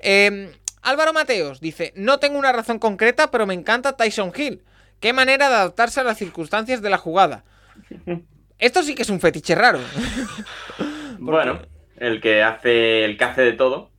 [0.00, 0.50] Eh,
[0.80, 4.62] Álvaro Mateos dice no tengo una razón concreta, pero me encanta Tyson Hill.
[5.00, 7.44] Qué manera de adaptarse a las circunstancias de la jugada.
[8.58, 9.80] Esto sí que es un fetiche raro.
[11.20, 11.60] Bueno,
[11.96, 13.90] el que hace, el que hace de todo,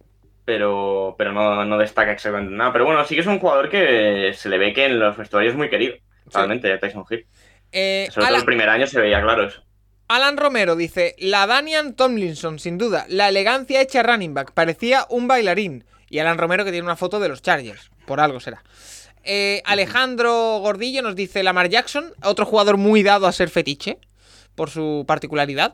[0.46, 2.72] pero, pero no, no destaca exactamente nada.
[2.72, 5.52] Pero bueno, sí que es un jugador que se le ve que en los vestuarios
[5.52, 5.96] es muy querido.
[6.34, 7.28] Realmente, Tyson Hill.
[7.72, 9.62] Eh, Sobre todo Alan, el primer año se veía claro eso.
[10.08, 15.28] Alan Romero dice, la Danian Tomlinson, sin duda, la elegancia hecha running back, parecía un
[15.28, 15.84] bailarín.
[16.10, 18.64] Y Alan Romero que tiene una foto de los Chargers, por algo será.
[19.24, 24.00] Eh, Alejandro Gordillo nos dice Lamar Jackson, otro jugador muy dado a ser fetiche,
[24.56, 25.74] por su particularidad.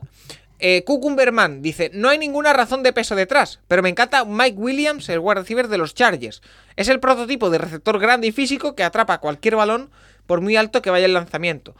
[0.58, 5.08] Eh, Cucumberman dice, no hay ninguna razón de peso detrás, pero me encanta Mike Williams,
[5.08, 6.40] el wide receiver de los Chargers.
[6.76, 9.90] Es el prototipo de receptor grande y físico que atrapa cualquier balón
[10.26, 11.76] por muy alto que vaya el lanzamiento.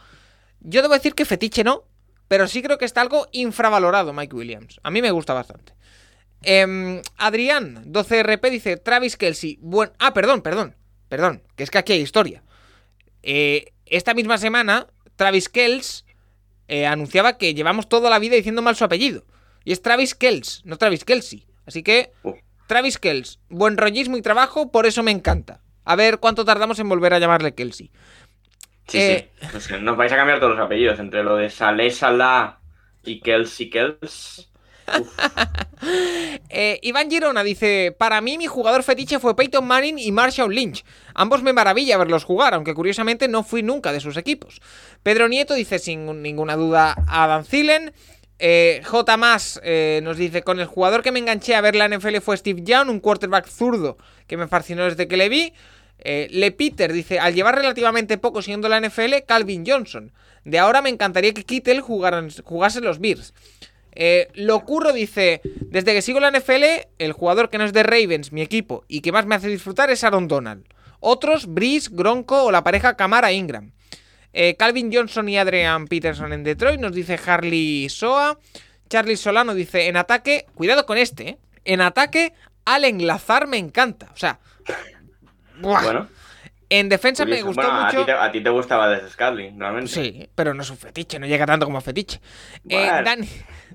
[0.59, 1.85] Yo debo decir que fetiche no,
[2.27, 4.79] pero sí creo que está algo infravalorado Mike Williams.
[4.83, 5.73] A mí me gusta bastante.
[6.43, 9.57] Em, Adrián, 12RP, dice Travis Kelsey.
[9.61, 9.91] Buen...
[9.97, 10.75] Ah, perdón, perdón.
[11.09, 12.43] Perdón, que es que aquí hay historia.
[13.23, 16.05] Eh, esta misma semana, Travis Kells
[16.67, 19.23] eh, anunciaba que llevamos toda la vida diciendo mal su apellido.
[19.63, 21.45] Y es Travis Kells, no Travis Kelsey.
[21.65, 22.33] Así que, Uh.
[22.67, 25.61] Travis Kells, buen rollismo y trabajo, por eso me encanta.
[25.85, 27.89] A ver cuánto tardamos en volver a llamarle Kelsey.
[28.87, 29.47] Sí, Eh, sí.
[29.51, 30.99] Pues que nos vais a cambiar todos los apellidos.
[30.99, 32.59] Entre lo de Saleh Salah
[33.03, 34.49] y Kelsey Kels.
[36.49, 40.83] Eh, Iván Girona dice: Para mí, mi jugador fetiche fue Peyton Manning y Marshall Lynch.
[41.13, 44.59] Ambos me maravilla verlos jugar, aunque curiosamente no fui nunca de sus equipos.
[45.03, 47.93] Pedro Nieto dice: Sin ninguna duda, Adam Thielen.
[48.39, 49.17] Eh, J.
[49.17, 52.37] Más eh, nos dice: Con el jugador que me enganché a ver la NFL fue
[52.37, 55.53] Steve Young, un quarterback zurdo que me fascinó desde que le vi.
[55.99, 60.11] Eh, Le Peter dice: Al llevar relativamente poco siguiendo la NFL, Calvin Johnson.
[60.43, 63.33] De ahora me encantaría que Kittel jugaran, jugase los Bears.
[63.99, 68.31] Eh, Locurro dice: Desde que sigo la NFL, el jugador que no es de Ravens,
[68.31, 70.65] mi equipo, y que más me hace disfrutar es Aaron Donald.
[70.99, 73.71] Otros, Breeze, Gronco o la pareja Camara Ingram.
[74.33, 78.37] Eh, Calvin Johnson y Adrian Peterson en Detroit, nos dice Harley Soa.
[78.87, 81.37] Charlie Solano dice: En ataque, cuidado con este, ¿eh?
[81.65, 82.33] En ataque,
[82.65, 84.11] al enlazar me encanta.
[84.13, 84.39] O sea.
[85.59, 86.07] Bueno,
[86.69, 87.99] en defensa me gustó Bueno, a mucho.
[87.99, 89.91] ti, te, a ti te gustaba desde Scadling, realmente.
[89.91, 92.19] Sí, pero no es un fetiche, no llega tanto como fetiche.
[92.67, 92.89] Eh.
[93.05, 93.27] Dani,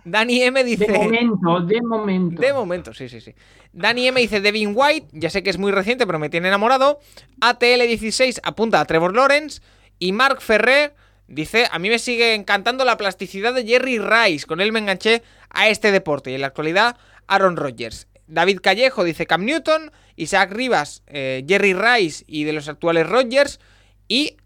[0.04, 0.86] Dani M dice.
[0.86, 2.40] De momento, de momento.
[2.40, 3.34] De momento, sí, sí, sí.
[3.72, 7.00] Dani M dice Devin White, ya sé que es muy reciente, pero me tiene enamorado.
[7.40, 9.60] ATL16 apunta a Trevor Lawrence.
[9.98, 10.94] Y Mark Ferrer
[11.28, 14.46] dice, a mí me sigue encantando la plasticidad de Jerry Rice.
[14.46, 16.30] Con él me enganché a este deporte.
[16.30, 16.96] Y en la actualidad,
[17.26, 18.08] Aaron Rodgers.
[18.32, 19.92] David Callejo dice Cam Newton.
[20.16, 23.60] Isaac Rivas, eh, Jerry Rice y de los actuales Rodgers.
[24.08, 24.36] Y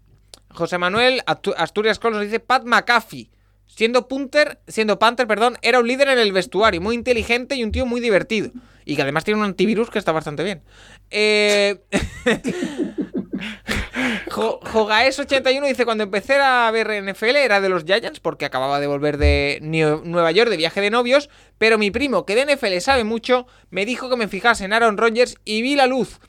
[0.49, 3.29] José Manuel Asturias Colos dice Pat McAfee.
[3.65, 7.71] Siendo punter, siendo Panther, perdón, era un líder en el vestuario, muy inteligente y un
[7.71, 8.51] tío muy divertido.
[8.85, 10.63] Y que además tiene un antivirus que está bastante bien.
[11.11, 11.79] Eh...
[14.29, 18.87] Jo- Jogaes81 dice: Cuando empecé a ver NFL era de los Giants porque acababa de
[18.87, 21.29] volver de Nue- Nueva York de viaje de novios.
[21.57, 24.97] Pero mi primo, que de NFL sabe mucho, me dijo que me fijase en Aaron
[24.97, 26.19] Rodgers y vi la luz.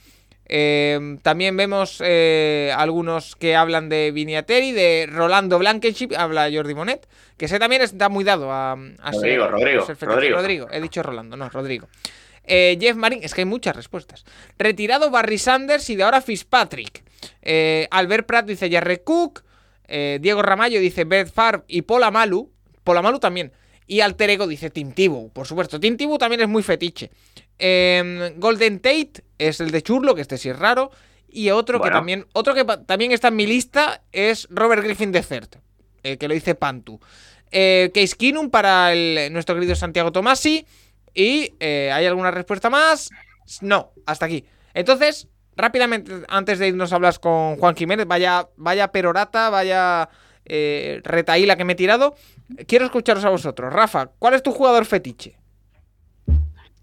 [0.51, 7.07] Eh, también vemos eh, algunos que hablan de Viniateri, de Rolando Blankenship, habla Jordi Monet,
[7.37, 10.07] que ese también está muy dado a, a Rodrigo, Rodrigo, fetiche.
[10.07, 10.37] Rodrigo.
[10.37, 11.89] Rodrigo, he dicho Rolando, no, Rodrigo.
[12.45, 14.25] Eh, Jeff Marin, es que hay muchas respuestas.
[14.59, 17.03] Retirado Barry Sanders y de ahora Fitzpatrick.
[17.43, 19.45] Eh, Albert Pratt dice Jarre Cook.
[19.87, 22.51] Eh, Diego Ramallo dice Beth Favre y Pola Malu.
[22.85, 23.53] Pola Malu también.
[23.87, 25.81] Y Alter Ego dice Tim Tebow, por supuesto.
[25.81, 27.11] Tim Tebow también es muy fetiche.
[27.59, 30.91] Em, Golden Tate es el de Churlo, que este sí es raro.
[31.31, 35.41] Y otro que también otro que también está en mi lista es Robert Griffin III,
[36.03, 37.01] eh, que lo dice Pantu.
[37.51, 40.67] Eh, Case Keenum para el- nuestro querido Santiago Tomasi.
[41.15, 43.11] Y ¿hay alguna respuesta más?
[43.63, 44.45] No, hasta aquí.
[44.75, 45.27] Entonces,
[45.59, 50.09] rápidamente, antes de irnos a hablar con Juan Jiménez, vaya, vaya perorata, vaya
[50.47, 52.15] eh, retaíla que me he tirado.
[52.67, 53.73] Quiero escucharos a vosotros.
[53.73, 55.37] Rafa, ¿cuál es tu jugador fetiche?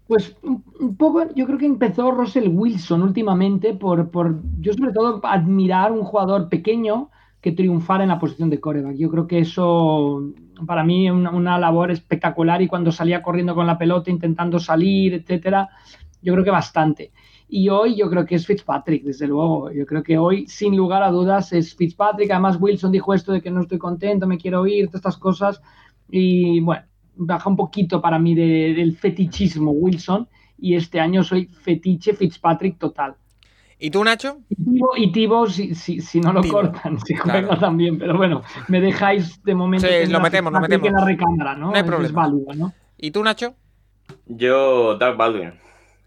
[0.06, 5.20] Pues un poco, yo creo que empezó Russell Wilson últimamente por, por yo sobre todo
[5.24, 8.96] admirar un jugador pequeño que triunfara en la posición de coreback.
[8.96, 10.22] Yo creo que eso
[10.64, 15.14] para mí es una labor espectacular y cuando salía corriendo con la pelota, intentando salir,
[15.14, 15.68] etcétera,
[16.22, 17.10] yo creo que bastante.
[17.48, 19.70] Y hoy yo creo que es Fitzpatrick, desde luego.
[19.70, 22.30] Yo creo que hoy, sin lugar a dudas, es Fitzpatrick.
[22.30, 25.60] Además, Wilson dijo esto de que no estoy contento, me quiero ir, todas estas cosas.
[26.10, 26.82] Y bueno,
[27.14, 30.28] baja un poquito para mí de- del fetichismo Wilson.
[30.58, 33.14] Y este año soy fetiche Fitzpatrick total.
[33.78, 34.38] ¿Y tú, Nacho?
[34.96, 37.46] Y Tibo, si, si, si no lo cortan, si claro.
[37.46, 37.98] juega también.
[37.98, 39.86] Pero bueno, me dejáis de momento.
[39.86, 40.88] Sí, lo metemos, lo metemos.
[40.88, 41.70] en la recámara, ¿no?
[41.70, 42.06] No hay problema.
[42.06, 42.72] Es válido, ¿no?
[42.96, 43.54] ¿Y tú, Nacho?
[44.26, 45.52] Yo, Doug Baldwin.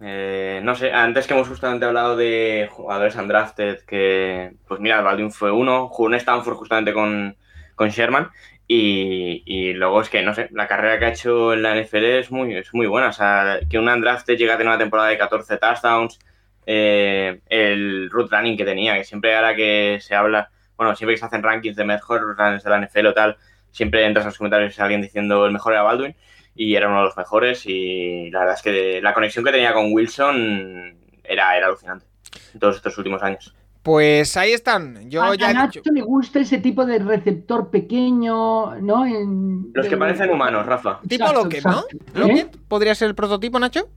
[0.02, 5.32] Eh, no sé, antes que hemos justamente hablado de jugadores undrafted, que, pues mira, Baldwin
[5.32, 7.36] fue uno, jugó en Stanford justamente con,
[7.76, 8.30] con Sherman,
[8.68, 12.04] y, y luego es que, no sé, la carrera que ha hecho en la NFL
[12.06, 13.10] es muy, es muy buena.
[13.10, 16.20] O sea, que un undrafted llega a tener una temporada de 14 touchdowns,
[16.66, 21.20] eh, el root running que tenía, que siempre ahora que se habla, bueno, siempre que
[21.20, 23.38] se hacen rankings de mejor runners de la NFL o tal,
[23.72, 26.16] siempre entras en los comentarios alguien diciendo el mejor era Baldwin
[26.61, 29.72] y era uno de los mejores y la verdad es que la conexión que tenía
[29.73, 32.06] con Wilson era, era alucinante
[32.53, 33.56] en todos estos últimos años.
[33.81, 35.10] Pues ahí están.
[35.10, 35.94] Yo a, ya a he Nacho dicho.
[35.94, 39.06] le gusta ese tipo de receptor pequeño, ¿no?
[39.06, 40.99] En- Los que parecen humanos, Rafa.
[41.07, 41.72] Tipo Exacto, Lockett, ¿no?
[41.72, 41.98] exacto.
[41.98, 42.19] ¿Eh?
[42.19, 42.57] ¿Lockett?
[42.68, 43.88] ¿Podría ser el prototipo, Nacho?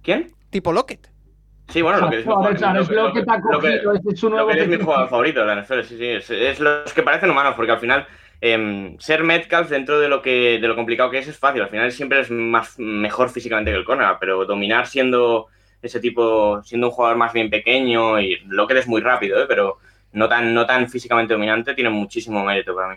[0.00, 0.30] ¿Quién?
[0.50, 1.10] Tipo Lockett.
[1.68, 2.32] Sí, bueno, lo que es mi
[4.78, 6.06] jugador- favorito de la NFL, sí, sí.
[6.06, 8.06] Es, es los que parecen humanos, porque al final
[8.46, 11.62] em, ser Metcalf dentro de lo que de lo complicado que es es fácil.
[11.62, 15.46] Al final siempre es más mejor físicamente que el corner, pero dominar siendo
[15.80, 19.46] ese tipo, siendo un jugador más bien pequeño y lo que es muy rápido, ¿eh?
[19.48, 19.78] pero
[20.12, 22.96] no tan, no tan físicamente dominante, tiene muchísimo mérito para mí.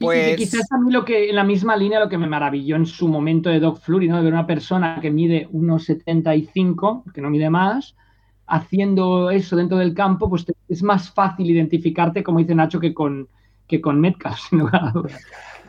[0.00, 2.26] Y- Pues- Y quizás a mí lo que, en la misma línea, lo que me
[2.28, 4.16] maravilló en su momento de Doc Flurry, ¿no?
[4.18, 7.96] De ver una persona que mide 1,75, que no mide más,
[8.46, 12.94] haciendo eso dentro del campo, pues te- es más fácil identificarte, como dice Nacho, que
[12.94, 13.28] con,
[13.68, 14.92] que con Metcalf, sin lugar.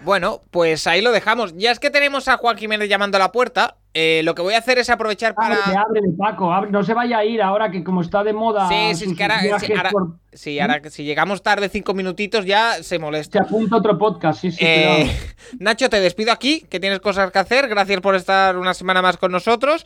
[0.04, 1.56] Bueno, pues ahí lo dejamos.
[1.58, 3.76] Ya es que tenemos a Juan Jiménez llamando a la puerta.
[3.96, 5.56] eh, lo que voy a hacer es aprovechar para.
[5.56, 8.70] Ábrele, ábrele, Paco, abre- no se vaya a ir ahora que como está de moda
[8.70, 11.70] Sí, sí, es que ahora- viajes sí, ahora- por- Sí, ahora que si llegamos tarde
[11.70, 13.42] cinco minutitos ya se se molesta.
[13.42, 15.10] apunta otro podcast, sí, sí, Eh.
[15.60, 17.68] Nacho, te despido aquí, que tienes cosas que hacer.
[17.68, 19.84] Gracias por estar una semana más con nosotros.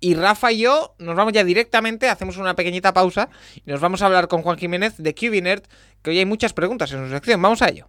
[0.00, 3.30] Y Rafa y yo nos vamos ya directamente, hacemos una pequeñita pausa
[3.64, 5.62] y nos vamos a hablar con Juan Jiménez de QBNerd,
[6.02, 7.40] que hoy hay muchas preguntas en su sección.
[7.40, 7.86] Vamos a ello.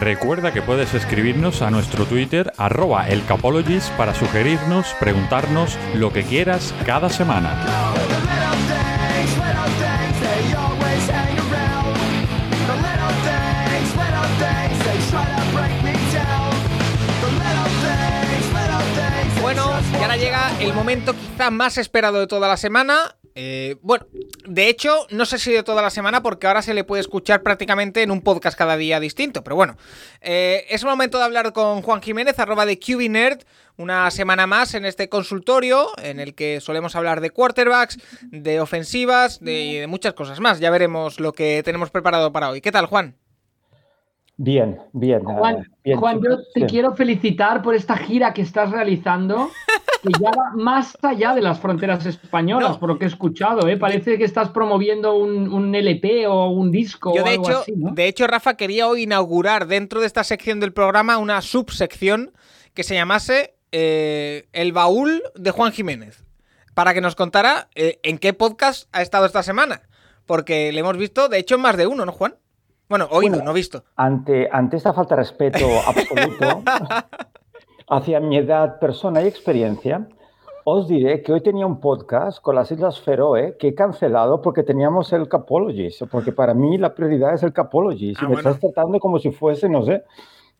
[0.00, 6.74] Recuerda que puedes escribirnos a nuestro Twitter, arroba elcapologist, para sugerirnos, preguntarnos lo que quieras
[6.86, 7.54] cada semana.
[19.42, 23.16] Bueno, y ahora llega el momento quizá más esperado de toda la semana.
[23.42, 24.06] Eh, bueno,
[24.44, 27.42] de hecho, no sé si de toda la semana porque ahora se le puede escuchar
[27.42, 29.42] prácticamente en un podcast cada día distinto.
[29.42, 29.78] Pero bueno,
[30.20, 33.40] eh, es momento de hablar con Juan Jiménez, arroba de QBNerd,
[33.78, 37.96] una semana más en este consultorio en el que solemos hablar de quarterbacks,
[38.30, 40.60] de ofensivas y de muchas cosas más.
[40.60, 42.60] Ya veremos lo que tenemos preparado para hoy.
[42.60, 43.16] ¿Qué tal, Juan?
[44.42, 45.22] Bien, bien.
[45.22, 46.68] Juan, eh, bien, Juan, yo te bien.
[46.70, 49.50] quiero felicitar por esta gira que estás realizando,
[50.02, 52.80] que ya va más allá de las fronteras españolas, No.
[52.80, 53.68] por lo que he escuchado.
[53.68, 53.76] ¿eh?
[53.76, 57.58] Parece que estás promoviendo un, un LP o un disco Yo o de algo hecho,
[57.58, 57.90] así, ¿no?
[57.92, 62.32] de hecho, Rafa, quería hoy inaugurar dentro de esta sección del programa una subsección
[62.72, 66.24] que se llamase eh, El baúl de Juan Jiménez.
[66.72, 69.82] Para que nos contara eh, en qué podcast ha estado esta semana.
[70.24, 72.36] Porque le hemos visto, de hecho, en más de uno, ¿no, Juan?
[72.90, 73.44] Bueno, oído, Bueno.
[73.44, 73.84] no visto.
[73.94, 76.62] Ante, ante esta falta de respeto absoluto
[77.88, 80.08] hacia mi edad, persona y experiencia,
[80.64, 84.64] os diré que hoy tenía un podcast con las Islas Feroe que he cancelado porque
[84.64, 88.20] teníamos el Capologist, porque para mí la prioridad es el Capologist.
[88.22, 88.50] Ah, y me bueno.
[88.50, 90.02] estás tratando como si fuese, no sé,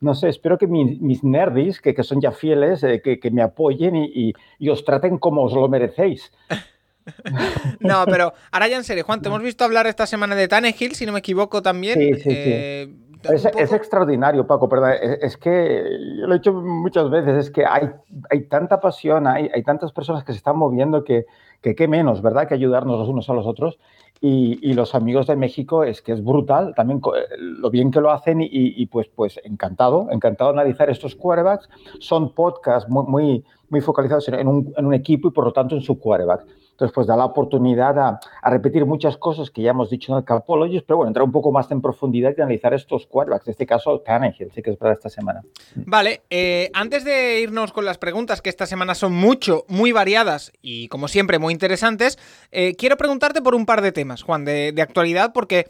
[0.01, 3.43] no sé, espero que mis nerdis, que, que, son ya fieles, eh, que, que, me
[3.43, 6.33] apoyen y, y, os traten como os lo merecéis.
[7.81, 10.95] no, pero ahora ya en serio, Juan, te hemos visto hablar esta semana de Tannehill,
[10.95, 11.99] si no me equivoco también.
[11.99, 12.97] Sí, sí, sí.
[13.23, 14.93] Es, es, extraordinario, Paco, perdón.
[15.21, 15.83] Es, que,
[16.19, 17.91] yo lo he dicho muchas veces, es que hay,
[18.31, 21.27] hay tanta pasión, hay, hay tantas personas que se están moviendo que,
[21.61, 23.79] que qué menos, ¿verdad?, que ayudarnos los unos a los otros.
[24.23, 27.01] Y, y, los amigos de México es que es brutal también
[27.39, 31.69] lo bien que lo hacen y, y, pues, pues encantado, encantado de analizar estos quarterbacks.
[32.01, 35.75] Son podcasts muy, muy, muy focalizados en un, en un, equipo y por lo tanto
[35.75, 36.45] en su quarterback.
[36.81, 38.21] Entonces, pues da la oportunidad a,
[38.51, 41.53] repetir muchas cosas que ya hemos dicho en el Capologist, pero bueno, entrar un poco
[41.53, 43.47] más en profundidad y analizar estos quarterbacks.
[43.49, 45.43] En este caso, Tannehill, sí que es para esta semana.
[45.75, 50.53] Vale, eh, antes de irnos con las preguntas, que esta semana son mucho, muy variadas
[50.63, 52.19] y como siempre muy interesantes,
[52.51, 55.67] eh, quiero preguntarte por un par de temas, Juan, de, actualidad, porque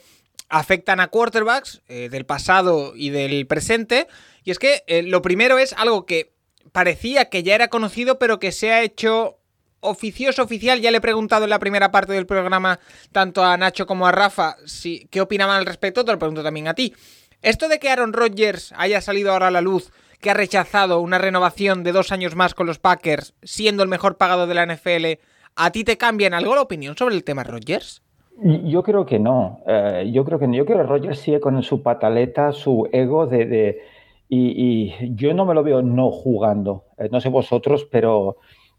[0.48, 4.06] afectan a quarterbacks eh, del pasado y del presente.
[4.44, 6.34] Y es que lo primero es algo que
[6.70, 9.39] parecía que ya era conocido, pero que se ha hecho
[9.80, 10.80] oficioso oficial.
[10.80, 12.78] Ya le he preguntado en la primera parte del programa
[13.12, 16.04] tanto a Nacho como a Rafa si, qué opinaban al respecto.
[16.04, 16.94] Te lo pregunto también a ti.
[17.42, 21.18] Esto de que Aaron Rodgers haya salido ahora a la luz, que ha rechazado una
[21.18, 25.18] renovación de dos años más con los Packers, siendo el mejor pagado de la NFL,
[25.56, 28.02] ¿a ti te cambia en algo la opinión sobre el tema Rodgers?
[28.42, 29.60] Yo creo que no.
[29.66, 30.54] Uh, yo creo que no.
[30.54, 33.80] Yo creo que Rodgers sigue con su pataleta, su ego de...
[34.28, 36.84] y, yo no me lo veo no jugando.
[36.98, 38.36] Eh, no sé vosotros, pero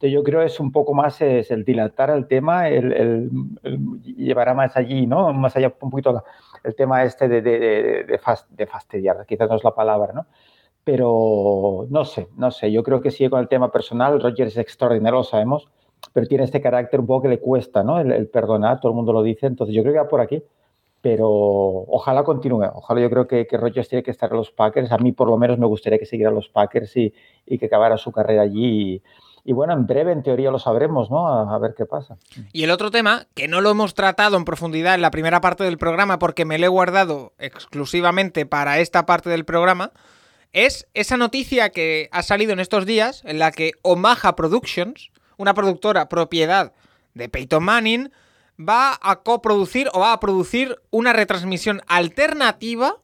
[0.09, 3.31] yo creo es un poco más es el dilatar el tema, el, el,
[3.63, 5.33] el, llevará más allí, ¿no?
[5.33, 6.23] Más allá un poquito
[6.63, 10.13] el tema este de, de, de, de, fast, de fastidiar, quizás no es la palabra,
[10.13, 10.25] ¿no?
[10.83, 14.57] Pero no sé, no sé, yo creo que sigue con el tema personal, Rogers es
[14.57, 15.69] extraordinario, lo sabemos,
[16.13, 17.99] pero tiene este carácter un poco que le cuesta, ¿no?
[17.99, 20.43] El, el, perdonar, todo el mundo lo dice, entonces yo creo que va por aquí,
[21.01, 23.57] pero ojalá continúe, ojalá yo creo que, que
[23.89, 26.31] tiene que estar en los Packers, a mí por lo menos me gustaría que siguiera
[26.31, 27.13] los Packers y,
[27.45, 28.95] y que acabara su carrera allí.
[28.95, 29.03] Y,
[29.43, 31.27] y bueno, en breve, en teoría, lo sabremos, ¿no?
[31.27, 32.17] A, ver qué pasa.
[32.53, 35.63] Y el otro tema, que no lo hemos tratado en profundidad en la primera parte
[35.63, 39.91] del programa porque me lo he guardado exclusivamente para esta parte del programa,
[40.53, 45.53] es esa noticia que ha salido en estos días en la que Omaha Productions, una
[45.53, 46.73] productora propiedad
[47.13, 48.11] de Peyton Manning,
[48.59, 52.97] va a coproducir o va a producir una retransmisión alternativa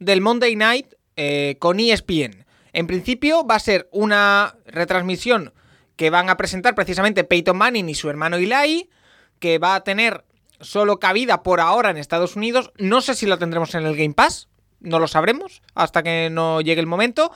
[0.00, 2.44] del Monday Night eh, con ESPN.
[2.72, 5.52] En principio va a ser una retransmisión
[5.96, 8.90] que van a presentar precisamente Peyton Manning y su hermano Eli,
[9.38, 10.24] que va a tener
[10.60, 12.72] solo cabida por ahora en Estados Unidos.
[12.78, 14.48] No sé si lo tendremos en el Game Pass,
[14.80, 17.30] no lo sabremos hasta que no llegue el momento.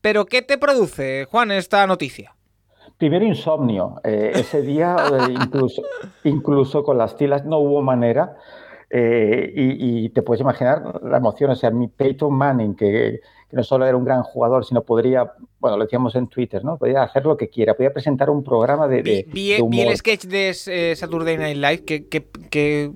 [0.00, 2.34] Pero ¿qué te produce, Juan, esta noticia?
[2.98, 4.00] Primero insomnio.
[4.04, 5.82] Eh, ese día, eh, incluso,
[6.24, 8.36] incluso con las tilas no hubo manera.
[8.90, 13.56] Eh, y, y, te puedes imaginar la emoción, o sea, mi Peyton Manning, que, que,
[13.56, 15.32] no solo era un gran jugador, sino podría,
[15.62, 16.76] bueno, lo decíamos en Twitter, ¿no?
[16.76, 20.24] Podría hacer lo que quiera, podía presentar un programa de, de, vi, vi el sketch
[20.24, 22.90] de eh, Saturday Night Live, que, que, que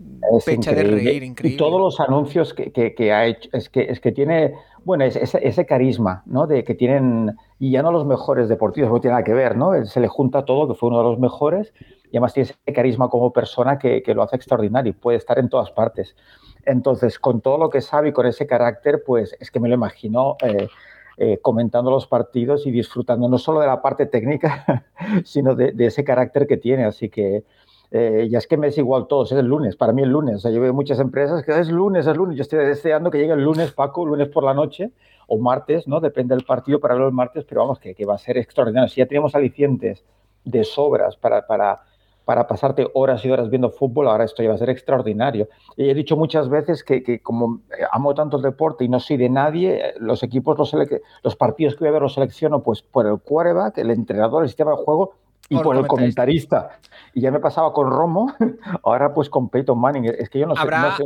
[0.45, 1.55] fecha de reír, increíble.
[1.55, 5.23] Y todos los anuncios que, que, ha hecho, es que, es que tiene, bueno, ese,
[5.23, 6.49] ese, carisma, ¿no?
[6.49, 9.87] De que tienen, y ya no los mejores deportivos, no tiene nada que ver, ¿no?
[9.87, 11.73] Se le junta todo, que fue uno de los mejores,
[12.11, 15.49] y además tiene ese carisma como persona que, que, lo hace extraordinario, puede estar en
[15.49, 16.17] todas partes.
[16.65, 19.77] Entonces, con todo lo que sabe y con ese carácter, pues es que me lo
[19.77, 20.67] imagino eh,
[21.17, 24.85] eh, comentando los partidos y disfrutando no solo de la parte técnica,
[25.25, 26.85] sino de, de ese carácter que tiene.
[26.85, 27.45] Así que
[27.91, 30.37] eh, ya es que me es igual todo, es el lunes, para mí el lunes.
[30.37, 32.37] O sea, yo veo muchas empresas que es lunes, es lunes.
[32.37, 34.91] Yo estoy deseando que llegue el lunes, Paco, lunes por la noche
[35.29, 36.01] o martes, ¿no?
[36.01, 38.89] Depende del partido para verlo el martes, pero vamos, que, que va a ser extraordinario.
[38.89, 40.05] Si ya tenemos alicientes
[40.45, 41.81] de sobras para, para
[42.27, 45.49] para pasarte horas y horas viendo fútbol, ahora esto ya va a ser extraordinario.
[45.77, 47.61] Y he dicho muchas veces que, que como
[47.93, 50.75] amo tanto el deporte y no soy de nadie, los equipos, los,
[51.23, 54.49] los partidos que voy a ver los selecciono pues por el quarterback, el entrenador, el
[54.49, 55.13] sistema de juego
[55.49, 56.81] y por, por el comentarista.
[57.15, 58.35] Y ya me pasaba con Romo,
[58.83, 60.07] ahora pues con Peyton Manning.
[60.19, 60.63] Es que yo no sé.
[60.63, 61.05] ¿Habrá, no sé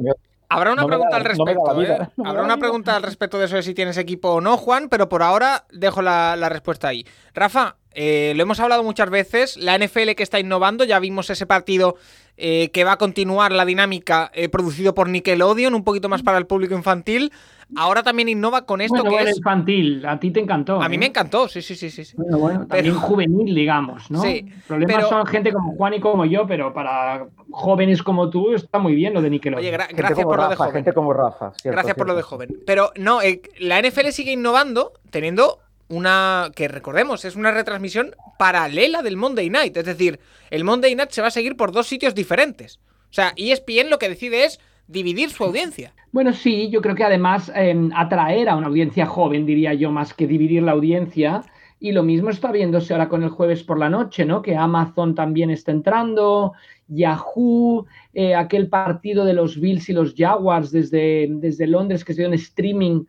[0.51, 1.75] Habrá una no pregunta da, al respecto.
[1.75, 2.09] No ¿eh?
[2.25, 5.09] Habrá una pregunta al respecto de eso de si tienes equipo o no, Juan, pero
[5.09, 7.07] por ahora dejo la, la respuesta ahí.
[7.35, 9.57] Rafa, eh, lo hemos hablado muchas veces.
[9.57, 11.97] La NFL que está innovando, ya vimos ese partido
[12.37, 16.39] eh, que va a continuar la dinámica eh, producido por Nickelodeon, un poquito más para
[16.39, 17.33] el público infantil.
[17.77, 19.37] Ahora también innova con esto bueno, que bueno, es.
[19.37, 20.83] infantil, a ti te encantó.
[20.83, 21.91] A mí me encantó, sí, sí, sí.
[21.91, 22.15] sí.
[22.17, 23.01] Bueno, bueno, también pero...
[23.01, 24.23] juvenil, digamos, ¿no?
[24.23, 24.45] Sí.
[24.47, 25.09] El problema pero...
[25.09, 29.15] son gente como Juan y como yo, pero para jóvenes como tú está muy bien
[29.15, 29.61] lo de Nickelodeon.
[29.61, 30.73] Oye, gra gracias por Rafa, lo de joven.
[30.73, 31.53] Gente como Rafa.
[31.53, 31.99] Cierto, gracias cierto.
[31.99, 32.57] por lo de joven.
[32.67, 35.59] Pero no, eh, la NFL sigue innovando teniendo
[35.91, 40.21] una que recordemos es una retransmisión paralela del Monday Night, es decir,
[40.51, 42.79] el Monday Night se va a seguir por dos sitios diferentes.
[43.11, 44.61] O sea, ESPN lo que decide es
[44.91, 45.93] dividir su audiencia.
[46.13, 50.13] Bueno, sí, yo creo que además em, atraer a una audiencia joven, diría yo, más
[50.13, 51.43] que dividir la audiencia.
[51.79, 54.43] Y lo mismo está viéndose ahora con el jueves por la noche, ¿no?
[54.43, 56.53] Que Amazon también está entrando,
[56.89, 62.21] Yahoo, eh, aquel partido de los Bills y los Jaguars desde, desde Londres que se
[62.21, 63.05] dio en streaming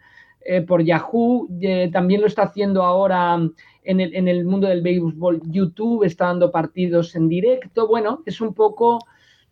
[0.45, 3.37] eh, por Yahoo, eh, también lo está haciendo ahora
[3.83, 5.41] en el, en el mundo del béisbol.
[5.47, 7.87] YouTube está dando partidos en directo.
[7.87, 8.99] Bueno, es un poco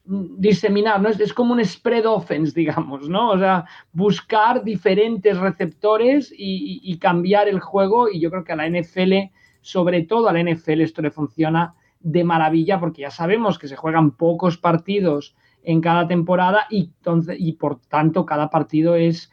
[0.09, 1.09] diseminar, ¿no?
[1.09, 3.29] Es, como un spread offense, digamos, ¿no?
[3.29, 8.67] O sea, buscar diferentes receptores y, cambiar el juego y yo creo que a la
[8.67, 9.31] NFL,
[9.61, 13.75] sobre todo a la NFL, esto le funciona de maravilla porque ya sabemos que se
[13.75, 19.31] juegan pocos partidos en cada temporada y, entonces, y por tanto cada partido es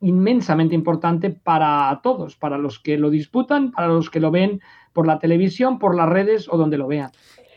[0.00, 4.60] inmensamente importante para todos, para los que lo disputan, para los que lo ven
[4.92, 7.10] por la televisión, por las redes o donde lo vean.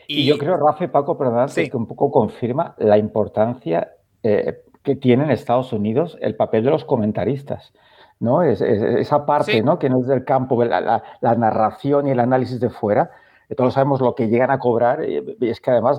[0.06, 3.92] Y, yo creo, Rafa Paco, perdón, que un poco confirma la importancia
[4.22, 7.72] eh, que tiene en Estados Unidos el papel de los comentaristas.
[8.20, 8.42] ¿no?
[8.42, 9.78] Es, esa parte ¿no?
[9.78, 13.10] que no es del campo, la, narración y el análisis de fuera,
[13.56, 15.98] todos sabemos lo que llegan a cobrar y es que además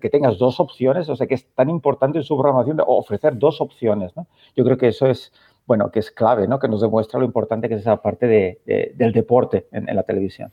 [0.00, 3.60] que tengas dos opciones, o sea que es tan importante en su programación ofrecer dos
[3.60, 4.16] opciones.
[4.16, 4.26] ¿no?
[4.54, 5.32] Yo creo que eso es,
[5.66, 6.60] bueno, que es clave, ¿no?
[6.60, 10.52] que nos demuestra lo importante que es esa parte de, del deporte en la televisión.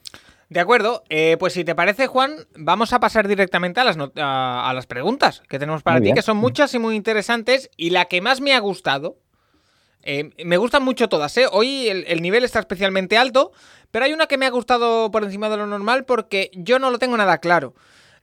[0.50, 4.72] De acuerdo, eh, pues si te parece, Juan, vamos a pasar directamente a las, a,
[4.76, 7.72] las preguntas que tenemos para ti, que son muchas y muy interesantes.
[7.78, 9.18] Y la que más me ha gustado,
[10.04, 11.48] eh, me gustan mucho todas, ¿eh?
[11.52, 13.52] Hoy el, nivel está especialmente alto,
[13.90, 16.92] pero hay una que me ha gustado por encima de lo normal porque yo no
[16.92, 17.74] lo tengo nada claro.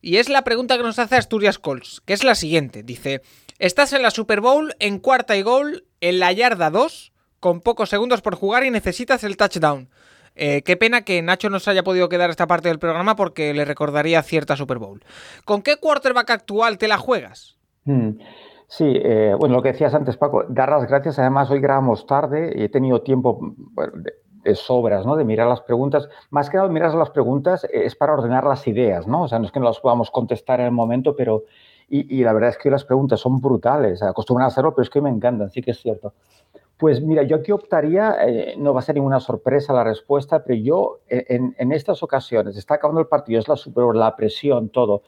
[0.01, 2.85] Y es la pregunta que nos hace Asturias Colts, que es la siguiente.
[2.85, 3.23] Dice,
[3.59, 7.91] estás en la Super Bowl en cuarta y gol en la yarda 2, con pocos
[7.91, 9.91] segundos por jugar y necesitas el touchdown.
[10.35, 13.53] Eh, qué pena que Nacho no se haya podido quedar esta parte del programa porque
[13.55, 15.05] le recordaría cierta Super Bowl.
[15.45, 17.57] ¿Con qué quarterback actual te la juegas?
[17.85, 18.13] Hmm.
[18.73, 21.19] Sí, eh, bueno, lo que decías antes, Paco, dar las gracias.
[21.19, 23.55] Además, hoy grabamos tarde y he tenido tiempo
[24.45, 25.15] de, sobras, ¿no?
[25.15, 26.09] De mirar las preguntas.
[26.31, 29.25] Más que nada, mirar las preguntas es para ordenar las ideas, ¿no?
[29.25, 31.45] O sea, no es que no las podamos contestar en el momento, pero.
[31.91, 34.03] Y, la verdad es que las preguntas son brutales.
[34.03, 36.15] Acostumbran a hacerlo, pero es que me encantan, sí que es cierto.
[36.83, 40.59] Pues mira, yo aquí optaría, eh, no va a ser ninguna sorpresa la respuesta, pero
[40.59, 41.25] yo eh,
[41.57, 45.05] en, estas ocasiones, está acabando el partido, es la, super, la presión, todo.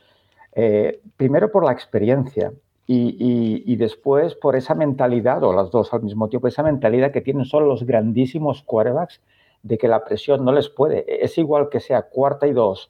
[0.52, 2.52] Eh, primero por la experiencia
[2.86, 7.44] y, después por esa mentalidad, o las dos al mismo tiempo, esa mentalidad que tienen
[7.44, 9.20] solo los grandísimos quarterbacks
[9.64, 11.24] de que la presión no les puede.
[11.24, 12.88] Es igual que sea cuarta y dos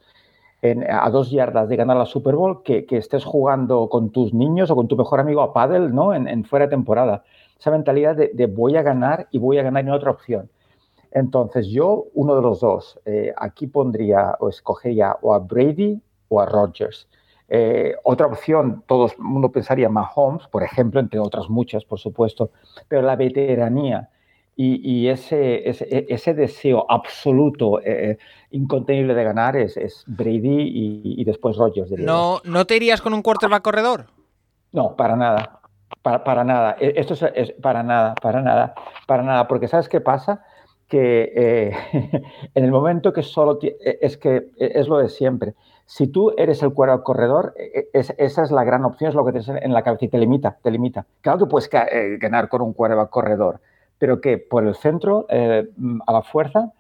[0.91, 4.77] a dos yardas de ganar la Super Bowl que, estés jugando con tus niños o
[4.77, 6.13] con tu mejor amigo a paddle ¿no?
[6.13, 7.25] en, en fuera de temporada
[7.65, 10.51] esa mentalidad de, voy a ganar y voy a ganar en otra opción.
[11.13, 16.43] Entonces yo, uno de los dos, eh, aquí pondría o escogería o a Brady o
[16.43, 17.09] a Rodgers.
[17.49, 22.51] Eh, otra opción, todo el mundo pensaría Mahomes, por ejemplo, entre otras muchas, por supuesto,
[22.87, 24.11] pero la veteranía
[24.57, 28.19] y, ese, ese, deseo absoluto, eh,
[28.51, 31.91] incontenible de ganar es, Brady y, después Rodgers.
[31.93, 34.07] ¿No, ¿No te irías con un quarterback corredor?
[34.71, 35.61] No, para nada.
[36.03, 38.75] Para, nada, e, esto es, para nada, para nada,
[39.07, 40.45] para nada, porque ¿sabes qué pasa?
[40.87, 42.23] Que eh,
[42.55, 45.55] en el momento que solo e, es que e, es lo de siempre.
[45.87, 47.55] Si tú eres el cuero corredor,
[47.93, 50.57] esa es la gran opción, es lo que tienes en la cabeza y te limita,
[50.63, 51.07] te limita.
[51.21, 53.61] Claro que puedes eh, ganar con un cuero corredor,
[53.99, 55.69] pero que por el centro, eh,
[56.07, 56.73] a la fuerza,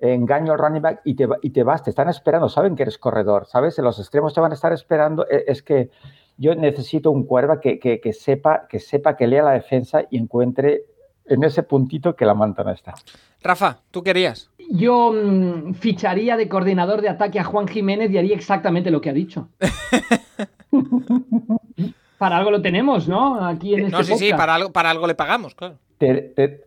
[0.00, 2.98] engaño al running back y te, y te vas, te están esperando, saben que eres
[2.98, 3.78] corredor, ¿sabes?
[3.78, 5.90] En los extremos te van a estar esperando, es que
[6.36, 10.82] yo necesito un cuerva que, sepa, que sepa que lea la defensa y encuentre
[11.24, 12.94] en ese puntito que la manta no está.
[13.42, 14.50] Rafa, ¿tú querías?
[14.70, 19.10] Yo mm, ficharía de coordinador de ataque a Juan Jiménez y haría exactamente lo que
[19.10, 19.48] ha dicho.
[22.18, 23.44] para algo lo tenemos, ¿no?
[23.44, 25.78] Aquí en este No, sí, sí, para algo, para algo le pagamos, claro.
[25.98, 26.64] Te,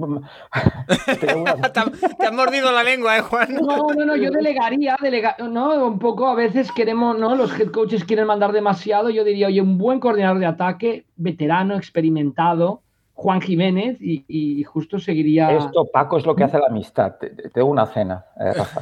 [2.18, 3.54] has mordido la lengua, ¿eh, Juan?
[3.54, 4.96] No, no, no, yo delegaría,
[5.38, 5.86] ¿no?
[5.86, 7.34] Un poco a veces queremos, ¿no?
[7.34, 9.10] Los head coaches quieren mandar demasiado.
[9.10, 12.82] Yo diría, oye, un buen coordinador de ataque, veterano, experimentado,
[13.20, 15.52] Juan Jiménez y, justo seguiría.
[15.52, 17.16] Esto, Paco, es lo que hace la amistad.
[17.52, 18.80] Te, una cena, eh, Rafa.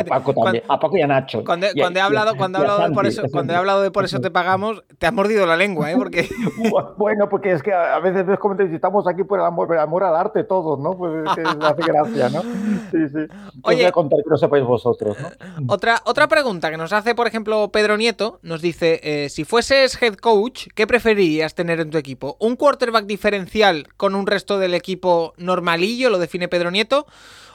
[0.00, 0.64] a Paco también.
[0.66, 1.44] a Paco y a Nacho.
[1.44, 4.20] Cuando, he hablado, cuando he hablado de por eso, cuando he hablado de por eso
[4.22, 5.96] te pagamos, te has mordido la lengua, ¿eh?
[5.98, 6.26] Porque...
[6.96, 10.04] bueno, porque es que a veces ves como te estamos aquí por el amor, amor
[10.04, 10.96] al arte todos, ¿no?
[10.96, 12.40] Pues es que hace gracia, ¿no?
[12.90, 13.26] Sí, sí.
[13.64, 15.28] Oye, voy a contar que no sepáis vosotros, ¿no?
[15.68, 20.00] Otra, otra pregunta que nos hace, por ejemplo, Pedro Nieto, nos dice, eh, si fueses
[20.00, 22.38] head coach, ¿qué preferirías tener en tu equipo?
[22.40, 27.06] ¿Un quarterback diferencial con un resto del equipo normalillo, lo define Pedro Nieto,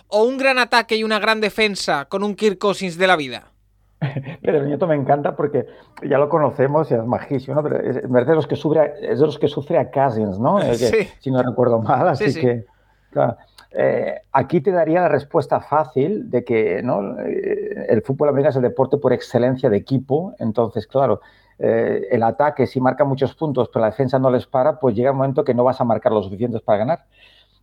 [0.08, 3.52] o un gran ataque y una gran defensa con un Kirk Cousins de la vida?
[4.42, 5.68] Pedro Nieto me encanta porque
[6.04, 7.64] ya lo conocemos y es majísimo, ¿no?
[7.64, 10.60] Pero es, es de los que sufre, es de los que sufre a Cousins, ¿no?
[10.60, 11.10] Que, Sí.
[11.20, 12.42] Si no recuerdo mal, así sí.
[12.42, 12.66] que...
[13.12, 13.38] claro,
[13.72, 17.20] eh, aquí te daría la respuesta fácil de que ¿no?
[17.20, 21.22] Eh, el fútbol americano es el deporte por excelencia de equipo, entonces, claro,
[21.60, 25.12] eh, el ataque, si marca muchos puntos, pero la defensa no les para, pues llega
[25.12, 27.06] un momento que no vas a marcar los suficientes para ganar.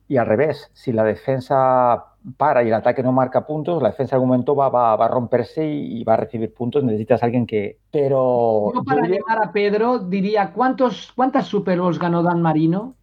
[0.08, 2.04] Y al revés, si la defensa
[2.36, 5.06] para y el ataque no marca puntos, la defensa en algún momento va, va- va
[5.06, 6.84] a romperse y, y va a recibir puntos.
[6.84, 7.78] Necesitas a alguien que.
[7.90, 8.70] Pero.
[8.74, 12.94] Yo para diría- animar a Pedro diría, ¿cuántos, ¿cuántas Super Bowls ganó Dan Marino?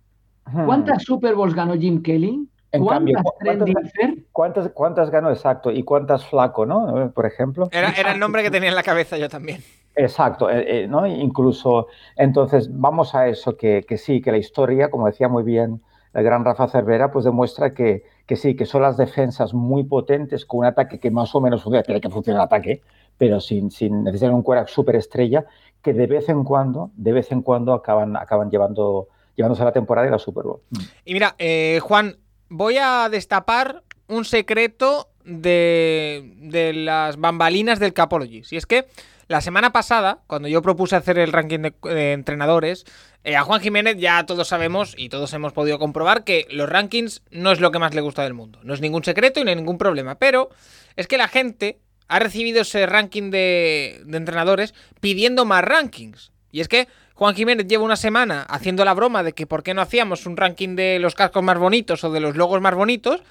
[0.45, 0.65] Hmm.
[0.65, 2.47] ¿Cuántas Super Bowls ganó Jim Kelly?
[2.71, 4.31] En cambio, ¿Cuántas Trent ¿cuántas-?
[4.31, 5.71] ¿Cuántas, ¿Cuántas ganó exacto?
[5.71, 7.11] ¿Y cuántas flaco, no?
[7.13, 7.67] Por ejemplo.
[7.71, 9.61] Era, era el nombre que tenía en la cabeza yo también.
[9.95, 11.05] Exacto, eh, eh, ¿no?
[11.05, 15.81] Incluso, entonces, vamos a eso, que, que sí, que la historia, como decía muy bien
[16.13, 20.45] el gran Rafa Cervera, pues demuestra que, que sí, que son las defensas muy potentes
[20.45, 22.81] con un ataque que más o menos funciona, tiene que funcionar el ataque,
[23.17, 25.45] pero sin, sin necesitar un quarterback superestrella,
[25.81, 29.71] que de vez en cuando, de vez en cuando acaban, acaban llevando, llevándose a la
[29.73, 30.61] temporada y la Super Bowl.
[31.03, 32.17] Y mira, eh, Juan,
[32.49, 38.43] voy a destapar un secreto de, de las bambalinas del Capology.
[38.43, 38.85] Si es que
[39.27, 42.85] la semana pasada, cuando yo propuse hacer el ranking de, entrenadores,
[43.23, 47.21] eh, a Juan Jiménez ya todos sabemos y todos hemos podido comprobar que los rankings
[47.31, 48.59] no es lo que más le gusta del mundo.
[48.63, 50.15] No es ningún secreto y no hay ningún problema.
[50.15, 50.49] Pero
[50.95, 56.31] es que la gente ha recibido ese ranking de, de entrenadores pidiendo más rankings.
[56.51, 59.73] Y es que Juan Jiménez lleva una semana haciendo la broma de que por qué
[59.73, 63.21] no hacíamos un ranking de los cascos más bonitos o de los logos más bonitos.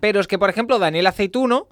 [0.00, 1.68] Pero es que, por ejemplo, Daniel Aceituno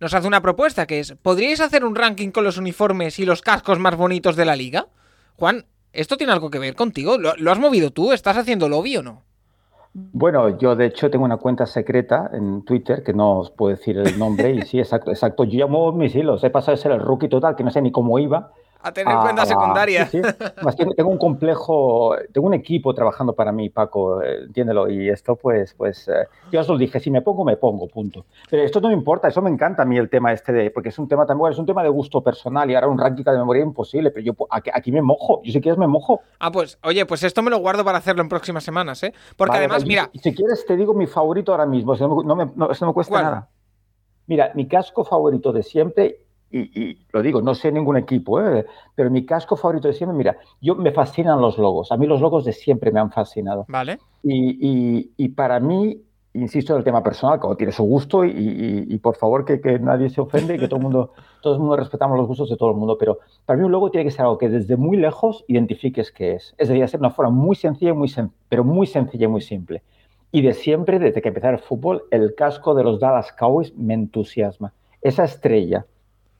[0.00, 3.42] nos hace una propuesta que es, ¿podríais hacer un ranking con los uniformes y los
[3.42, 4.86] cascos más bonitos de la liga?
[5.36, 7.16] Juan, ¿esto tiene algo que ver contigo?
[7.18, 8.12] ¿Lo, has movido tú?
[8.12, 9.22] ¿Estás haciendo lobby o no?
[9.94, 13.98] Bueno, yo de hecho tengo una cuenta secreta en Twitter, que no os puedo decir
[13.98, 15.44] el nombre, y sí, exacto, exacto.
[15.44, 17.82] Yo ya muevo mis hilos, he pasado de ser el rookie total, que no sé
[17.82, 20.06] ni cómo iba, A tener a- cuenta a- secundaria.
[20.06, 20.28] sí, sí.
[20.62, 24.88] Más que tengo un complejo, tengo un equipo trabajando para mí, Paco, eh, entiéndelo.
[24.88, 28.24] Y esto, pues, pues, eh, yo os lo dije, si me pongo, me pongo, punto.
[28.48, 30.90] Pero esto no me importa, eso me encanta a mí el tema este de, porque
[30.90, 33.24] es un tema también, bueno, es un tema de gusto personal y ahora un ranking
[33.24, 36.20] de memoria imposible, pero yo aquí, aquí me mojo, yo si quieres me mojo.
[36.38, 39.12] Ah, pues, oye, pues esto me lo guardo para hacerlo en próximas semanas, ¿eh?
[39.36, 42.36] Porque Vale, además, mira, Si quieres, te digo mi favorito ahora mismo, no me, no
[42.36, 43.24] me- no- eso no me cuesta ¿Cuál?
[43.24, 43.48] nada.
[44.26, 46.60] Mira, mi casco favorito de siempre, y,
[46.90, 48.64] y lo digo, no sé ningún equipo, ¿eh?
[48.94, 51.92] pero mi casco favorito de siempre, mira, yo me fascinan los logos.
[51.92, 53.64] A mí los logos de siempre me han fascinado.
[53.68, 53.98] vale.
[54.22, 56.00] Y, y- para mí,
[56.34, 60.10] insisto en el tema personal, como tiene su gusto, y, por favor que, que nadie
[60.10, 61.12] se ofende y que todo el mundo,
[61.42, 63.90] todo el mundo respetamos los gustos de todo el mundo, pero para mí un logo
[63.90, 66.54] tiene que ser algo que desde muy lejos identifiques qué es.
[66.58, 69.82] Es decir, ser una forma muy sencilla, muy sen- pero muy sencilla y muy simple.
[70.32, 73.94] Y de siempre, desde que empecé el fútbol, el casco de los Dallas Cowboys me
[73.94, 74.72] entusiasma.
[75.00, 75.86] Esa estrella,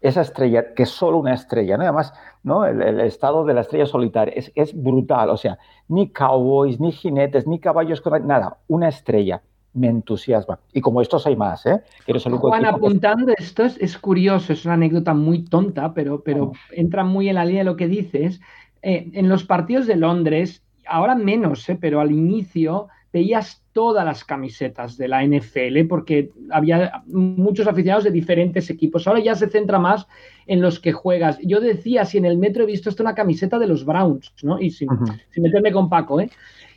[0.01, 1.83] esa estrella, que es solo una estrella, ¿no?
[1.85, 2.13] Además,
[2.43, 2.65] ¿no?
[2.65, 5.31] El, el estado de la estrella solitaria es, es brutal.
[5.31, 5.59] O sea,
[5.89, 9.43] ni cowboys, ni jinetes, ni caballos, nada, una estrella.
[9.75, 10.59] Me entusiasma.
[10.73, 11.83] Y como estos hay más, ¿eh?
[12.07, 15.45] Eres el único Juan, equipo que- apuntando esto, es, es curioso, es una anécdota muy
[15.45, 18.41] tonta, pero, pero entra muy en la línea de lo que dices.
[18.83, 24.25] Eh, en los partidos de Londres, ahora menos, eh, pero al inicio veías todas las
[24.25, 29.07] camisetas de la NFL porque había muchos aficionados de diferentes equipos.
[29.07, 30.07] Ahora ya se centra más
[30.47, 31.39] en los que juegas.
[31.43, 34.61] Yo decía, si en el metro he visto esto una camiseta de los Browns, ¿no?
[34.61, 34.89] Y sin,
[35.37, 36.31] meterme con Paco, ¿eh?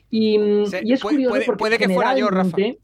[0.10, 0.38] Y,
[0.68, 2.49] Se- y es puede- curioso puede- porque puede que fuera yo, Rafa.
[2.56, 2.80] generalmente-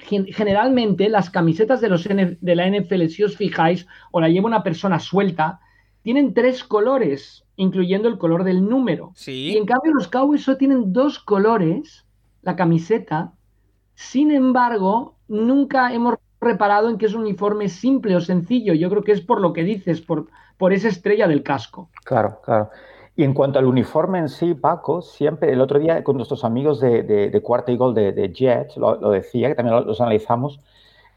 [0.00, 4.46] gen- generalmente las camisetas de, los de la NFL, si os fijáis, o la lleva
[4.46, 5.60] una persona suelta,
[6.02, 9.12] tienen tres colores, incluyendo el color del número.
[9.14, 9.50] Sí.
[9.52, 12.06] Y en cambio los Cowboys solo tienen dos colores,
[12.42, 13.32] la camiseta.
[13.94, 18.74] Sin embargo, nunca hemos reparado en que es un uniforme simple o sencillo.
[18.74, 20.28] Yo creo que es por lo que dices, por,
[20.58, 21.90] por esa estrella del casco.
[22.04, 22.70] Claro, claro.
[23.16, 26.80] Y en cuanto al uniforme en sí, Paco, siempre, el otro día con nuestros amigos
[26.80, 30.00] de, de, de Cuarta y Gol de, de Jets, lo, decía, que también lo- los
[30.00, 30.60] analizamos,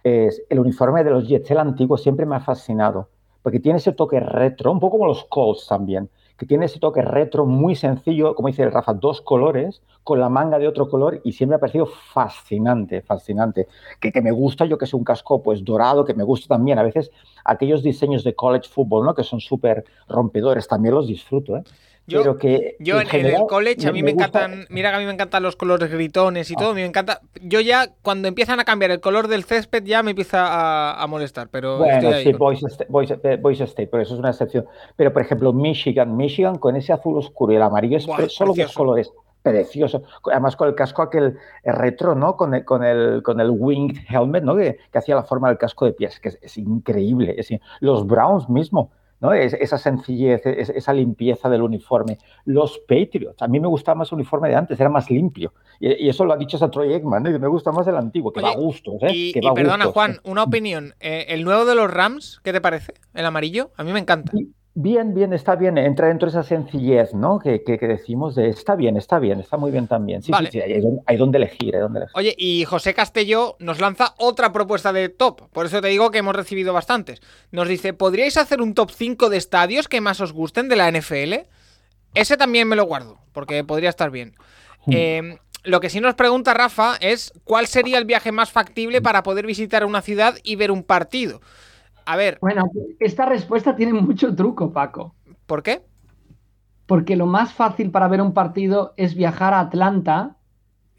[0.04, 3.10] es el uniforme de los Jets, el antiguo, siempre me ha fascinado,
[3.44, 6.10] porque tiene ese toque retro, un poco como los Colts también,
[6.42, 10.58] que tiene ese toque retro muy sencillo, como dice Rafa, dos colores, con la manga
[10.58, 13.68] de otro color, y siempre me ha parecido fascinante, fascinante.
[14.00, 16.80] Que, que me gusta, yo que sé, un casco pues dorado, que me gusta también.
[16.80, 17.12] A veces
[17.46, 19.14] aquellos diseños de college football, ¿no?
[19.14, 21.64] Que son súper rompedores, también los disfruto, ¿eh?
[22.08, 24.96] Yo- Pero que Yo en, en general el college a mí me, encantan, mira que
[24.98, 27.22] a mí me encantan los colores gritones y todo, a mí me encanta.
[27.42, 31.08] Yo ya cuando empiezan a cambiar el color del césped ya me empieza a, a
[31.08, 34.66] molestar, pero Bueno, sí, Boise State, Boise- Boise State, pero eso es una excepción.
[34.96, 38.54] Pero, por ejemplo, Michigan, Michigan con ese azul oscuro y el amarillo es Buah, solo
[38.56, 39.12] dos colores.
[39.44, 40.04] Precioso.
[40.32, 42.36] Además, con el casco aquel retro, ¿no?
[42.38, 44.56] Con el, con el, con el winged helmet, ¿no?
[44.56, 47.34] Que, que hacía la forma del casco de pies, que es, es increíble.
[47.38, 47.50] es
[47.80, 48.92] los Browns mismo
[49.22, 49.34] ¿no?
[49.34, 52.18] esa sencillez, esa limpieza del uniforme.
[52.46, 55.54] Los Patriots, a mí me gustaba más el uniforme de antes, era más limpio.
[55.80, 58.56] Y, eso lo ha dicho Troy Eggman, me gusta más el antiguo, que va a
[58.56, 58.96] gustos.
[59.02, 59.12] ¿eh?
[59.14, 60.96] Y, perdona, Juan, una opinión.
[61.00, 62.96] Eh, ¿El nuevo de los Rams, qué te parece?
[63.14, 63.72] ¿El amarillo?
[63.78, 64.32] A mí me encanta.
[64.74, 65.78] Bien, bien, está bien.
[65.78, 67.40] Entra dentro de esa sencillez, ¿no?
[67.40, 70.24] Que, que, decimos de está bien, está bien, está muy bien también.
[70.24, 72.16] Sí, sí, sí, hay, donde elegir, hay donde elegir.
[72.16, 75.50] Oye, y José Castelló nos lanza otra propuesta de top.
[75.52, 77.22] Por eso te digo que hemos recibido bastantes.
[77.52, 80.90] Nos dice: ¿podríais hacer un top 5 de estadios que más os gusten de la
[80.90, 81.48] NFL?
[82.14, 84.36] Ese también me lo guardo, porque podría estar bien.
[84.86, 84.94] Hmm.
[84.94, 89.22] Em, lo que sí nos pregunta Rafa es: ¿cuál sería el viaje más factible para
[89.22, 91.42] poder visitar una ciudad y ver un partido?
[92.12, 92.40] A ver.
[92.42, 92.70] Bueno,
[93.00, 95.16] esta respuesta tiene mucho truco, Paco.
[95.46, 95.82] ¿Por qué?
[96.86, 100.36] Porque lo más fácil para ver un partido es viajar a Atlanta,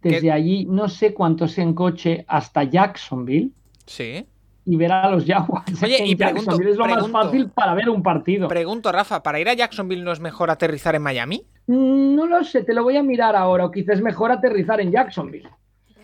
[0.01, 3.51] desde allí no sé cuánto sea en coche hasta Jacksonville.
[3.84, 4.26] Sí.
[4.64, 5.82] Y ver a los Jaguars.
[5.82, 8.48] Oye, y Jacksonville es lo más fácil para ver un partido.
[8.48, 11.44] Pregunto, Rafa, ¿para ir a Jacksonville no es mejor aterrizar en Miami?
[11.66, 14.80] Mm, no lo sé, te lo voy a mirar ahora, o quizás es mejor aterrizar
[14.80, 15.51] en Jacksonville.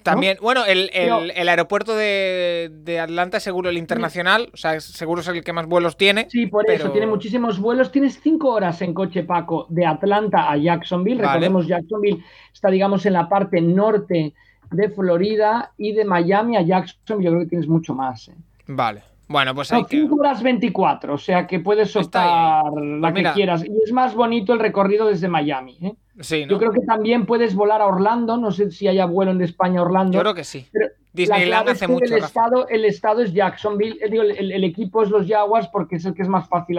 [0.03, 5.45] También, bueno, el, aeropuerto de, Atlanta es seguro el internacional, o sea, seguro es el
[5.45, 6.29] que más vuelos tiene.
[6.31, 7.93] Sí, por eso, tiene muchísimos vuelos.
[7.93, 11.23] Tienes cinco horas en coche, Paco, de Atlanta a Jacksonville.
[11.23, 12.23] Recordemos, Jacksonville
[12.53, 14.35] está, digamos, en la parte norte
[14.71, 18.29] de Florida y de Miami a Jacksonville, yo creo que tienes mucho más.
[18.29, 18.35] ¿eh?
[18.67, 19.03] Vale.
[19.29, 23.63] Bueno, pues hay 5 horas 24, o sea que puedes optar la pues que quieras.
[23.65, 25.79] Y es más bonito el recorrido desde Miami.
[25.83, 26.47] ¿eh?
[26.49, 29.81] Yo creo que también puedes volar a Orlando, no sé si haya vuelo en España
[29.81, 30.15] a Orlando.
[30.15, 30.67] Yo creo que sí.
[31.13, 32.07] Disneyland hace mucho.
[32.07, 36.05] El estado, el estado es Jacksonville, eh, el, el, equipo es los Jaguars porque es
[36.07, 36.79] el que es más fácil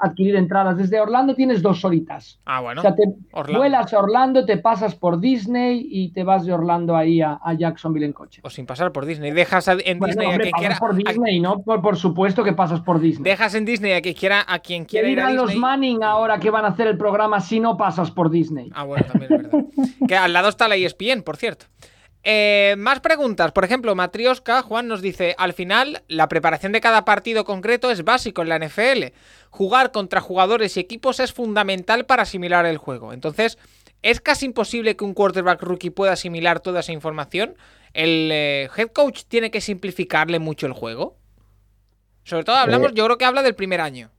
[0.00, 0.76] adquirir entradas.
[0.76, 2.40] Desde Orlando tienes dos horitas.
[2.44, 2.80] Ah, bueno.
[2.80, 3.04] O sea, te
[3.52, 8.06] vuelas a Orlando, te pasas por Disney y te vas de Orlando ahí a, Jacksonville
[8.06, 8.40] en coche.
[8.44, 9.30] O sin pasar por Disney.
[9.32, 10.76] Dejas en Disney a quien quiera.
[10.78, 11.62] por Disney, ¿no?
[11.62, 13.30] Por, supuesto que pasas por Disney.
[13.30, 16.50] Dejas en Disney a quien quiera, a quien quiera ir a los Manning ahora que
[16.50, 18.70] van a hacer el programa si no pasas por Disney.
[18.74, 19.64] Ah, bueno, también es verdad.
[20.08, 21.66] que al lado está la ESPN, por cierto.
[22.22, 23.52] Eh, más preguntas.
[23.52, 28.04] Por ejemplo, Matrioska, Juan nos dice, al final, la preparación de cada partido concreto es
[28.04, 29.14] básico en la NFL.
[29.48, 33.12] Jugar contra jugadores y equipos es fundamental para asimilar el juego.
[33.12, 33.58] Entonces,
[34.02, 37.56] ¿es casi imposible que un quarterback rookie pueda asimilar toda esa información?
[37.94, 41.16] ¿El eh, head coach tiene que simplificarle mucho el juego?
[42.24, 44.10] Sobre todo hablamos, eh, yo creo que habla del primer año.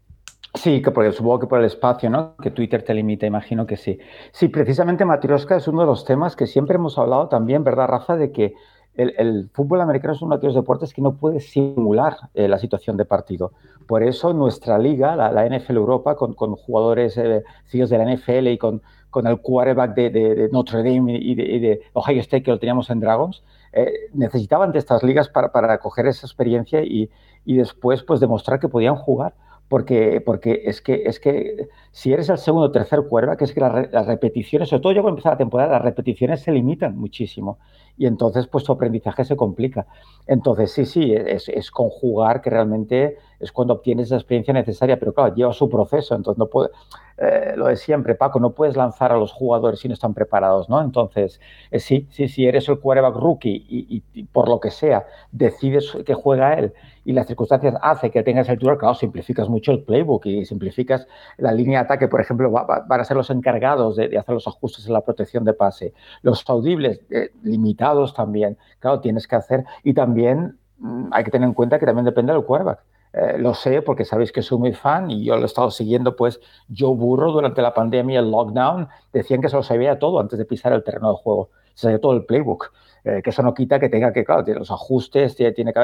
[0.53, 2.35] Sí, que porque supongo que por el espacio, ¿no?
[2.35, 3.99] Que Twitter te limita, imagino que sí.
[4.33, 8.17] Sí, precisamente Matrioska es uno de los temas que siempre hemos hablado también, ¿verdad, Rafa?
[8.17, 8.53] De que
[8.95, 12.97] el, fútbol americano es uno de aquellos deportes que no puede simular eh, la situación
[12.97, 13.53] de partido.
[13.87, 18.81] Por eso nuestra liga, la, NFL Europa, con, jugadores eh, de la NFL y con,
[19.09, 23.43] con el quarterback de, Notre Dame y de, Ohio State que lo teníamos en Dragons,
[23.71, 27.09] eh, necesitaban de estas ligas para, para coger esa experiencia y,
[27.45, 29.33] y después pues demostrar que podían jugar
[29.71, 33.53] porque, porque es, que, es que si eres el segundo o tercer cuerva, que es
[33.53, 37.59] que las, repeticiones, sobre todo yo cuando empezar la temporada, las repeticiones se limitan muchísimo
[37.97, 39.85] y entonces pues tu aprendizaje se complica.
[40.25, 45.13] Entonces sí, sí, es, es conjugar que realmente es cuando obtienes la experiencia necesaria, pero
[45.13, 46.69] claro, lleva su proceso, entonces no puede,
[47.17, 50.69] eh, lo de siempre, Paco, no puedes lanzar a los jugadores si no están preparados,
[50.69, 50.81] ¿no?
[50.81, 51.39] Entonces,
[51.69, 56.13] eh, sí, sí, si eres el quarterback rookie y, por lo que sea decides que
[56.13, 56.73] juega él
[57.03, 61.07] y las circunstancias hacen que tengas el titular, claro, simplificas mucho el playbook y simplificas
[61.37, 64.93] la línea ataque, por ejemplo, van a ser los encargados de, hacer los ajustes en
[64.93, 65.93] la protección de pase.
[66.21, 71.47] Los audibles eh, limitados también, claro, tienes que hacer y también mm, hay que tener
[71.47, 72.79] en cuenta que también depende del quarterback.
[73.13, 76.15] Eh, lo sé porque sabéis que soy muy fan y yo lo he estado siguiendo,
[76.15, 76.39] pues
[76.69, 80.45] yo burro durante la pandemia, el lockdown, decían que se lo sabía todo antes de
[80.45, 82.71] pisar el terreno de juego, se sabía todo el playbook,
[83.03, 85.79] eh, que eso no quita que tenga que, claro, tiene los ajustes, tiene, que,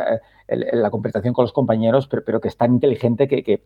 [0.47, 3.61] eh, la conversación con los compañeros, pero, que es tan inteligente que,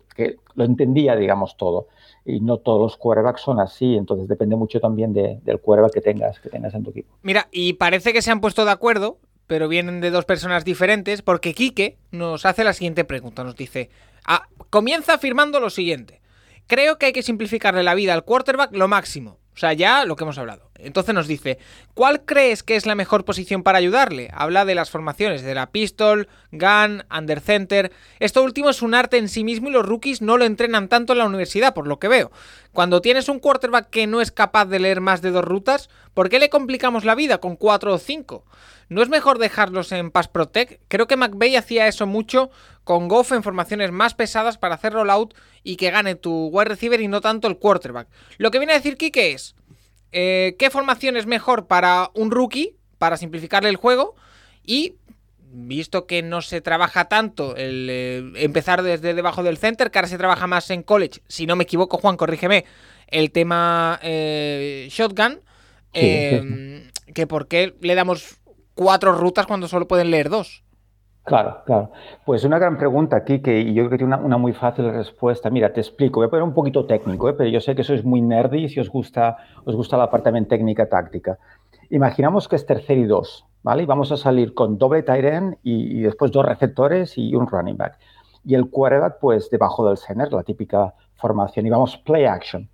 [0.56, 1.88] lo entendía, digamos, todo.
[2.24, 6.02] Y no todos los quarterbacks son así, entonces depende mucho también de, del quarterback que
[6.02, 7.10] tengas, que tengas en tu equipo.
[7.24, 9.18] Mira, y parece que se han puesto de acuerdo
[9.52, 13.44] pero vienen de dos personas diferentes, porque Quique nos hace la siguiente pregunta.
[13.44, 13.90] Nos dice,
[14.26, 16.22] ah, comienza afirmando lo siguiente.
[16.68, 19.40] Creo que hay que simplificarle la vida al quarterback lo máximo.
[19.54, 20.71] O sea, ya lo que hemos hablado.
[20.84, 21.58] Entonces nos dice,
[21.94, 24.30] ¿cuál crees que es la mejor posición para ayudarle?
[24.34, 27.92] Habla de las formaciones de la pistol, gun, under center.
[28.20, 31.14] Esto último es un arte en sí mismo y los rookies no lo entrenan tanto
[31.14, 32.32] en la universidad, por lo que veo.
[32.74, 36.30] Cuando tienes un quarterback que no es capaz de leer más de dos rutas, ¿por
[36.30, 38.46] qué le complicamos la vida con cuatro o cinco?
[38.90, 40.82] ¿No es mejor dejarlos en Pass Protect?
[40.90, 42.52] Creo que McVeigh hacía eso mucho
[42.84, 45.34] con Goff en formaciones más pesadas para hacer rollout
[45.64, 48.08] y que gane tu wide receiver y no tanto el quarterback.
[48.38, 49.56] Lo que viene a decir Kike es,
[50.12, 54.16] eh, ¿qué formación es mejor para un rookie, para simplificarle el juego?
[54.66, 54.96] Y
[55.54, 60.08] visto que no se trabaja tanto el eh, empezar desde debajo del center, que ahora
[60.08, 62.66] se trabaja más en college, si no me equivoco, Juan, corrígeme,
[63.08, 65.42] el tema eh, shotgun,
[65.94, 68.38] em, que por qué le damos
[68.76, 70.64] cuatro rutas cuando solo pueden leer dos.
[71.24, 71.92] Claro, claro.
[72.26, 75.50] Pues una gran pregunta aquí que yo creo que tiene una, muy fácil respuesta.
[75.52, 76.20] Mira, te explico.
[76.20, 77.34] Voy a poner un poquito técnico, ¿eh?
[77.38, 80.48] pero yo sé que sois muy nerdy si os gusta, os gusta la parte también
[80.48, 81.38] técnica táctica.
[81.92, 83.84] Imaginamos que es tercer y dos, ¿vale?
[83.84, 87.78] Y vamos a salir con doble tight end y, después dos receptores y un running
[87.78, 88.00] back.
[88.44, 91.68] Y el quarterback, pues debajo del center, la típica formación.
[91.68, 92.68] Y vamos play action.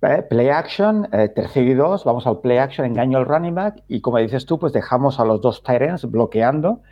[0.00, 4.00] Play action, eh, tercer y dos, vamos al play action, engaño al running back y
[4.00, 6.82] como dices tú, pues dejamos a los dos tight ends bloqueando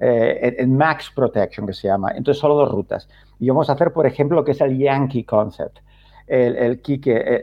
[0.00, 2.10] eh, en max protection que se llama.
[2.14, 3.08] Entonces solo dos rutas.
[3.38, 5.78] Y vamos a hacer, por ejemplo, lo que es el Yankee concept.
[6.26, 6.82] El, el,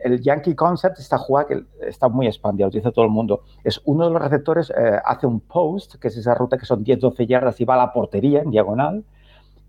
[0.03, 3.43] el Yankee Concept, esta jugada que está muy expandida, lo utiliza todo el mundo.
[3.63, 6.83] Es uno de los receptores, eh, hace un post, que es esa ruta que son
[6.83, 9.03] 10-12 yardas y va a la portería en diagonal.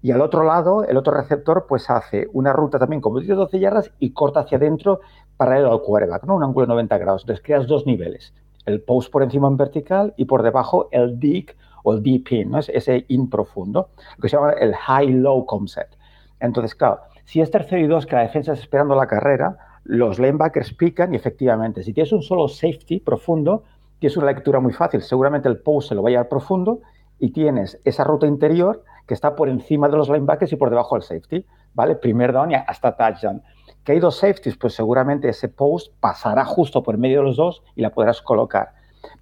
[0.01, 3.91] Y al otro lado, el otro receptor, pues hace una ruta también como 10-12 yardas
[3.99, 5.01] y corta hacia adentro
[5.37, 6.37] paralelo al quarterback, ¿no?
[6.37, 7.23] Un ángulo de 90 grados.
[7.23, 8.33] Entonces creas dos niveles.
[8.65, 12.51] El post por encima en vertical y por debajo el dig o el deep in,
[12.51, 12.59] ¿no?
[12.59, 15.95] Es ese in profundo, lo que se llama el high-low concept.
[16.41, 20.19] Entonces, claro, si es tercero y dos que la defensa está esperando la carrera, los
[20.19, 23.65] lanebackers pican y efectivamente, si tienes un solo safety profundo,
[23.99, 25.03] tienes una lectura muy fácil.
[25.03, 26.81] Seguramente el post se lo va a llevar profundo
[27.19, 30.97] y tienes esa ruta interior que está por encima de los linebackers y por debajo
[30.97, 31.97] del safety, ¿vale?
[31.97, 33.43] Primer down y hasta touchdown.
[33.85, 34.57] ¿Que hay dos safeties?
[34.57, 38.75] Pues seguramente ese post pasará justo por medio de los dos y la podrás colocar.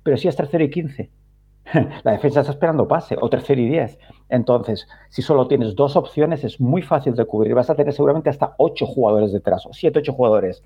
[0.03, 1.11] Pero si es tercero y quince,
[2.03, 3.99] la defensa está esperando pase, o tercero y diez.
[4.28, 7.55] Entonces, si solo tienes dos opciones, es muy fácil de cubrir.
[7.55, 10.65] Vas a tener seguramente hasta ocho jugadores detrás, o siete, ocho jugadores.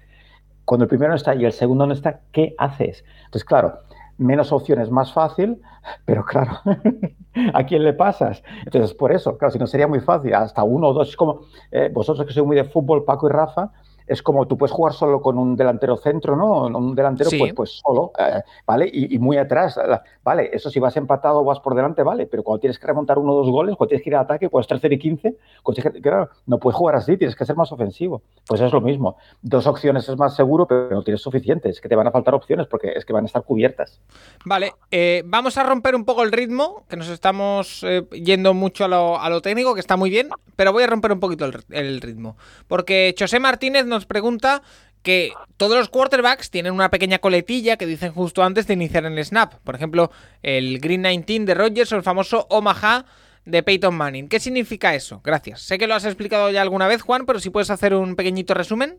[0.64, 3.04] Cuando el primero no está y el segundo no está, ¿qué haces?
[3.26, 3.80] Entonces, claro,
[4.18, 5.60] menos opciones, más fácil,
[6.04, 6.52] pero claro,
[7.54, 8.42] ¿a quién le pasas?
[8.64, 11.40] Entonces, por eso, claro, si no sería muy fácil, hasta uno o dos, es como
[11.70, 13.72] eh, vosotros que sois muy de fútbol, Paco y Rafa,
[14.06, 16.66] es como tú puedes jugar solo con un delantero centro, ¿no?
[16.66, 18.89] Un delantero, pues, pues solo, eh, ¿vale?
[18.93, 19.78] Y, muy atrás,
[20.22, 20.51] ¿vale?
[20.52, 22.26] Eso si vas empatado o vas por delante, ¿vale?
[22.26, 24.51] Pero cuando tienes que remontar uno o dos goles, cuando tienes que ir al ataque,
[24.51, 25.36] pues tercero y quince,
[26.02, 28.22] claro, no puedes jugar así, tienes que ser más ofensivo.
[28.47, 29.16] Pues es lo mismo.
[29.40, 32.66] Dos opciones es más seguro, pero no tienes suficientes, que te van a faltar opciones
[32.66, 34.01] porque es que van a estar cubiertas.
[34.44, 38.85] Vale, eh, vamos a romper un poco el ritmo, que nos estamos eh, yendo mucho
[38.85, 38.89] a
[39.31, 42.36] lo, técnico, que está muy bien, pero voy a romper un poquito el, el ritmo.
[42.68, 44.62] Porque José Martínez nos pregunta
[45.02, 49.22] que todos los quarterbacks tienen una pequeña coletilla que dicen justo antes de iniciar el
[49.24, 49.54] snap.
[49.62, 50.10] Por ejemplo,
[50.42, 53.04] el Green 19 de Rodgers o el famoso Omaha
[53.44, 54.28] de Peyton Manning.
[54.28, 55.20] ¿Qué significa eso?
[55.22, 55.60] Gracias.
[55.60, 58.54] Sé que lo has explicado ya alguna vez, Juan, pero si puedes hacer un pequeñito
[58.54, 58.98] resumen.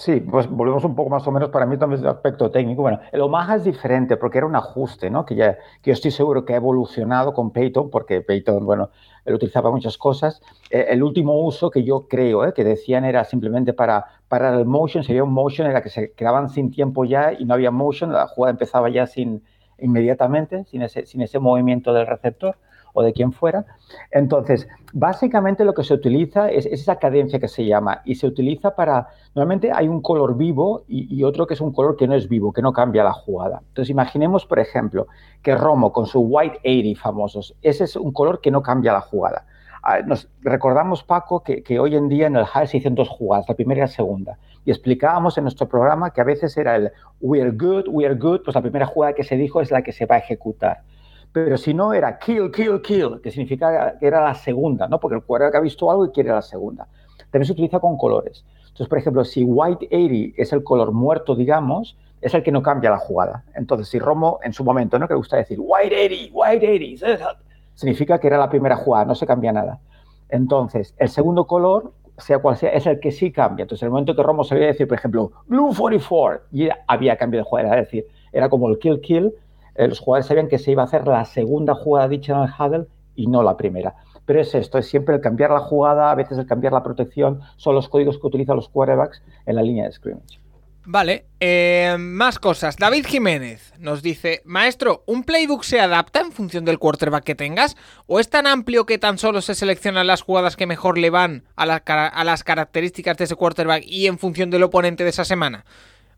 [0.00, 2.80] Sí, pues volvemos un poco más o menos para mí también el aspecto técnico.
[2.80, 5.26] Bueno, el Omaha es diferente porque era un ajuste, ¿no?
[5.26, 8.88] Que, ya, yo estoy seguro que ha evolucionado con Peyton, porque Peyton, bueno,
[9.26, 10.40] él utilizaba muchas cosas.
[10.70, 12.54] Eh, el último uso que yo creo ¿eh?
[12.54, 16.48] que decían era simplemente para parar el motion, sería un motion, era que se quedaban
[16.48, 19.44] sin tiempo ya y no había motion, la jugada empezaba ya sin
[19.78, 20.80] inmediatamente, sin
[21.20, 22.56] ese movimiento del receptor
[22.92, 23.64] o de quien fuera.
[24.10, 28.74] Entonces, básicamente lo que se utiliza es, esa cadencia que se llama y se utiliza
[28.74, 32.28] para, normalmente hay un color vivo y, otro que es un color que no es
[32.28, 33.62] vivo, que no cambia la jugada.
[33.68, 35.06] Entonces, imaginemos, por ejemplo,
[35.42, 39.00] que Romo con su White 80 famosos, ese es un color que no cambia la
[39.00, 39.44] jugada.
[39.82, 43.48] Ah, nos recordamos, Paco, que, hoy en día en el high se hicieron dos jugadas,
[43.48, 44.38] la primera y la segunda.
[44.66, 48.14] Y explicábamos en nuestro programa que a veces era el we are good, we are
[48.14, 50.82] good, pues la primera jugada que se dijo es la que se va a ejecutar
[51.32, 54.98] pero si no era kill, kill, kill, que significa que era la segunda, ¿no?
[54.98, 56.88] Porque el que ha visto algo y quiere la segunda.
[57.30, 58.44] También se utiliza con colores.
[58.62, 62.62] Entonces, por ejemplo, si white 80 es el color muerto, digamos, es el que no
[62.62, 63.44] cambia la jugada.
[63.54, 65.06] Entonces, si Romo en su momento, ¿no?
[65.06, 67.38] Que le gusta decir white 80, white 80,
[67.74, 69.80] significa que era la primera jugada, no se cambia nada.
[70.28, 73.62] Entonces, el segundo color, sea cual sea, es el que sí cambia.
[73.62, 77.16] Entonces, en el momento que Romo se a decir, por ejemplo, blue 44, y había
[77.16, 79.32] cambio de jugada, es decir, era como el kill, kill,
[79.74, 82.50] eh, los jugadores sabían que se iba a hacer la segunda jugada dicha en el
[82.58, 83.94] huddle y no la primera.
[84.26, 87.40] Pero es esto, es siempre el cambiar la jugada, a veces el cambiar la protección,
[87.56, 90.40] son los códigos que utilizan los quarterbacks en la línea de scrimmage.
[90.86, 92.76] Vale, eh, más cosas.
[92.76, 97.76] David Jiménez nos dice, maestro, ¿un playbook se adapta en función del quarterback que tengas?
[98.06, 101.44] ¿O es tan amplio que tan solo se seleccionan las jugadas que mejor le van
[101.54, 105.64] a, a las características de ese quarterback y en función del oponente de esa semana?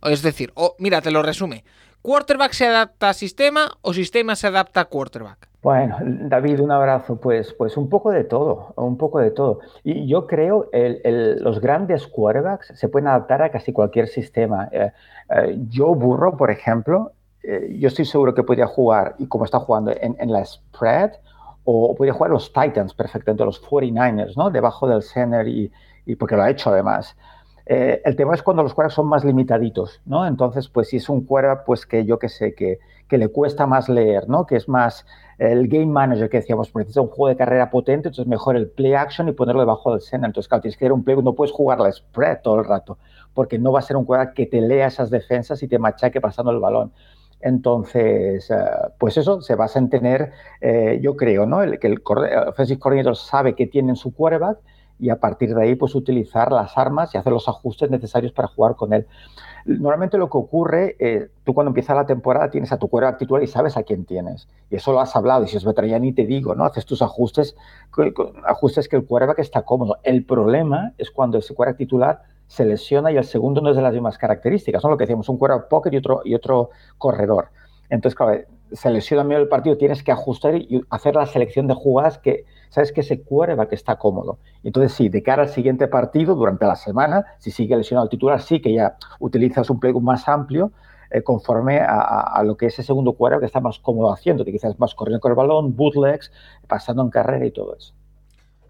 [0.02, 1.64] Es decir, o mira, te lo resume.
[2.02, 5.48] ¿Quarterback se adapta a sistema o sistema se adapta a quarterback?
[5.62, 7.20] Bueno, David, un abrazo.
[7.20, 9.60] Pues, pues un poco de todo, un poco de todo.
[9.84, 11.00] Y yo creo que
[11.40, 14.68] los grandes quarterbacks se pueden adaptar a casi cualquier sistema.
[14.72, 14.90] Eh,
[15.30, 17.12] eh, Joe Burro, por ejemplo,
[17.44, 21.12] eh, yo estoy seguro que podría jugar, y como está jugando, en, la spread
[21.62, 24.50] o podría jugar los Titans perfectamente, los 49ers, ¿no?
[24.50, 25.70] Debajo del center y,
[26.04, 27.16] y porque lo ha hecho además.
[27.66, 30.26] Eh, el tema es cuando los quarterbacks son más limitaditos, ¿no?
[30.26, 32.78] Entonces, pues si es un quarterback, pues que yo que sé, que,
[33.10, 34.46] le cuesta más leer, ¿no?
[34.46, 35.04] Que es más
[35.36, 38.70] el game manager que decíamos, pues necesita un juego de carrera potente, entonces mejor el
[38.70, 40.28] play action y ponerlo debajo del center.
[40.28, 42.96] Entonces, claro, tienes que un play, no puedes jugar la spread todo el rato,
[43.34, 46.22] porque no va a ser un quarterback que te lea esas defensas y te machaque
[46.22, 46.90] pasando el balón.
[47.42, 50.32] Entonces, uh, pues eso se basa en tener,
[50.62, 51.62] eh, yo creo, ¿no?
[51.62, 52.00] El, que el
[52.48, 54.58] offensive coordinator sabe que tiene en su quarterback
[54.98, 58.48] y a partir de ahí, pues utilizar las armas y hacer los ajustes necesarios para
[58.48, 59.06] jugar con él.
[59.64, 63.42] Normalmente lo que ocurre, eh, tú cuando empieza la temporada tienes a tu quarterback titular
[63.42, 64.48] y sabes a quién tienes.
[64.70, 66.64] Y eso lo has hablado, y si os ya ni te digo, ¿no?
[66.64, 67.56] Haces tus ajustes,
[68.44, 69.98] ajustes que el quarterback está cómodo.
[70.02, 73.82] El problema es cuando ese quarterback titular se lesiona y el segundo no es de
[73.82, 74.90] las mismas características, ¿no?
[74.90, 77.48] Lo que decíamos, un quarterback pocket y otro, y otro corredor.
[77.88, 78.42] Entonces, claro,
[78.72, 82.44] se lesiona medio del partido, tienes que ajustar y hacer la selección de jugadas que
[82.72, 84.38] sabes que ese que está cómodo.
[84.64, 88.40] Entonces, sí, de cara al siguiente partido, durante la semana, si sigue lesionado el titular,
[88.40, 90.72] sí que ya utilizas un playbook más amplio
[91.10, 94.94] eh, conforme a, lo que ese segundo que está más cómodo haciendo, que quizás más
[94.94, 96.32] corriendo con el balón, bootlegs,
[96.66, 97.92] pasando en carrera y todo eso.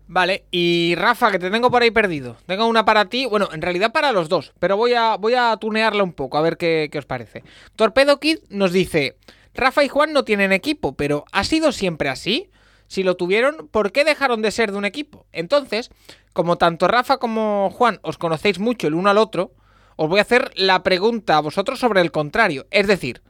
[0.08, 2.36] Vale, y Rafa, que te tengo por ahí perdido.
[2.46, 5.56] Tengo una para ti, bueno, en realidad para los dos, pero voy a, voy a
[5.58, 7.44] tunearla un poco, a ver qué, qué os parece.
[7.76, 9.16] Torpedo Kid nos dice,
[9.54, 12.50] Rafa y Juan no tienen equipo, pero ¿ha sido siempre así?
[12.93, 15.24] Si lo tuvieron, ¿por qué dejaron de ser de un equipo?
[15.32, 15.90] Entonces,
[16.35, 19.52] como tanto Rafa como Juan os conocéis mucho el uno al otro,
[19.97, 22.66] os voy a hacer la pregunta a vosotros sobre el contrario.
[22.70, 23.23] Es decir,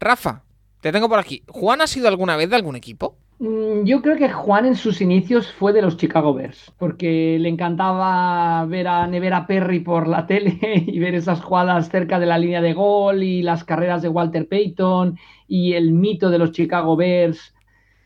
[0.00, 0.44] Rafa,
[0.80, 1.42] te tengo por aquí.
[1.48, 3.18] ¿Juan ha sido alguna vez de algún equipo?
[3.40, 7.50] Mm, yo creo que Juan en sus inicios fue de los Chicago Bears, porque le
[7.50, 12.38] encantaba ver a Nevera Perry por la tele y ver esas jugadas cerca de la
[12.38, 16.96] línea de gol y las carreras de Walter Payton y el mito de los Chicago
[16.96, 17.53] Bears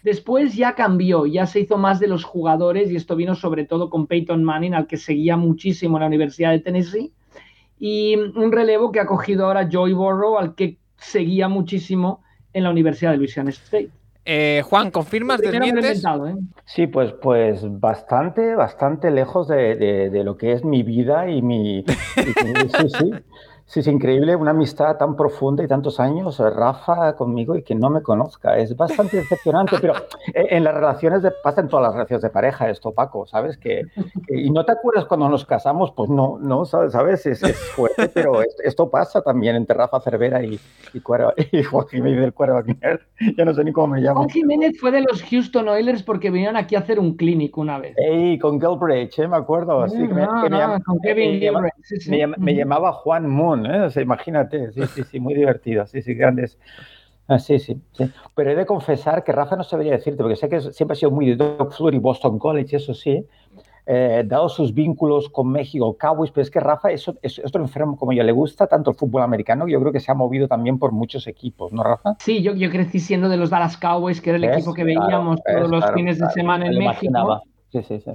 [0.03, 3.91] Después ya cambió, ya se hizo más de los jugadores y esto vino sobre todo
[3.91, 7.12] con Peyton Manning, al que seguía muchísimo en la Universidad de Tennessee,
[7.79, 12.23] y un relevo que ha cogido ahora Joey Burrow, al que seguía muchísimo
[12.53, 13.91] en la Universidad de Louisiana State.
[14.25, 15.41] Eh, Juan, ¿confirmas?
[15.41, 16.05] ¿Desmientes?
[16.05, 16.35] ¿eh?
[16.66, 21.41] Sí, pues, pues bastante, bastante lejos de, de, de, lo que es mi vida y
[21.41, 21.79] mi...
[21.79, 21.85] Y,
[22.79, 23.11] sí, sí.
[23.69, 27.74] Sí, es increíble, una amistad tan profunda y tantos años, eh, Rafa conmigo y que
[27.74, 28.57] no me conozca.
[28.57, 29.93] Es bastante decepcionante, pero
[30.35, 33.59] en las relaciones, de, pasa en todas las relaciones de pareja esto, Paco, ¿sabes?
[33.59, 33.82] Que,
[34.31, 37.27] y no te acuerdas cuando nos casamos, pues no, no, ¿sabes?
[37.27, 40.59] Es, es fuerte, pero esto, pasa también entre Rafa Cervera y,
[40.95, 43.03] y, Cuero, y Juan Jiménez del Cuero Wagner.
[43.36, 44.20] Ya no sé ni cómo me llamo.
[44.20, 47.78] Juan Jiménez fue de los Houston Oilers porque vinieron aquí a hacer un clínico una
[47.78, 47.95] vez.
[47.99, 49.28] Ey, con Gilbridge, ¿eh?
[49.28, 49.86] me acuerdo.
[49.89, 51.74] Sí, no, me, no, me, con Kevin me, Gilbridge.
[51.82, 52.20] Sí, sí.
[52.39, 53.57] me, llamaba Juan Moon.
[53.66, 53.82] ¿Eh?
[53.82, 56.59] O sea, imagínate, sí, sí, sí, muy divertido, sí, sí, grandes.
[57.26, 60.48] Ah, sí, sí, sí, Pero he de confesar que Rafa no sabría decirte, porque sé
[60.48, 63.26] que siempre ha sido muy de Doug Fleur y Boston College, eso sí,
[63.85, 67.97] eh, dado sus vínculos con México, Cowboys, pero es que Rafa es, es, otro enfermo
[67.97, 70.78] como yo, le gusta tanto el fútbol americano, yo creo que se ha movido también
[70.78, 72.16] por muchos equipos, ¿no, Rafa?
[72.18, 74.56] Sí, yo, yo crecí siendo de los Dallas Cowboys, que era el ¿Es?
[74.56, 76.85] equipo que veíamos claro, todos los claro, fines claro, de semana en México.
[76.85, 77.43] Imaginaba.
[77.72, 78.12] Sí, sí, sí.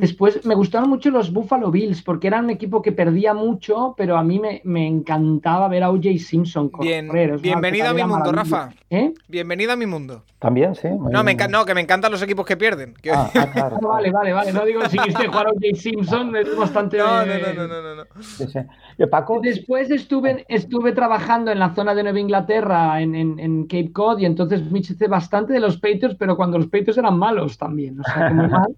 [0.00, 4.16] Después me gustaron mucho los Buffalo Bills porque eran un equipo que perdía mucho, pero
[4.16, 6.18] a mí me, me encantaba ver a O.J.
[6.18, 7.38] Simpson Bien, correr.
[7.38, 8.70] bienvenido a mi mundo, Rafa.
[8.88, 9.12] ¿Eh?
[9.28, 10.22] Bienvenido a mi mundo.
[10.38, 10.88] También, sí.
[10.88, 12.94] No, me no, que me encantan los equipos que pierden.
[13.12, 13.78] Ah, ah, claro.
[13.82, 14.52] vale, vale, vale.
[14.54, 15.66] No digo si quisiste jugar a O.J.
[15.74, 16.96] Simpson, es bastante.
[16.96, 17.94] No, no, no, no, no.
[17.96, 18.04] no.
[18.22, 18.58] Sí, sí.
[18.96, 19.40] Yo, Paco...
[19.42, 24.18] Después estuve, estuve trabajando en la zona de Nueva Inglaterra, en, en, en Cape Cod,
[24.18, 28.00] y entonces me hice bastante de los Patriots, pero cuando los Patriots eran malos también.
[28.00, 28.74] O sea, que muy mal.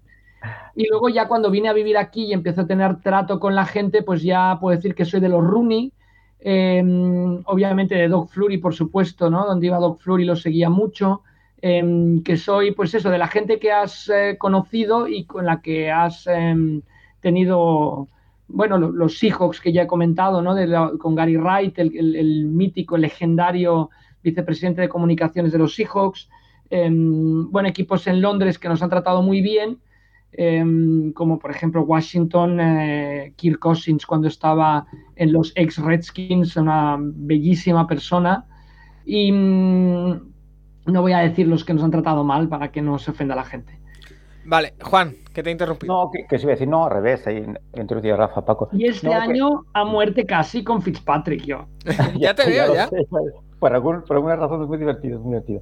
[0.75, 3.65] Y luego ya cuando vine a vivir aquí y empiezo a tener trato con la
[3.65, 5.93] gente, pues ya puedo decir que soy de los Rooney,
[6.39, 6.83] eh,
[7.45, 9.45] obviamente de Doc Flurry, por supuesto, ¿no?
[9.45, 11.21] Donde iba Doc Flurry lo seguía mucho,
[11.61, 15.61] eh, que soy, pues eso, de la gente que has eh, conocido y con la
[15.61, 16.81] que has em,
[17.21, 18.09] tenido,
[18.49, 20.53] bueno, los, Seahawks que ya he comentado, ¿no?
[20.55, 23.89] De la, con Gary Wright, el, el, el, mítico, legendario
[24.21, 26.29] vicepresidente de comunicaciones de los Seahawks,
[26.69, 29.79] em, bueno, equipos en Londres que nos han tratado muy bien,
[30.33, 34.85] eh, como por ejemplo Washington, eh, Kirk Cousins cuando estaba
[35.15, 38.45] en los ex Redskins, una bellísima persona.
[39.05, 40.33] Y mmm,
[40.85, 43.35] no voy a decir los que nos han tratado mal para que no se ofenda
[43.35, 43.79] la gente.
[44.45, 45.93] Vale, Juan, que te he interrumpido.
[45.93, 47.45] No, que, que se iba a decir, no, al revés, ahí
[47.75, 48.69] introducido Rafa, Paco.
[48.71, 49.69] Y este no, año que...
[49.73, 51.65] a muerte casi con Fitzpatrick yo.
[52.17, 52.87] ya te veo, ya.
[52.87, 53.07] Sé,
[53.59, 55.61] por, algún, por alguna razón es muy divertido, es muy divertido.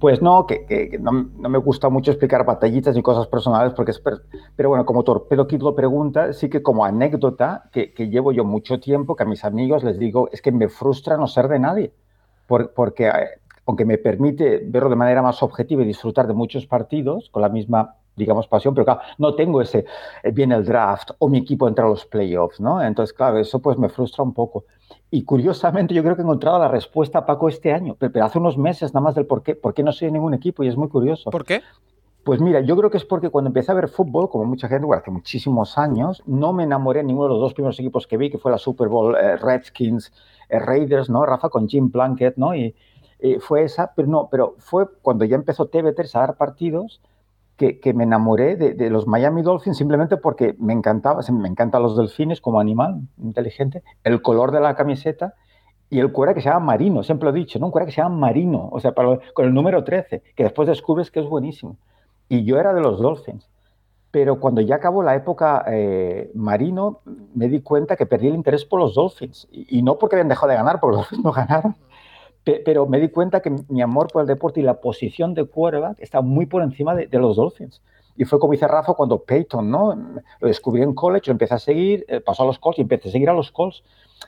[0.00, 3.92] Pues no, que, que, no, no, me gusta mucho explicar batallitas ni cosas personales, porque
[3.92, 4.02] es,
[4.56, 8.44] pero bueno, como Torpedo Kid lo pregunta, sí que como anécdota, que, que, llevo yo
[8.44, 11.58] mucho tiempo, que a mis amigos les digo, es que me frustra no ser de
[11.58, 11.92] nadie,
[12.46, 13.12] por, porque
[13.66, 17.48] aunque me permite verlo de manera más objetiva y disfrutar de muchos partidos con la
[17.48, 19.84] misma digamos, pasión, pero claro, no tengo ese,
[20.22, 22.82] eh, viene el draft o mi equipo entra a los playoffs, ¿no?
[22.82, 24.64] Entonces, claro, eso pues me frustra un poco.
[25.10, 28.58] Y curiosamente yo creo que he encontrado la respuesta Paco este año, pero, hace unos
[28.58, 30.76] meses nada más del por qué, por qué no soy en ningún equipo y es
[30.76, 31.30] muy curioso.
[31.30, 31.62] ¿Por qué?
[32.24, 34.86] Pues mira, yo creo que es porque cuando empecé a ver fútbol, como mucha gente,
[34.86, 38.16] bueno, hace muchísimos años, no me enamoré de ninguno de los dos primeros equipos que
[38.16, 40.12] vi, que fue la Super Bowl eh, Redskins,
[40.48, 41.26] eh, Raiders, ¿no?
[41.26, 42.54] Rafa con Jim Plunkett, ¿no?
[42.54, 42.74] Y,
[43.38, 47.00] fue esa, pero no, pero fue cuando ya empezó TV3 a dar partidos
[47.56, 52.40] que, me enamoré de, los Miami Dolphins simplemente porque me encantaba, me encantan los delfines
[52.40, 55.34] como animal inteligente, el color de la camiseta
[55.88, 57.66] y el cuera que se llama Marino, siempre lo he dicho, ¿no?
[57.66, 60.66] Un cuera que se llama Marino, o sea, para, con el número 13, que después
[60.66, 61.76] descubres que es buenísimo.
[62.28, 63.48] Y yo era de los Dolphins.
[64.10, 67.00] Pero cuando ya acabó la época eh, Marino,
[67.34, 69.48] me di cuenta que perdí el interés por los Dolphins.
[69.52, 71.76] Y, y, no porque habían dejado de ganar, porque los Dolphins no ganaron,
[72.44, 76.00] pero me di cuenta que mi amor por el deporte y la posición de quarterback
[76.00, 77.80] está muy por encima de, de, los Dolphins.
[78.16, 79.94] Y fue como dice Rafa cuando Peyton, ¿no?
[80.40, 83.08] Lo descubrí en college, lo empecé a seguir, eh, pasó a los Colts y empecé
[83.08, 83.82] a seguir a los Colts.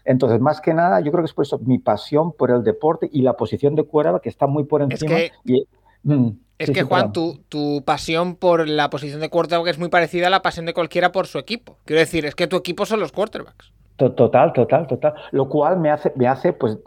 [0.05, 3.09] Entonces, más que nada, yo creo que es por eso mi pasión por el deporte
[3.13, 5.19] y la posición de quarterback que está muy por encima.
[5.19, 5.67] Es que, y,
[6.03, 6.29] mm,
[6.59, 9.89] es sí, que sí, Juan, tu, tu, pasión por la posición de quarterback es muy
[9.89, 11.77] parecida a la pasión de cualquiera por su equipo.
[11.85, 13.73] Quiero decir, es que tu equipo son los quarterbacks.
[13.97, 15.15] Total, total, total.
[15.31, 16.79] Lo cual me hace, me hace pues,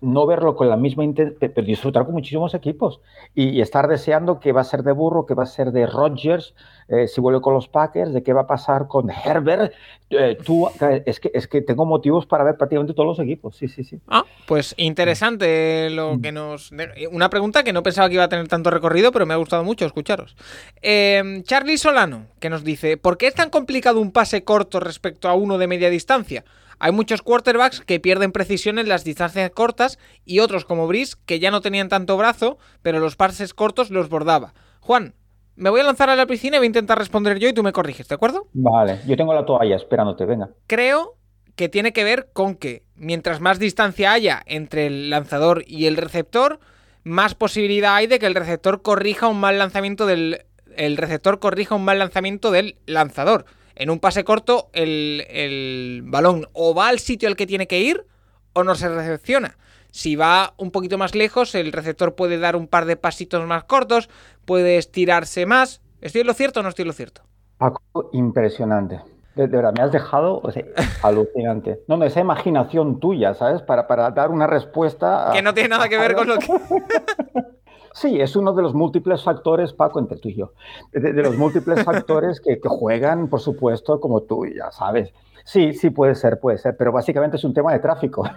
[0.00, 3.00] no verlo con la misma intensidad, pero disfrutar con muchísimos equipos
[3.34, 5.86] y, y, estar deseando qué va a ser de Burro, qué va a ser de
[5.86, 6.54] Rodgers,
[6.88, 9.72] eh, si vuelve con los Packers, de qué va a pasar con Herbert.
[10.10, 10.68] Eh, tú,
[11.04, 13.56] es, que, es que tengo motivos para ver prácticamente todos los equipos.
[13.56, 13.98] Sí, sí, sí.
[14.06, 16.70] Ah, pues interesante lo que nos.
[17.10, 19.64] Una pregunta que no pensaba que iba a tener tanto recorrido, pero me ha gustado
[19.64, 20.36] mucho escucharos.
[20.80, 25.28] Eh, Charlie Solano, que nos dice: ¿Por qué es tan complicado un pase corto respecto
[25.28, 26.44] a uno de media distancia?
[26.78, 31.38] Hay muchos quarterbacks que pierden precisión en las distancias cortas y otros como Brice que
[31.38, 34.52] ya no tenían tanto brazo, pero los pases cortos los bordaba.
[34.80, 35.14] Juan,
[35.56, 37.62] me voy a lanzar a la piscina y voy a intentar responder yo y tú
[37.62, 38.46] me corriges, ¿de acuerdo?
[38.52, 40.50] Vale, yo tengo la toalla esperándote, venga.
[40.66, 41.14] Creo
[41.56, 45.96] que tiene que ver con que mientras más distancia haya entre el lanzador y el
[45.96, 46.60] receptor,
[47.02, 50.44] más posibilidad hay de que el receptor corrija un mal lanzamiento del
[50.76, 53.46] el receptor corrija un mal lanzamiento del lanzador.
[53.76, 57.80] En un pase corto, el, el, balón o va al sitio al que tiene que
[57.80, 58.06] ir
[58.54, 59.58] o no se recepciona.
[59.90, 63.64] Si va un poquito más lejos, el receptor puede dar un par de pasitos más
[63.64, 64.08] cortos,
[64.46, 65.82] puede estirarse más.
[66.00, 67.22] ¿Estoy en lo cierto o no estoy en lo cierto?
[67.58, 69.00] Paco, impresionante.
[69.34, 70.64] De, de verdad, me has dejado o sea,
[71.02, 71.80] alucinante.
[71.86, 73.60] No, no, esa imaginación tuya, ¿sabes?
[73.60, 75.30] Para, para dar una respuesta.
[75.30, 76.46] A, que no tiene nada que ver con lo que.
[77.96, 80.52] Sí, es uno de los múltiples factores, Paco, entre tú y yo,
[80.92, 85.14] de, de los múltiples factores que, que, juegan, por supuesto, como tú, ya sabes.
[85.46, 88.24] Sí, sí, puede ser, puede ser, pero básicamente es un tema de tráfico.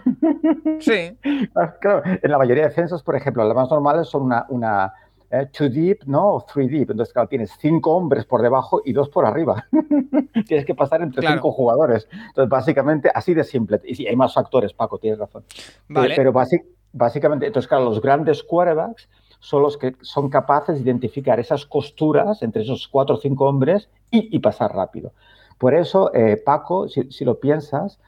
[0.79, 1.17] Sí.
[1.81, 4.93] claro, en la mayoría de defensas, por ejemplo, las más normales son una, una
[5.29, 6.35] eh, two deep, ¿no?
[6.35, 6.91] O three deep.
[6.91, 9.67] Entonces, claro, tienes cinco hombres por debajo y dos por arriba.
[10.47, 11.35] tienes que pasar entre claro.
[11.35, 12.07] cinco jugadores.
[12.27, 13.81] Entonces, básicamente, así de simple.
[13.83, 15.43] Y sí, hay más factores, Paco, tienes razón.
[15.89, 16.15] Vale.
[16.15, 16.47] Pero, pero
[16.93, 19.09] básicamente, entonces, claro, los grandes quarterbacks
[19.39, 23.89] son los que son capaces de identificar esas costuras entre esos cuatro o cinco hombres
[24.11, 25.13] y, y pasar rápido.
[25.57, 27.99] Por eso, eh, Paco, si, si, lo piensas,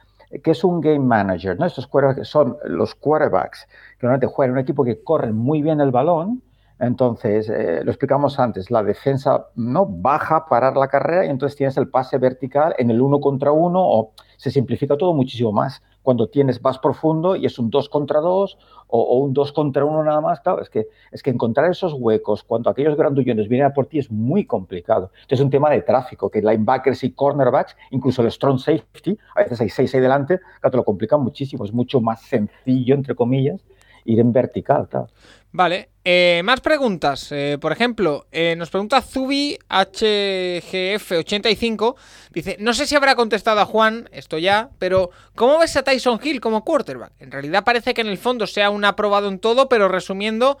[0.42, 1.66] que es un game manager, ¿no?
[1.66, 3.66] Estos quarterbacks son los quarterbacks
[3.98, 6.42] que normalmente juegan un equipo que corren muy bien el balón.
[6.78, 11.76] Entonces, eh, lo explicamos antes, la defensa no baja, parar la carrera y entonces tienes
[11.76, 16.28] el pase vertical en el uno contra uno o se simplifica todo muchísimo más cuando
[16.28, 18.58] tienes vas profundo y es un 2 contra 2
[18.88, 22.42] o, un 2 contra 1 nada más, claro, es que, es que encontrar esos huecos
[22.42, 25.10] cuando aquellos grandullones vienen a por ti es muy complicado.
[25.14, 29.42] Entonces es un tema de tráfico, que linebackers y cornerbacks, incluso el strong safety, a
[29.42, 33.14] veces hay 6 ahí delante, claro, te lo complican muchísimo, es mucho más sencillo, entre
[33.14, 33.64] comillas,
[34.04, 35.08] ir en vertical, claro.
[35.52, 37.28] Vale, eh, más preguntas.
[37.30, 41.94] Eh, por ejemplo, eh, nos pregunta Zubi HGF85.
[42.30, 46.18] Dice: No sé si habrá contestado a Juan, esto ya, pero ¿cómo ves a Tyson
[46.22, 47.12] Hill como quarterback?
[47.20, 50.58] En realidad parece que en el fondo sea un aprobado en todo, pero resumiendo,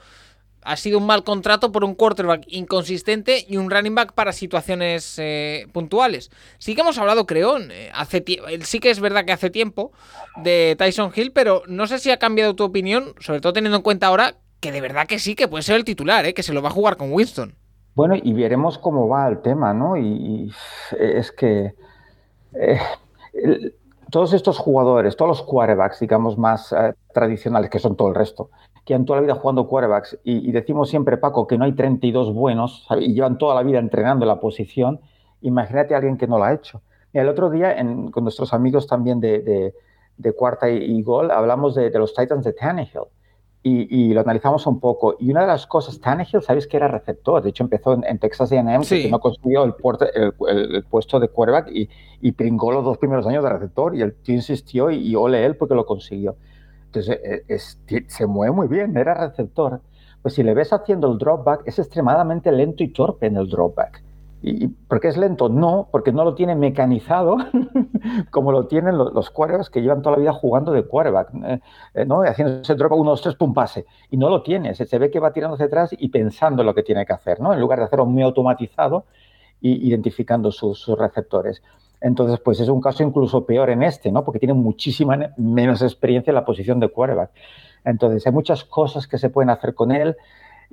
[0.62, 5.18] ha sido un mal contrato por un quarterback inconsistente y un running back para situaciones
[5.18, 6.30] eh, puntuales.
[6.58, 7.58] Sí que hemos hablado, creo,
[7.92, 8.24] hace
[8.62, 9.90] sí que es verdad que hace tiempo
[10.36, 13.82] de Tyson Hill, pero no sé si ha cambiado tu opinión, sobre todo teniendo en
[13.82, 16.32] cuenta ahora que de verdad que sí, que puede ser el titular, ¿eh?
[16.32, 17.52] que se lo va a jugar con Winston.
[17.94, 19.98] Bueno, y veremos cómo va el tema, ¿no?
[19.98, 20.50] Y,
[20.98, 21.74] es que
[22.54, 22.78] eh,
[24.08, 28.50] todos estos jugadores, todos los quarterbacks, digamos, más eh, tradicionales, que son todo el resto,
[28.86, 31.72] que han toda la vida jugando quarterbacks, y, y, decimos siempre, Paco, que no hay
[31.72, 35.00] 32 buenos, y llevan toda la vida entrenando la posición,
[35.42, 36.80] imagínate a alguien que no lo ha hecho.
[37.12, 37.76] Y el otro día,
[38.12, 39.74] con nuestros amigos también de, de,
[40.16, 43.08] de cuarta y, y, gol, hablamos de, de los Titans de Tannehill,
[43.64, 45.14] y, y lo analizamos un poco.
[45.20, 47.42] Y una de las cosas, Tannehill, sabéis que era receptor.
[47.42, 49.02] De hecho, empezó en, en Texas A&M, Sí.
[49.04, 49.74] que no consiguió el,
[50.14, 51.88] el- el- el puesto de quarterback y,
[52.20, 53.94] y pringó los dos primeros años de receptor.
[53.94, 56.34] Y el tío insistió y, y ole él porque lo consiguió.
[56.86, 59.80] Entonces, eh, es- ti- se mueve muy bien, era receptor.
[60.22, 64.02] Pues si le ves haciendo el dropback, es extremadamente lento y torpe en el dropback.
[64.42, 65.48] ¿Y por qué es lento?
[65.48, 67.36] No, porque no lo tiene mecanizado
[68.30, 71.60] como lo tienen los, quarterbacks que llevan toda la vida jugando de quarterback, eh,
[71.94, 72.22] eh, ¿no?
[72.22, 73.86] Haciendo ese drop, uno, dos, tres, pum, pase.
[74.10, 76.74] Y no lo tiene, se, ve que va tirando hacia atrás y pensando en lo
[76.74, 77.52] que tiene que hacer, ¿no?
[77.52, 79.04] En lugar de hacerlo muy automatizado
[79.60, 81.62] y identificando sus, sus receptores.
[82.00, 84.24] Entonces, pues es un caso incluso peor en este, ¿no?
[84.24, 87.30] Porque tiene muchísima menos experiencia en la posición de quarterback.
[87.84, 90.16] Entonces, hay muchas cosas que se pueden hacer con él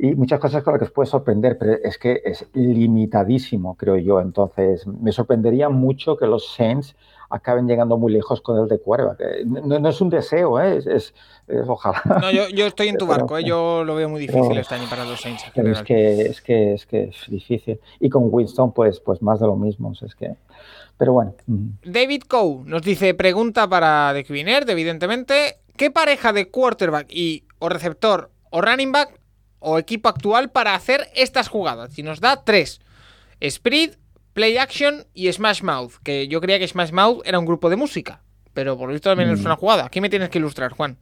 [0.01, 3.97] y muchas cosas con las que os puede sorprender, pero es que es limitadísimo, creo
[3.97, 4.19] yo.
[4.21, 6.95] Entonces, me sorprendería mucho que los Saints
[7.29, 9.19] acaben llegando muy lejos con el de quarterback.
[9.19, 10.77] Eh, No, no es un deseo, ¿eh?
[10.77, 11.13] es, es-
[11.47, 12.01] es ojalá.
[12.21, 13.43] No, yo, yo estoy en tu barco, ¿eh?
[13.43, 15.43] yo lo veo muy difícil pero- este año para los Saints.
[15.53, 17.79] Pero es que, es que es que es difícil.
[17.99, 19.89] Y con Winston, pues, pues más de lo mismo.
[19.89, 20.33] o sea, es que,
[20.97, 21.33] pero bueno.
[21.83, 27.69] David Coe nos dice, pregunta para The Quinert, evidentemente, ¿qué pareja de quarterback y o
[27.69, 29.18] receptor o running back
[29.59, 31.97] o equipo actual para hacer estas jugadas?
[31.99, 32.81] Y nos da tres.
[33.41, 33.91] Speed,
[34.33, 37.75] Play Action y Smash Mouth, que yo creía que Smash Mouth era un grupo de
[37.75, 38.21] música,
[38.53, 39.45] pero por lo visto también es Mm.
[39.45, 39.85] una jugada.
[39.85, 40.97] Aquí me tienes que ilustrar, Juan.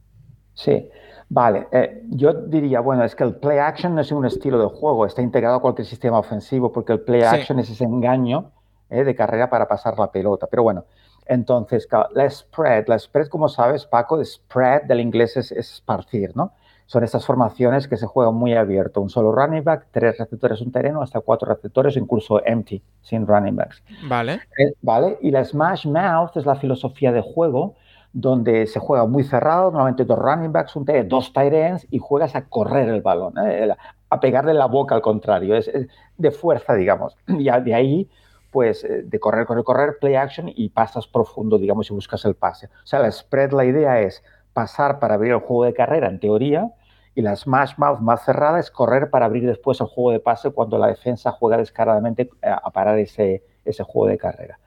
[0.54, 0.88] Sí,
[1.28, 1.66] vale.
[1.72, 5.06] eh, yo diría, bueno, es que el play action no es un estilo de juego,
[5.06, 7.26] está integrado a cualquier sistema ofensivo porque el play Sí.
[7.26, 8.50] action es ese engaño
[8.90, 10.46] eh, de carrera para pasar la pelota.
[10.50, 10.86] Pero bueno,
[11.26, 16.52] entonces, la spread, la spread, como sabes, Paco, spread del inglés es, es esparcir, ¿no?
[16.88, 19.02] Son estas formaciones que se juegan muy abierto.
[19.02, 23.56] Un solo running back, tres receptores un terreno, hasta cuatro receptores, incluso empty, sin running
[23.56, 23.82] backs.
[24.08, 24.40] Vale.
[24.58, 25.18] Eh, ¿Vale?
[25.20, 27.74] Y la Smash Mouth es la filosofía de juego
[28.14, 32.34] donde se juega muy cerrado, normalmente dos running backs, un dos tight ends y juegas
[32.34, 33.68] a correr el balón, ¿eh?
[34.08, 37.18] A pegarle la boca al contrario, es, es de fuerza, digamos.
[37.28, 38.08] Y de ahí,
[38.50, 42.34] pues, eh, de correr, correr, correr, play action y pasas profundo, digamos, y buscas el
[42.34, 42.68] pase.
[42.82, 44.22] O sea, la spread, la idea es
[44.54, 46.72] pasar para abrir el juego de carrera, en teoría,
[47.18, 50.50] y la Smash Mouth más cerrada es correr para abrir después el juego de pase
[50.50, 54.60] cuando la defensa juega descaradamente eh, a parar ese, ese juego de carrera.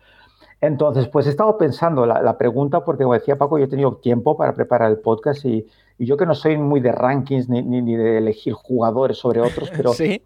[0.60, 3.96] Entonces, pues he estado pensando la, la pregunta porque, como decía Paco, yo he tenido
[3.96, 5.66] tiempo para preparar el podcast y,
[5.98, 9.40] y yo que no soy muy de rankings ni, ni- ni de elegir jugadores sobre
[9.40, 10.22] otros, pero sí,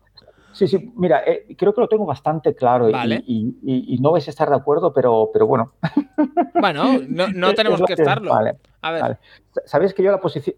[0.51, 0.67] Sí.
[0.69, 3.23] sí, mira, eh, creo que lo tengo bastante claro y- Vale.
[3.27, 5.73] y, y- y no vais a estar de acuerdo, pero, pero bueno.
[6.59, 8.31] Bueno, no, no tenemos que estarlo.
[8.33, 8.55] Vale.
[8.81, 9.01] A ver.
[9.01, 9.17] Vale.
[9.65, 10.55] Sabéis que yo la posición,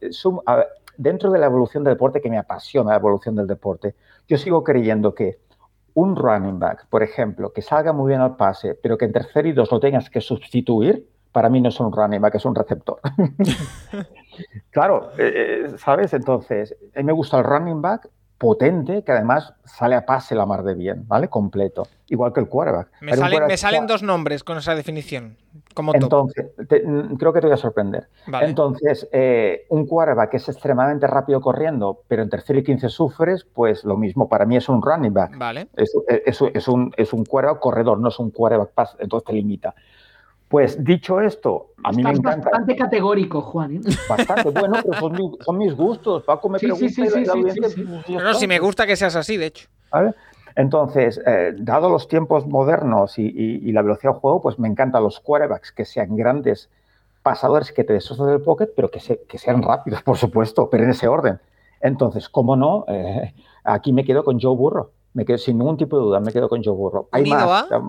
[0.97, 3.95] dentro de la evolución del deporte, que me apasiona la evolución del deporte,
[4.27, 5.39] yo sigo creyendo que
[5.93, 9.45] un running back, por ejemplo, que salga muy bien al pase, pero que en tercer
[9.47, 12.55] y dos lo tengas que sustituir, para mí no es un running back, es un
[12.55, 12.99] receptor.
[14.71, 16.13] claro, eh, eh, ¿sabes?
[16.13, 20.45] Entonces, a mí me gusta el running back potente, que además sale a pase la
[20.45, 21.27] mar de bien, ¿vale?
[21.27, 21.87] Completo.
[22.07, 22.89] Igual que el quarterback.
[23.01, 25.37] Me salen, me quarterback- salen dos nombres con esa definición.
[25.73, 25.93] Como.
[25.95, 28.07] Entonces, te- mm, creo que te voy a sorprender.
[28.27, 28.47] Vale.
[28.47, 33.43] Entonces, eh, un quarterback que es extremadamente rápido corriendo, pero en tercero y 15 sufres,
[33.53, 35.37] pues lo mismo, para mí es un running back.
[35.37, 35.67] Vale.
[35.75, 35.91] Es,
[36.25, 39.73] es- es un, es un quarterback corredor, no es un quarterback pass, entonces te limita.
[40.49, 43.75] Pues dicho esto, a mí me Estás encanta bastante categórico, Juan.
[43.77, 43.81] ¿eh?
[44.07, 44.49] bastante.
[44.51, 46.23] Bueno, pero son, mi- son mis gustos.
[46.23, 48.13] Paco me Sí, sí, pregunta sí, la- sí, la sí, audiencia, sí, sí.
[48.13, 49.67] pues, No, si me gusta que seas así, de hecho.
[49.91, 50.13] ¿vale?
[50.55, 54.67] Entonces, eh, dado los tiempos modernos y, y- y la velocidad del juego, pues me
[54.69, 56.69] encantan los quarterbacks que sean grandes
[57.21, 60.85] pasadores que te destrozan el pocket, pero que, se- que sean rápidos, por supuesto, pero
[60.85, 61.39] en ese orden.
[61.81, 62.85] Entonces, ¿cómo no?
[62.87, 63.33] Eh,
[63.65, 64.91] aquí me quedo con Joe Burrow.
[65.13, 67.09] Me quedo sin ningún tipo de duda, me quedo con Joe Burrow.
[67.11, 67.69] Hay ¿Unido más.
[67.71, 67.81] a?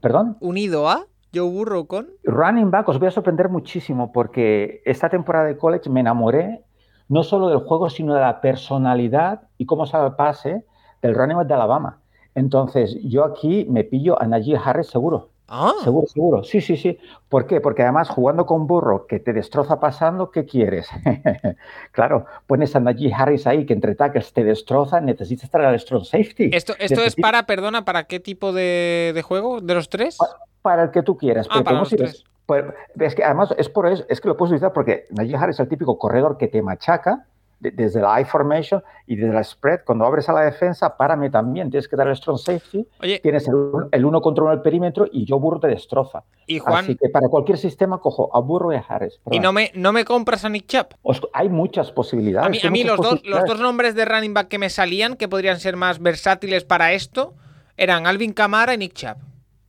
[0.00, 0.36] ¿Perdón?
[0.40, 2.08] Unido a Joe Burrow con.
[2.22, 6.64] Running back, os voy a sorprender muchísimo porque esta temporada de college me enamoré
[7.08, 10.64] no solo del juego, sino de la personalidad y cómo sale el pase
[11.02, 12.00] del running back de Alabama.
[12.34, 15.33] Entonces, yo aquí me pillo a Najee Harris seguro.
[15.46, 16.42] Ah, Seguro, seguro.
[16.42, 16.98] Sí, sí, sí.
[17.28, 17.60] ¿Por qué?
[17.60, 20.88] Porque además jugando con burro que te destroza pasando, ¿qué quieres?
[21.92, 26.04] claro, pones a Najee Harris ahí que entre tackles te destroza, necesitas estar al strong
[26.04, 26.50] safety.
[26.52, 29.60] esto, esto es para, perdona, ¿para qué tipo de, de juego?
[29.60, 30.16] ¿De los tres?
[30.62, 31.46] Para el que tú quieras.
[31.50, 32.24] Ah, para los si tres.
[32.46, 32.64] pues,
[32.98, 35.60] es que además es por eso, es que lo puedes utilizar porque Najee Harris es
[35.60, 37.26] el típico corredor que te machaca
[37.64, 39.80] de- desde la I formation y desde la spread.
[39.84, 41.70] Cuando abres a la defensa, párame también.
[41.70, 42.86] Tienes que dar el strong safety.
[43.00, 43.54] Oye, Tienes el,
[43.90, 46.22] el uno contra uno al perímetro y yo burro te destroza.
[46.46, 49.20] y Juan, Así que para cualquier sistema cojo a burro y a Harris.
[49.30, 50.86] ¿y no me, no me compras a Nick Chubb?
[51.32, 52.46] Hay muchas posibilidades.
[52.46, 55.16] A mí, a mí los, dos, los dos nombres de running back que me salían,
[55.16, 57.34] que podrían ser más versátiles para esto,
[57.76, 59.16] eran Alvin Kamara y Nick Chubb.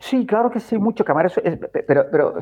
[0.07, 1.31] Sí, claro que sí, mucho cámara.
[1.87, 2.35] pero, pero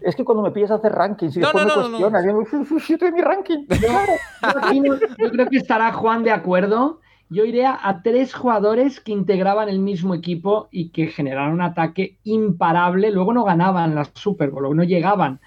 [0.00, 3.22] es que cuando me pides hacer rankings y después me cuestionas, yo, yo tengo mi
[3.22, 3.66] ranking.
[5.18, 7.00] yo creo que estará Juan de acuerdo.
[7.28, 12.18] Yo iría a tres jugadores que integraban el mismo equipo y que generaron un ataque
[12.22, 13.10] imparable.
[13.10, 15.40] Luego no ganaban la Super Bowl, no llegaban,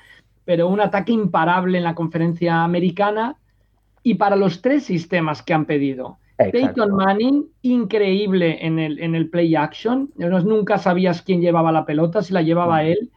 [0.44, 3.38] pero un ataque imparable en la conferencia americana
[4.04, 6.18] y para los tres sistemas que han pedido.
[6.50, 10.12] Peyton Manning, increíble en el, en el play action.
[10.16, 13.12] Nunca sabías quién llevaba la pelota, si la llevaba él.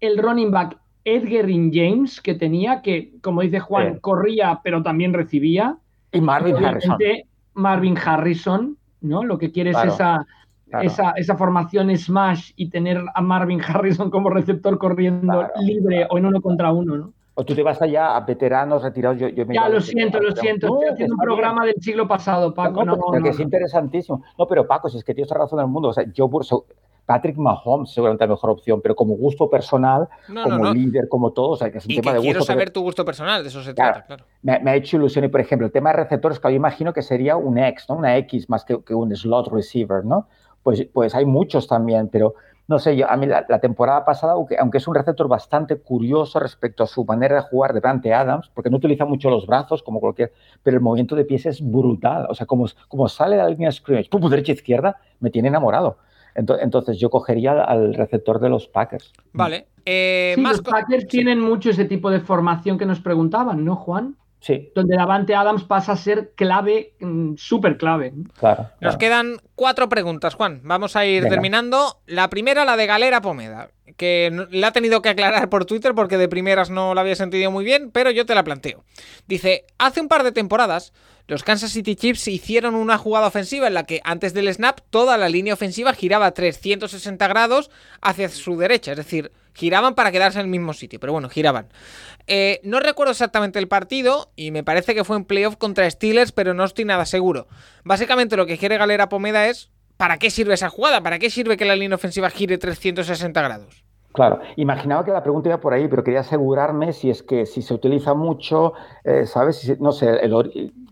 [0.00, 5.78] El running back Edgar James, que tenía, que como dice Juan, corría pero también recibía.
[6.12, 6.98] Y Marvin Harrison.
[7.54, 9.24] Marvin Harrison, ¿no?
[9.24, 10.26] Lo que quiere es esa,
[10.82, 16.26] Esa, esa, formación smash y tener a Marvin Harrison como receptor corriendo libre o en
[16.26, 17.12] uno contra uno, ¿no?
[17.38, 19.18] O tú te vas allá a veteranos retirados.
[19.18, 20.68] Yo, ya, lo siento, lo siento.
[20.68, 22.82] Estoy haciendo un programa del siglo pasado, Paco.
[22.82, 24.22] No, no, que es interesantísimo.
[24.38, 25.88] No, pero Paco, si es que tienes razón del mundo.
[25.88, 26.30] O sea, yo,
[27.04, 31.56] Patrick Mahomes seguramente la mejor opción, pero como gusto personal, como líder, como todo, o
[31.56, 32.22] sea, que es un tema de gusto.
[32.22, 34.24] Quiero saber tu gusto personal, de eso se trata, claro.
[34.42, 37.02] Me, ha hecho ilusión y, por ejemplo, el tema de receptores, que yo imagino que
[37.02, 37.96] sería un X, ¿no?
[37.96, 40.26] Una X más que, que un slot receiver, ¿no?
[40.62, 42.34] Pues, pues hay muchos también, pero
[42.68, 46.40] no sé, yo, a mí la, temporada pasada, aunque, aunque, es un receptor bastante curioso
[46.40, 49.82] respecto a su manera de jugar de Dante Adams, porque no utiliza mucho los brazos
[49.82, 50.32] como cualquier,
[50.62, 52.26] pero el movimiento de pies es brutal.
[52.28, 55.48] O sea, como, como sale de la línea de scrimmage, pum, derecha izquierda, me tiene
[55.48, 55.98] enamorado.
[56.34, 59.12] Entonces, yo cogería al receptor de los Packers.
[59.32, 59.68] Vale.
[59.86, 64.16] Eh, los Packers tienen mucho ese tipo de formación que nos preguntaban, ¿no, Juan?
[64.40, 64.70] Sí.
[64.74, 68.12] Donde Davante Adams pasa a ser clave, mm, súper clave.
[68.38, 70.60] Claro, Nos quedan cuatro preguntas, Juan.
[70.62, 72.00] Vamos a ir terminando.
[72.06, 76.18] La primera, la de Galera Pomeda, que la ha tenido que aclarar por Twitter porque
[76.18, 78.84] de primeras no la había sentido muy bien, pero yo te la planteo.
[79.26, 80.92] Dice, hace un par de temporadas,
[81.28, 85.16] los Kansas City Chiefs hicieron una jugada ofensiva en la que antes del snap toda
[85.18, 90.44] la línea ofensiva giraba 360 grados hacia su derecha, es decir, giraban para quedarse en
[90.44, 91.68] el mismo sitio, pero bueno, giraban.
[92.26, 96.32] Eh, no recuerdo exactamente el partido y me parece que fue en playoff contra Steelers,
[96.32, 97.46] pero no estoy nada seguro.
[97.84, 101.02] Básicamente lo que quiere Galera Pomeda es ¿para qué sirve esa jugada?
[101.02, 103.84] ¿Para qué sirve que la línea ofensiva gire 360 grados?
[104.12, 107.60] Claro, imaginaba que la pregunta iba por ahí, pero quería asegurarme si es que si
[107.60, 108.72] se utiliza mucho,
[109.04, 109.78] eh, ¿sabes?
[109.78, 110.18] no sé,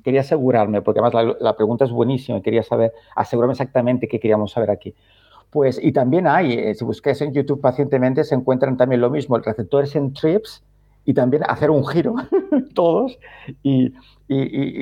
[0.04, 4.70] quería asegurarme, porque además la, pregunta es buenísima, quería saber, asegurarme exactamente qué queríamos saber
[4.70, 4.94] aquí.
[5.54, 9.36] Pues, y también hay, eh, si buscáis en YouTube pacientemente, se encuentran también lo mismo,
[9.36, 10.64] el receptor en trips
[11.04, 12.16] y también hacer un giro,
[12.74, 13.16] todos,
[13.62, 13.92] y,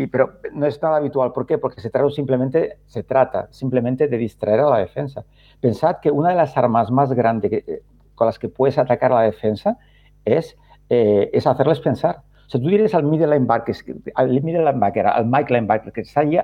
[0.07, 1.31] pero no es nada habitual.
[1.33, 1.59] ¿Por qué?
[1.59, 5.27] Porque se trata, simplemente, se trata simplemente de distraer a la defensa.
[5.61, 7.83] Pensad que una de las armas más grandes eh,
[8.15, 9.77] con las que puedes atacar a la defensa
[10.25, 10.57] es,
[10.89, 12.23] eh, es hacerles pensar.
[12.53, 13.75] Sea, tú dices al middle linebacker,
[14.15, 16.39] al middle linebacker, al Mike linebacker, que está ahí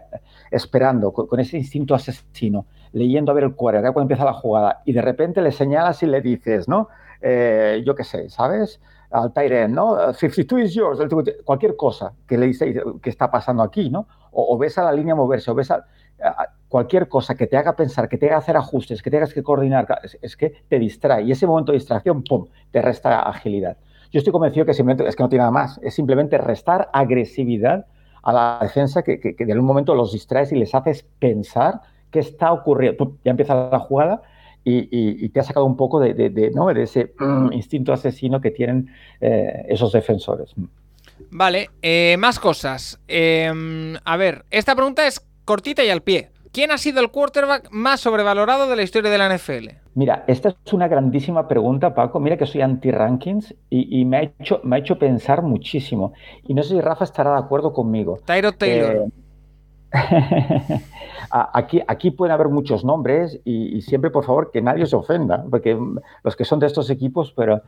[0.51, 4.95] esperando con ese instinto asesino, leyendo a ver el cuadro, cuando empieza la jugada, y
[4.95, 6.89] de repente le señalas y le dices, ¿no?
[7.21, 8.81] Eh, yo qué sé, ¿sabes?
[9.11, 10.15] Al Tyren, ¿no?
[10.15, 10.99] 52 is yours,
[11.45, 14.07] cualquier cosa que le dice que está pasando aquí, ¿no?
[14.33, 15.85] O, ves a la línea moverse, o ves a,
[16.69, 19.87] cualquier cosa que te haga pensar, que te haga hacer ajustes, que tengas que coordinar,
[20.23, 21.25] es, que te distrae.
[21.25, 23.77] Y ese momento de distracción, ¡pum!, te resta agilidad.
[24.11, 27.87] Yo estoy convencido que simplemente, es que no tiene nada más, es simplemente restar agresividad
[28.23, 31.81] a la defensa que, que, en un momento los distraes y les haces pensar
[32.11, 33.17] qué está ocurriendo.
[33.25, 34.23] ya empieza la jugada
[34.65, 38.91] y, te ha sacado un poco de, de ese mm, instinto asesino que tienen
[39.21, 40.55] eh, esos defensores.
[41.31, 43.01] Vale, eh, más cosas.
[43.09, 46.31] Em, a ver, esta pregunta es cortita y al pie.
[46.53, 49.69] ¿Quién ha sido el quarterback más sobrevalorado de la historia de la NFL?
[49.95, 52.21] Mira, esta es una grandísima pregunta, Paco.
[52.21, 56.13] Mira que soy anti-rankings y, me, ha hecho, me ha hecho pensar muchísimo.
[56.47, 58.21] Y no sé si Rafa estará de acuerdo conmigo.
[58.25, 58.97] Tyro Taylor.
[58.97, 59.09] Eh,
[61.31, 65.79] aquí, aquí pueden haber muchos nombres y, siempre, por favor, que nadie se ofenda, porque
[66.23, 67.63] los que son de estos equipos, pero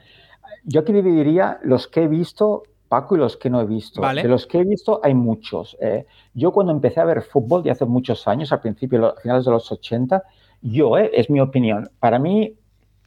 [0.65, 4.03] yo aquí dividiría los que he visto, Paco, y los que no he visto.
[4.03, 5.77] De los que he visto hay muchos.
[5.81, 6.07] Eh.
[6.35, 9.53] yo cuando empecé a ver fútbol, de hace muchos años, al principio, a finales de
[9.53, 10.23] los 80,
[10.63, 12.57] yo, eh, es mi opinión, para mí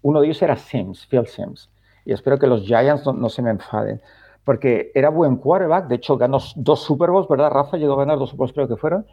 [0.01, 1.69] uno de ellos era Sims, Phil Sims.
[2.05, 4.01] Y espero que los Giants no se me enfaden
[4.43, 7.77] porque era buen quarterback, de hecho ganó dos Super Bowls, ¿verdad, Rafa?
[7.77, 9.05] Llegó a ganar dos Super Bowls, creo que fueron,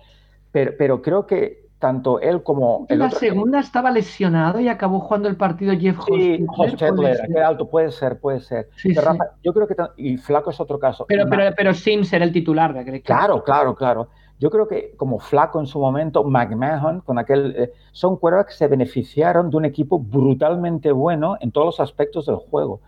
[0.50, 5.28] pero, pero creo que tanto él como el la segunda estaba lesionado y acabó jugando
[5.28, 8.68] el partido Jeff Sí, Hostetler, qué alto, puede ser, puede ser.
[8.94, 11.06] Rafa, yo creo que, y Flaco es otro caso.
[11.08, 14.08] Pero, pero, pero Sims era el titular de Claro, claro, claro.
[14.38, 18.58] Yo creo que como Flaco en su momento, McMahon, con aquel, eh, son quarterbacks que
[18.58, 22.80] se beneficiaron de un equipo brutalmente bueno en todos los aspectos del juego.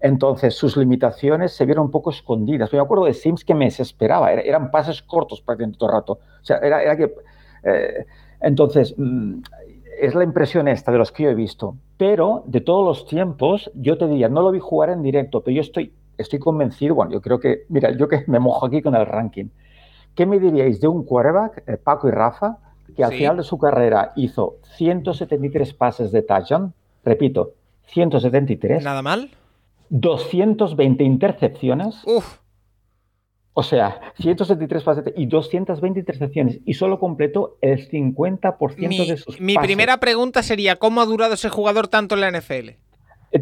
[0.00, 2.72] Entonces, sus limitaciones se vieron un poco escondidas.
[2.72, 6.12] me acuerdo de Sims que me desesperaba, eran pases cortos prácticamente todo el rato.
[6.12, 7.14] O sea, era, que...
[7.64, 8.06] Eh,
[8.40, 9.40] entonces, mm,
[10.00, 11.76] es la impresión esta de los que yo he visto.
[11.96, 15.54] Pero de todos los tiempos, yo te diría, no lo vi jugar en directo, pero
[15.56, 18.94] yo estoy, estoy convencido, bueno, yo creo que, mira, yo que me mojo aquí con
[18.94, 19.46] el ranking.
[20.14, 22.58] ¿Qué me diríais de un quarterback, eh, Paco y Rafa,
[22.96, 23.18] que al Sí.
[23.18, 26.72] final de su carrera hizo 173 pases de touchdown?
[27.04, 27.52] Repito,
[27.86, 29.30] 173, Nada mal.
[29.90, 32.38] 220 intercepciones, Uf.
[33.58, 39.40] O sea, 173 pases y 220 intercepciones, y solo completó el 50% Mi, de sus
[39.40, 39.66] mi pases.
[39.66, 42.70] primera pregunta sería: ¿cómo ha durado ese jugador tanto en la NFL?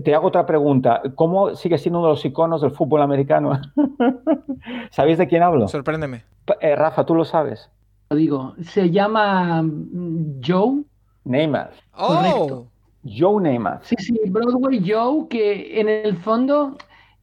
[0.02, 1.02] Te hago otra pregunta.
[1.14, 3.60] ¿Cómo sigue siendo uno de los iconos del fútbol americano?
[4.90, 5.68] ¿Sabéis de quién hablo?
[5.68, 6.24] Sorpréndeme.
[6.60, 7.70] Eh, Rafa, tú lo sabes.
[8.10, 10.82] Lo digo, se llama mm, Joe.
[11.24, 11.72] Neymar.
[11.94, 12.09] ¡Oh!
[12.16, 12.66] Correcto.
[13.05, 13.80] Joe Neymar.
[13.82, 16.76] Sí, sí, Broadway Joe, que en el fondo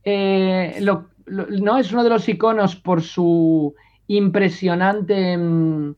[0.06, 3.74] eh, lo- no es uno de los iconos por su
[4.08, 5.96] impresionante mm,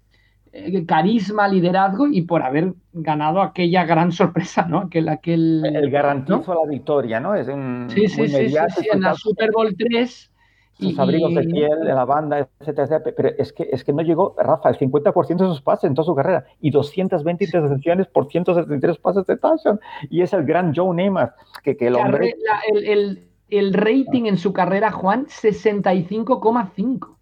[0.53, 4.79] eh, carisma, liderazgo y por haber ganado aquella gran sorpresa, ¿no?
[4.79, 5.91] Aquel, aquel, El ¿no?
[5.91, 7.35] garantizo a la victoria, ¿no?
[7.35, 8.55] Es un Sí, sí, sí,
[8.91, 9.15] en la.
[9.15, 10.31] Super Bowl 3.
[10.77, 13.01] Sus abrigos de piel, en la banda, etcétera.
[13.15, 16.05] Pero es que, es que no llegó, Rafa, el 50% de sus pases en toda
[16.05, 19.79] su carrera y 220 intercepciones por 173 pases de touchdown.
[20.09, 21.33] Y es el gran Joe Neymar,
[21.63, 22.35] que, que el hombre...
[22.45, 23.19] la- el, el-
[23.49, 27.15] el rating en su carrera, Juan, 65,5.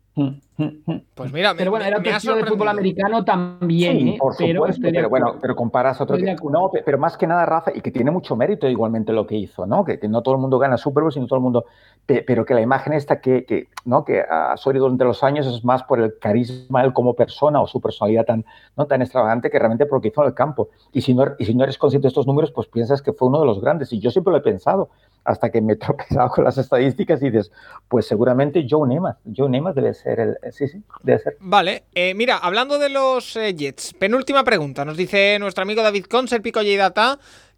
[1.16, 4.18] Pues mira, Pero bueno, me- era otro estilo de fútbol americano también, Sí, ¿eh?
[4.20, 6.50] por pero supuesto, pero bueno, pero comparas a otro acuerdo.
[6.50, 9.36] No, pe- pero más que nada, Rafa, y que tiene mucho mérito igualmente lo que
[9.36, 9.84] hizo, ¿no?
[9.84, 11.66] Que, que no todo el mundo gana Super Bowl, sino todo el mundo.
[12.06, 14.04] pe- Pero que la imagen esta que, que, ¿no?
[14.06, 17.68] que ha sólido durante los años es más por el carisma él como persona o
[17.68, 18.46] su personalidad tan,
[18.78, 18.86] ¿no?
[18.86, 20.70] tan extravagante que realmente por lo que hizo en el campo.
[20.92, 23.28] Y si, no, y si no eres consciente de estos números, pues piensas que fue
[23.28, 23.92] uno de los grandes.
[23.94, 24.90] Y yo siempre lo he pensado,
[25.24, 27.52] hasta que me he tropezado con las estadísticas y dices,
[27.88, 29.18] pues seguramente Joe Neymar.
[29.36, 30.38] Joe Neymar debe ser el.
[30.52, 31.38] Sí, sí, debe ser.
[31.40, 34.86] Vale, eh, mira, hablando de los eh, Jets, penúltima pregunta.
[34.86, 36.62] Nos dice nuestro amigo David Cons, el pico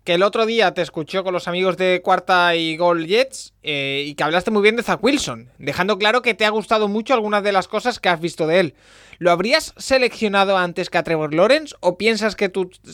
[0.06, 4.04] que el otro día te escuchó con los amigos de Cuarta y Gol Jets eh,
[4.06, 7.16] y que hablaste muy bien de Zach Wilson, dejando claro que te ha gustado mucho
[7.16, 8.76] algunas de las cosas que has visto de él.
[9.18, 12.52] ¿Lo habrías seleccionado antes que a Trevor Lawrence o piensas que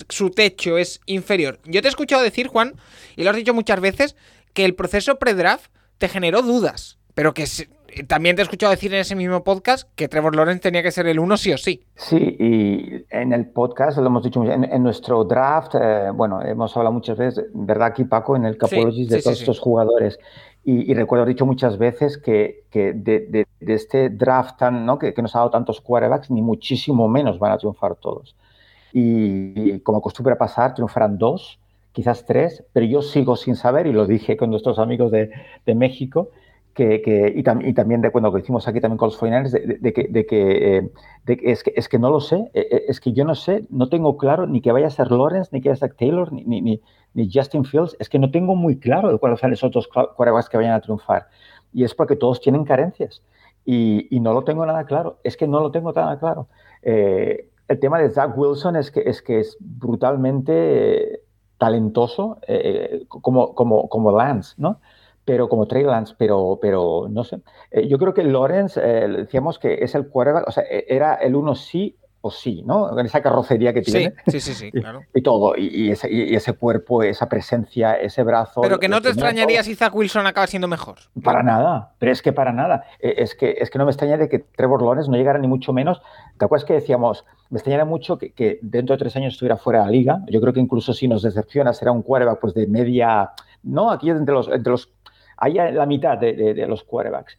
[0.08, 1.60] su techo es inferior?
[1.66, 2.76] Yo te he escuchado decir, Juan,
[3.18, 4.16] y lo has dicho muchas veces,
[4.54, 7.68] que el proceso pre-draft te generó dudas, pero que eh,
[8.08, 11.08] también te he escuchado decir en ese mismo podcast que Trevor Lawrence tenía que ser
[11.08, 11.84] el uno sí o sí.
[11.96, 16.42] Sí, y en el podcast lo hemos dicho, mucho, en, en nuestro draft, eh, bueno,
[16.42, 17.88] hemos hablado muchas veces, ¿verdad?
[17.90, 19.44] Aquí, Paco, en el Capologist sí, de sí, todos sí.
[19.44, 20.20] estos jugadores.
[20.64, 24.86] Y, y recuerdo, he dicho muchas veces que, que de, de- de este draft tan,
[24.86, 25.00] ¿no?
[25.00, 28.36] que, que nos ha dado tantos quarterbacks, ni muchísimo menos van a triunfar todos.
[28.94, 31.60] Y, y como acostumbra pasar, triunfarán dos,
[31.94, 35.32] quizás tres, pero yo sigo sin saber, y lo dije con nuestros amigos de,
[35.66, 36.30] de México,
[36.74, 39.52] que, que- y, tam- y también de cuando lo hicimos aquí también con los 49ers,
[39.52, 40.92] de, de- que, de que, eh,
[41.26, 43.36] de que es, que es que no lo sé, eh, eh, es que yo no
[43.36, 45.96] sé, no tengo claro ni que vaya a ser Lawrence, ni que vaya a ser
[45.96, 46.82] Taylor, ni, ni, ni,
[47.14, 50.50] ni Justin Fields, es que no tengo muy claro de cuáles son esos otros quarterbacks
[50.50, 51.28] que vayan a triunfar.
[51.74, 53.22] Y es porque todos tienen carencias.
[53.66, 56.48] Y, y no lo tengo nada claro, es que no lo tengo nada claro.
[56.82, 61.22] Eh, el tema de Zach Wilson es que es, que es brutalmente eh,
[61.58, 64.80] talentoso eh, como, como, como Lance, ¿no?
[65.32, 67.40] Pero como Trey Lance, pero, pero no sé.
[67.72, 71.14] Eh, yo creo que Lawrence, eh, decíamos que es el quarterback, o sea, e- era
[71.16, 73.00] el uno sí o sí, ¿no?
[73.00, 74.14] En esa carrocería que tiene.
[74.28, 75.04] sí, sí, sí, claro.
[75.16, 78.60] Y todo, y, y ese, y ese cuerpo, esa presencia, ese brazo.
[78.60, 80.96] Pero que no te extrañaría si Zach Wilson acaba siendo mejor.
[81.24, 82.84] Para nada, pero es que para nada.
[83.00, 85.48] Eh, Es que, es que no me extraña de que Trevor Lawrence no llegara ni
[85.48, 86.02] mucho menos.
[86.38, 89.80] ¿Te acuerdas que decíamos, me extrañaría mucho que, que dentro de tres años estuviera fuera
[89.80, 90.20] de la liga?
[90.28, 93.32] Yo creo que incluso si nos decepciona será un quarterback pues de media,
[93.64, 94.92] no, aquí es entre los, entre los
[95.50, 97.38] en la mitad de, de- de los quarterbacks.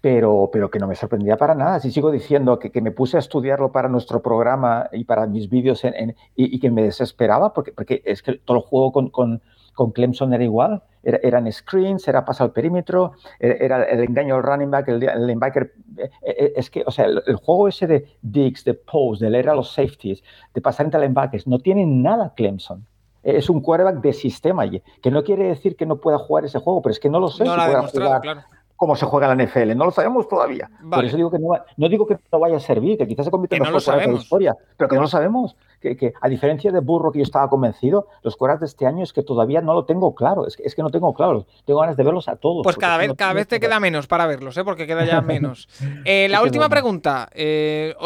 [0.00, 1.78] Pero, pero que no me sorprendía para nada.
[1.78, 5.48] Si sigo diciendo que, que me puse a estudiarlo para nuestro programa y para mis
[5.48, 8.90] vídeos en- en- y, y que me desesperaba, porque, porque es que todo el juego
[8.92, 9.42] con, con,
[9.74, 10.82] con Clemson era igual.
[11.04, 15.26] Era- eran screens, era pasar al perímetro, era, el engaño al running back, el, el
[15.26, 15.72] linebacker.
[15.98, 19.30] Eh, eh, Es que, o sea, el, el juego ese de digs, de post, de
[19.30, 20.22] leer a los safeties,
[20.54, 22.86] de pasar entre linebackers, no tiene nada Clemson.
[23.22, 26.82] Es un quarterback de sistema, que no quiere decir que no pueda jugar ese juego,
[26.82, 28.40] pero es que no lo sé No si pueda jugar claro.
[28.76, 29.76] cómo se juega la NFL.
[29.76, 30.68] No lo sabemos todavía.
[30.90, 33.30] Por eso digo que no, no digo que no vaya a servir, que quizás se
[33.30, 35.56] convierta en mejor quarterback de la historia, pero que no lo sabemos.
[35.80, 39.02] Que, que a diferencia de Burro, que yo estaba convencido, los quarterbacks de este año
[39.02, 40.46] es que todavía no lo tengo claro.
[40.46, 41.44] Es que, es que no tengo claro.
[41.64, 42.62] Tengo ganas de verlos a todos.
[42.62, 44.62] Pues cada vez, no cada vez te queda menos para verlos, ¿eh?
[44.64, 45.68] porque queda ya menos.
[46.04, 47.96] Eh, la última pregunta, eh,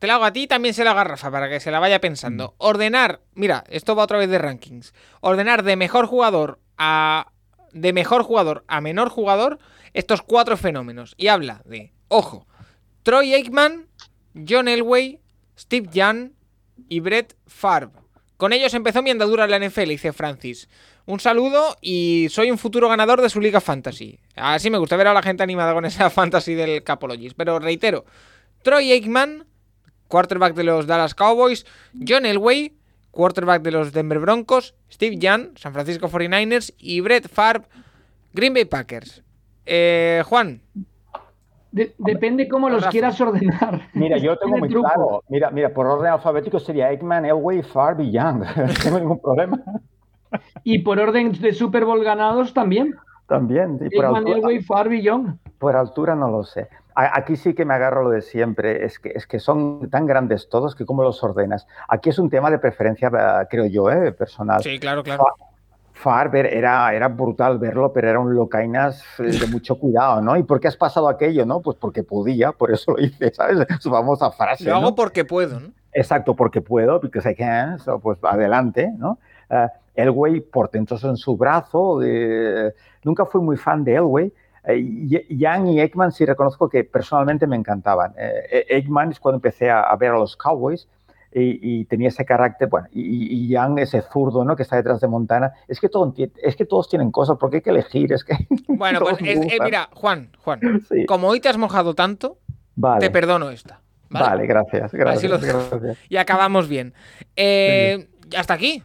[0.00, 1.70] te la hago a ti y también se la haga a Rafa para que se
[1.70, 2.00] la vaya Mm.
[2.00, 2.54] pensando.
[2.58, 4.92] Ordenar, mira, esto va otra vez de rankings.
[5.20, 7.30] Ordenar de mejor jugador a
[7.72, 9.60] de mejor jugador a menor jugador
[9.94, 11.14] estos cuatro fenómenos.
[11.16, 12.48] Y habla de, ojo,
[13.04, 13.86] Troy Aikman,
[14.48, 15.20] John Elway,
[15.56, 16.30] Steve Young
[16.88, 17.90] y Brett Favre.
[18.36, 20.68] Con ellos empezó mi andadura en la NFL, dice Francis.
[21.06, 24.18] Un saludo y soy un futuro ganador de su Liga Fantasy.
[24.34, 27.36] Así me gusta ver a la gente animada con esa fantasy del Capologist.
[27.36, 28.04] Pero reitero,
[28.62, 29.44] Troy Aikman,
[30.10, 31.64] quarterback de los Dallas Cowboys,
[32.06, 32.74] John Elway,
[33.12, 37.62] quarterback de los Denver Broncos, Steve Young, San Francisco 49ers y Brett Favre,
[38.34, 39.22] Green Bay Packers.
[39.64, 40.60] Eh, Juan.
[41.72, 42.90] De- depende cómo los Rafa.
[42.90, 43.88] quieras ordenar.
[43.94, 44.88] Mira, yo tengo muy truco.
[44.88, 45.22] claro.
[45.28, 48.40] Mira, mira, por orden alfabético sería Eggman, Elway, Farb y Young.
[48.56, 49.62] no tengo ningún problema.
[50.64, 52.94] Y por orden de Super Bowl ganados también.
[53.28, 53.78] También.
[53.80, 55.36] Y por, Eggman, altura, Elway, Favre y Young.
[55.60, 56.68] Por altura no lo sé.
[56.94, 58.84] Aquí sí que me agarro lo de siempre.
[58.84, 61.66] Es que, es que son tan grandes todos que cómo los ordenas.
[61.86, 64.62] Aquí es un tema de preferencia, eh, creo yo, eh, personal.
[64.62, 65.24] Sí, claro, claro.
[65.92, 70.36] Farber era, era brutal verlo, pero era un locainas eh, de mucho cuidado, ¿no?
[70.36, 71.60] ¿Y por qué has pasado aquello, no?
[71.60, 73.66] Pues porque podía, por eso lo hice, ¿sabes?
[73.80, 74.64] Su famosa frase.
[74.64, 74.94] Lo hago ¿no?
[74.94, 75.68] porque puedo, ¿no?
[75.92, 79.18] Exacto, porque puedo, because I can, so, pues adelante, ¿no?
[79.50, 82.74] Eh, Elway, portentoso en su brazo, eh,
[83.04, 84.32] nunca fui muy fan de Elway.
[84.64, 88.12] Eh, y- Young y Ekman sí reconozco que personalmente me encantaban.
[88.18, 90.86] Eh, Ekman es cuando empecé a, a ver a los Cowboys
[91.32, 94.56] y, y tenía ese carácter, bueno, y, y Young ese zurdo, ¿no?
[94.56, 95.52] Que está detrás de Montana.
[95.68, 96.12] Es que, todo,
[96.42, 98.34] es que todos tienen cosas, porque hay que elegir, es que...
[98.68, 102.38] Bueno, pues es- eh, mira, Juan, Juan, Sí, como hoy te has mojado tanto,
[102.74, 103.80] vale, te perdono esta.
[104.08, 104.26] ¿vale?
[104.26, 105.98] vale, gracias, gracias, lo gracias.
[106.08, 106.94] Y acabamos bien.
[107.36, 108.82] Eh, Hasta aquí.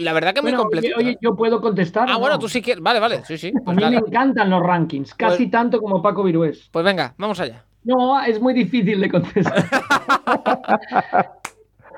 [0.00, 0.96] La verdad que muy Bueno, completo.
[0.96, 2.08] oye, oye, yo puedo contestar.
[2.10, 2.38] ah, ¿o bueno, no?
[2.40, 2.82] tú sí quieres.
[2.82, 3.48] Vale, vale, sí, sí.
[3.56, 4.04] A Pues, mí me nada.
[4.06, 6.68] encantan los rankings, casi Pues- tanto como Paco Virués.
[6.72, 7.64] Pues venga, vamos allá.
[7.84, 9.64] No, es muy difícil de contestar.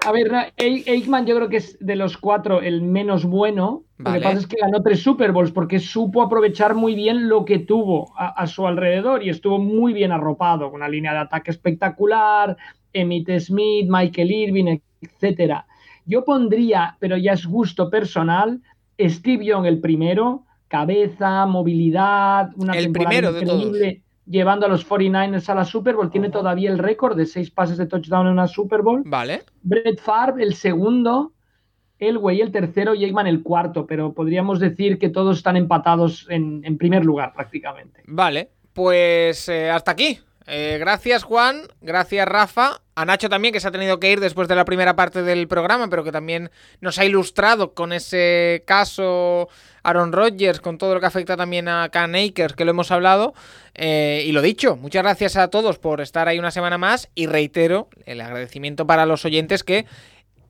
[0.04, 3.84] A ver, Eichmann yo creo que es de los cuatro el menos bueno.
[3.98, 7.44] Lo que pasa es que ganó tres Super Bowls porque supo aprovechar muy bien lo
[7.44, 11.18] que tuvo a, a su alrededor y estuvo muy bien arropado, con una línea de
[11.20, 12.56] ataque espectacular,
[12.92, 15.66] Emmitt Smith, Michael Irving, etcétera.
[16.06, 18.60] Yo pondría, pero ya es gusto personal,
[18.98, 23.62] Steve Young el primero, cabeza, movilidad, una El temporada primero de todos.
[23.62, 26.10] increíble, llevando a los 49ers a la Super Bowl.
[26.10, 29.02] Tiene todavía el récord de seis pases de touchdown en una Super Bowl.
[29.04, 29.42] Vale.
[29.62, 31.32] Brett Favre el segundo,
[31.98, 36.62] Elway el tercero y Eggman el cuarto, pero podríamos decir que todos están empatados en,
[36.64, 38.02] en primer lugar prácticamente.
[38.06, 38.50] Vale.
[38.72, 40.18] Pues eh, hasta aquí.
[40.46, 41.68] Eh, gracias, Juan.
[41.80, 42.80] Gracias, Rafa.
[42.94, 45.48] A Nacho también, que se ha tenido que ir después de la primera parte del
[45.48, 46.50] programa, pero que también
[46.80, 49.48] nos ha ilustrado con ese caso
[49.82, 53.34] Aaron Rodgers, con todo lo que afecta también a Can Akers, que lo hemos hablado.
[53.74, 57.08] Eh, y lo dicho, muchas gracias a todos por estar ahí una semana más.
[57.14, 59.86] Y reitero el agradecimiento para los oyentes que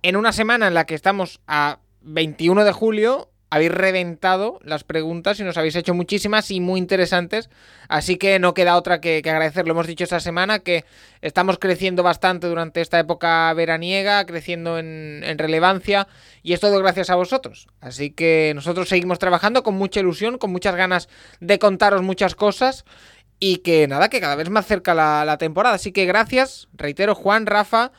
[0.02, 5.38] en una semana en la que estamos a 21 de julio habéis reventado las preguntas
[5.38, 7.50] y nos habéis hecho muchísimas y muy interesantes.
[7.86, 9.66] Así que no queda otra que, agradecer.
[9.66, 10.86] Lo hemos dicho esta semana que
[11.20, 16.08] estamos creciendo bastante durante esta época veraniega, creciendo en, en relevancia
[16.42, 17.66] y es todo gracias a vosotros.
[17.82, 21.10] Así que nosotros seguimos trabajando con mucha ilusión, con muchas ganas
[21.40, 22.86] de contaros muchas cosas.
[23.38, 25.74] Y que nada, que cada vez más cerca la temporada.
[25.74, 27.92] Así que gracias, reitero, Juan, Rafa,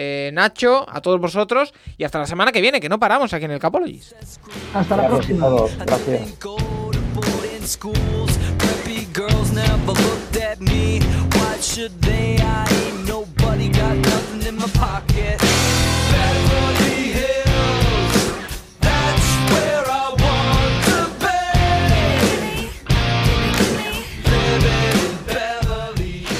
[0.00, 1.74] eh, Nacho, a todos vosotros.
[1.96, 4.12] Y hasta la semana que viene, que no paramos aquí en el Capologist.
[4.72, 5.48] Hasta la próxima.
[5.84, 6.38] gracias.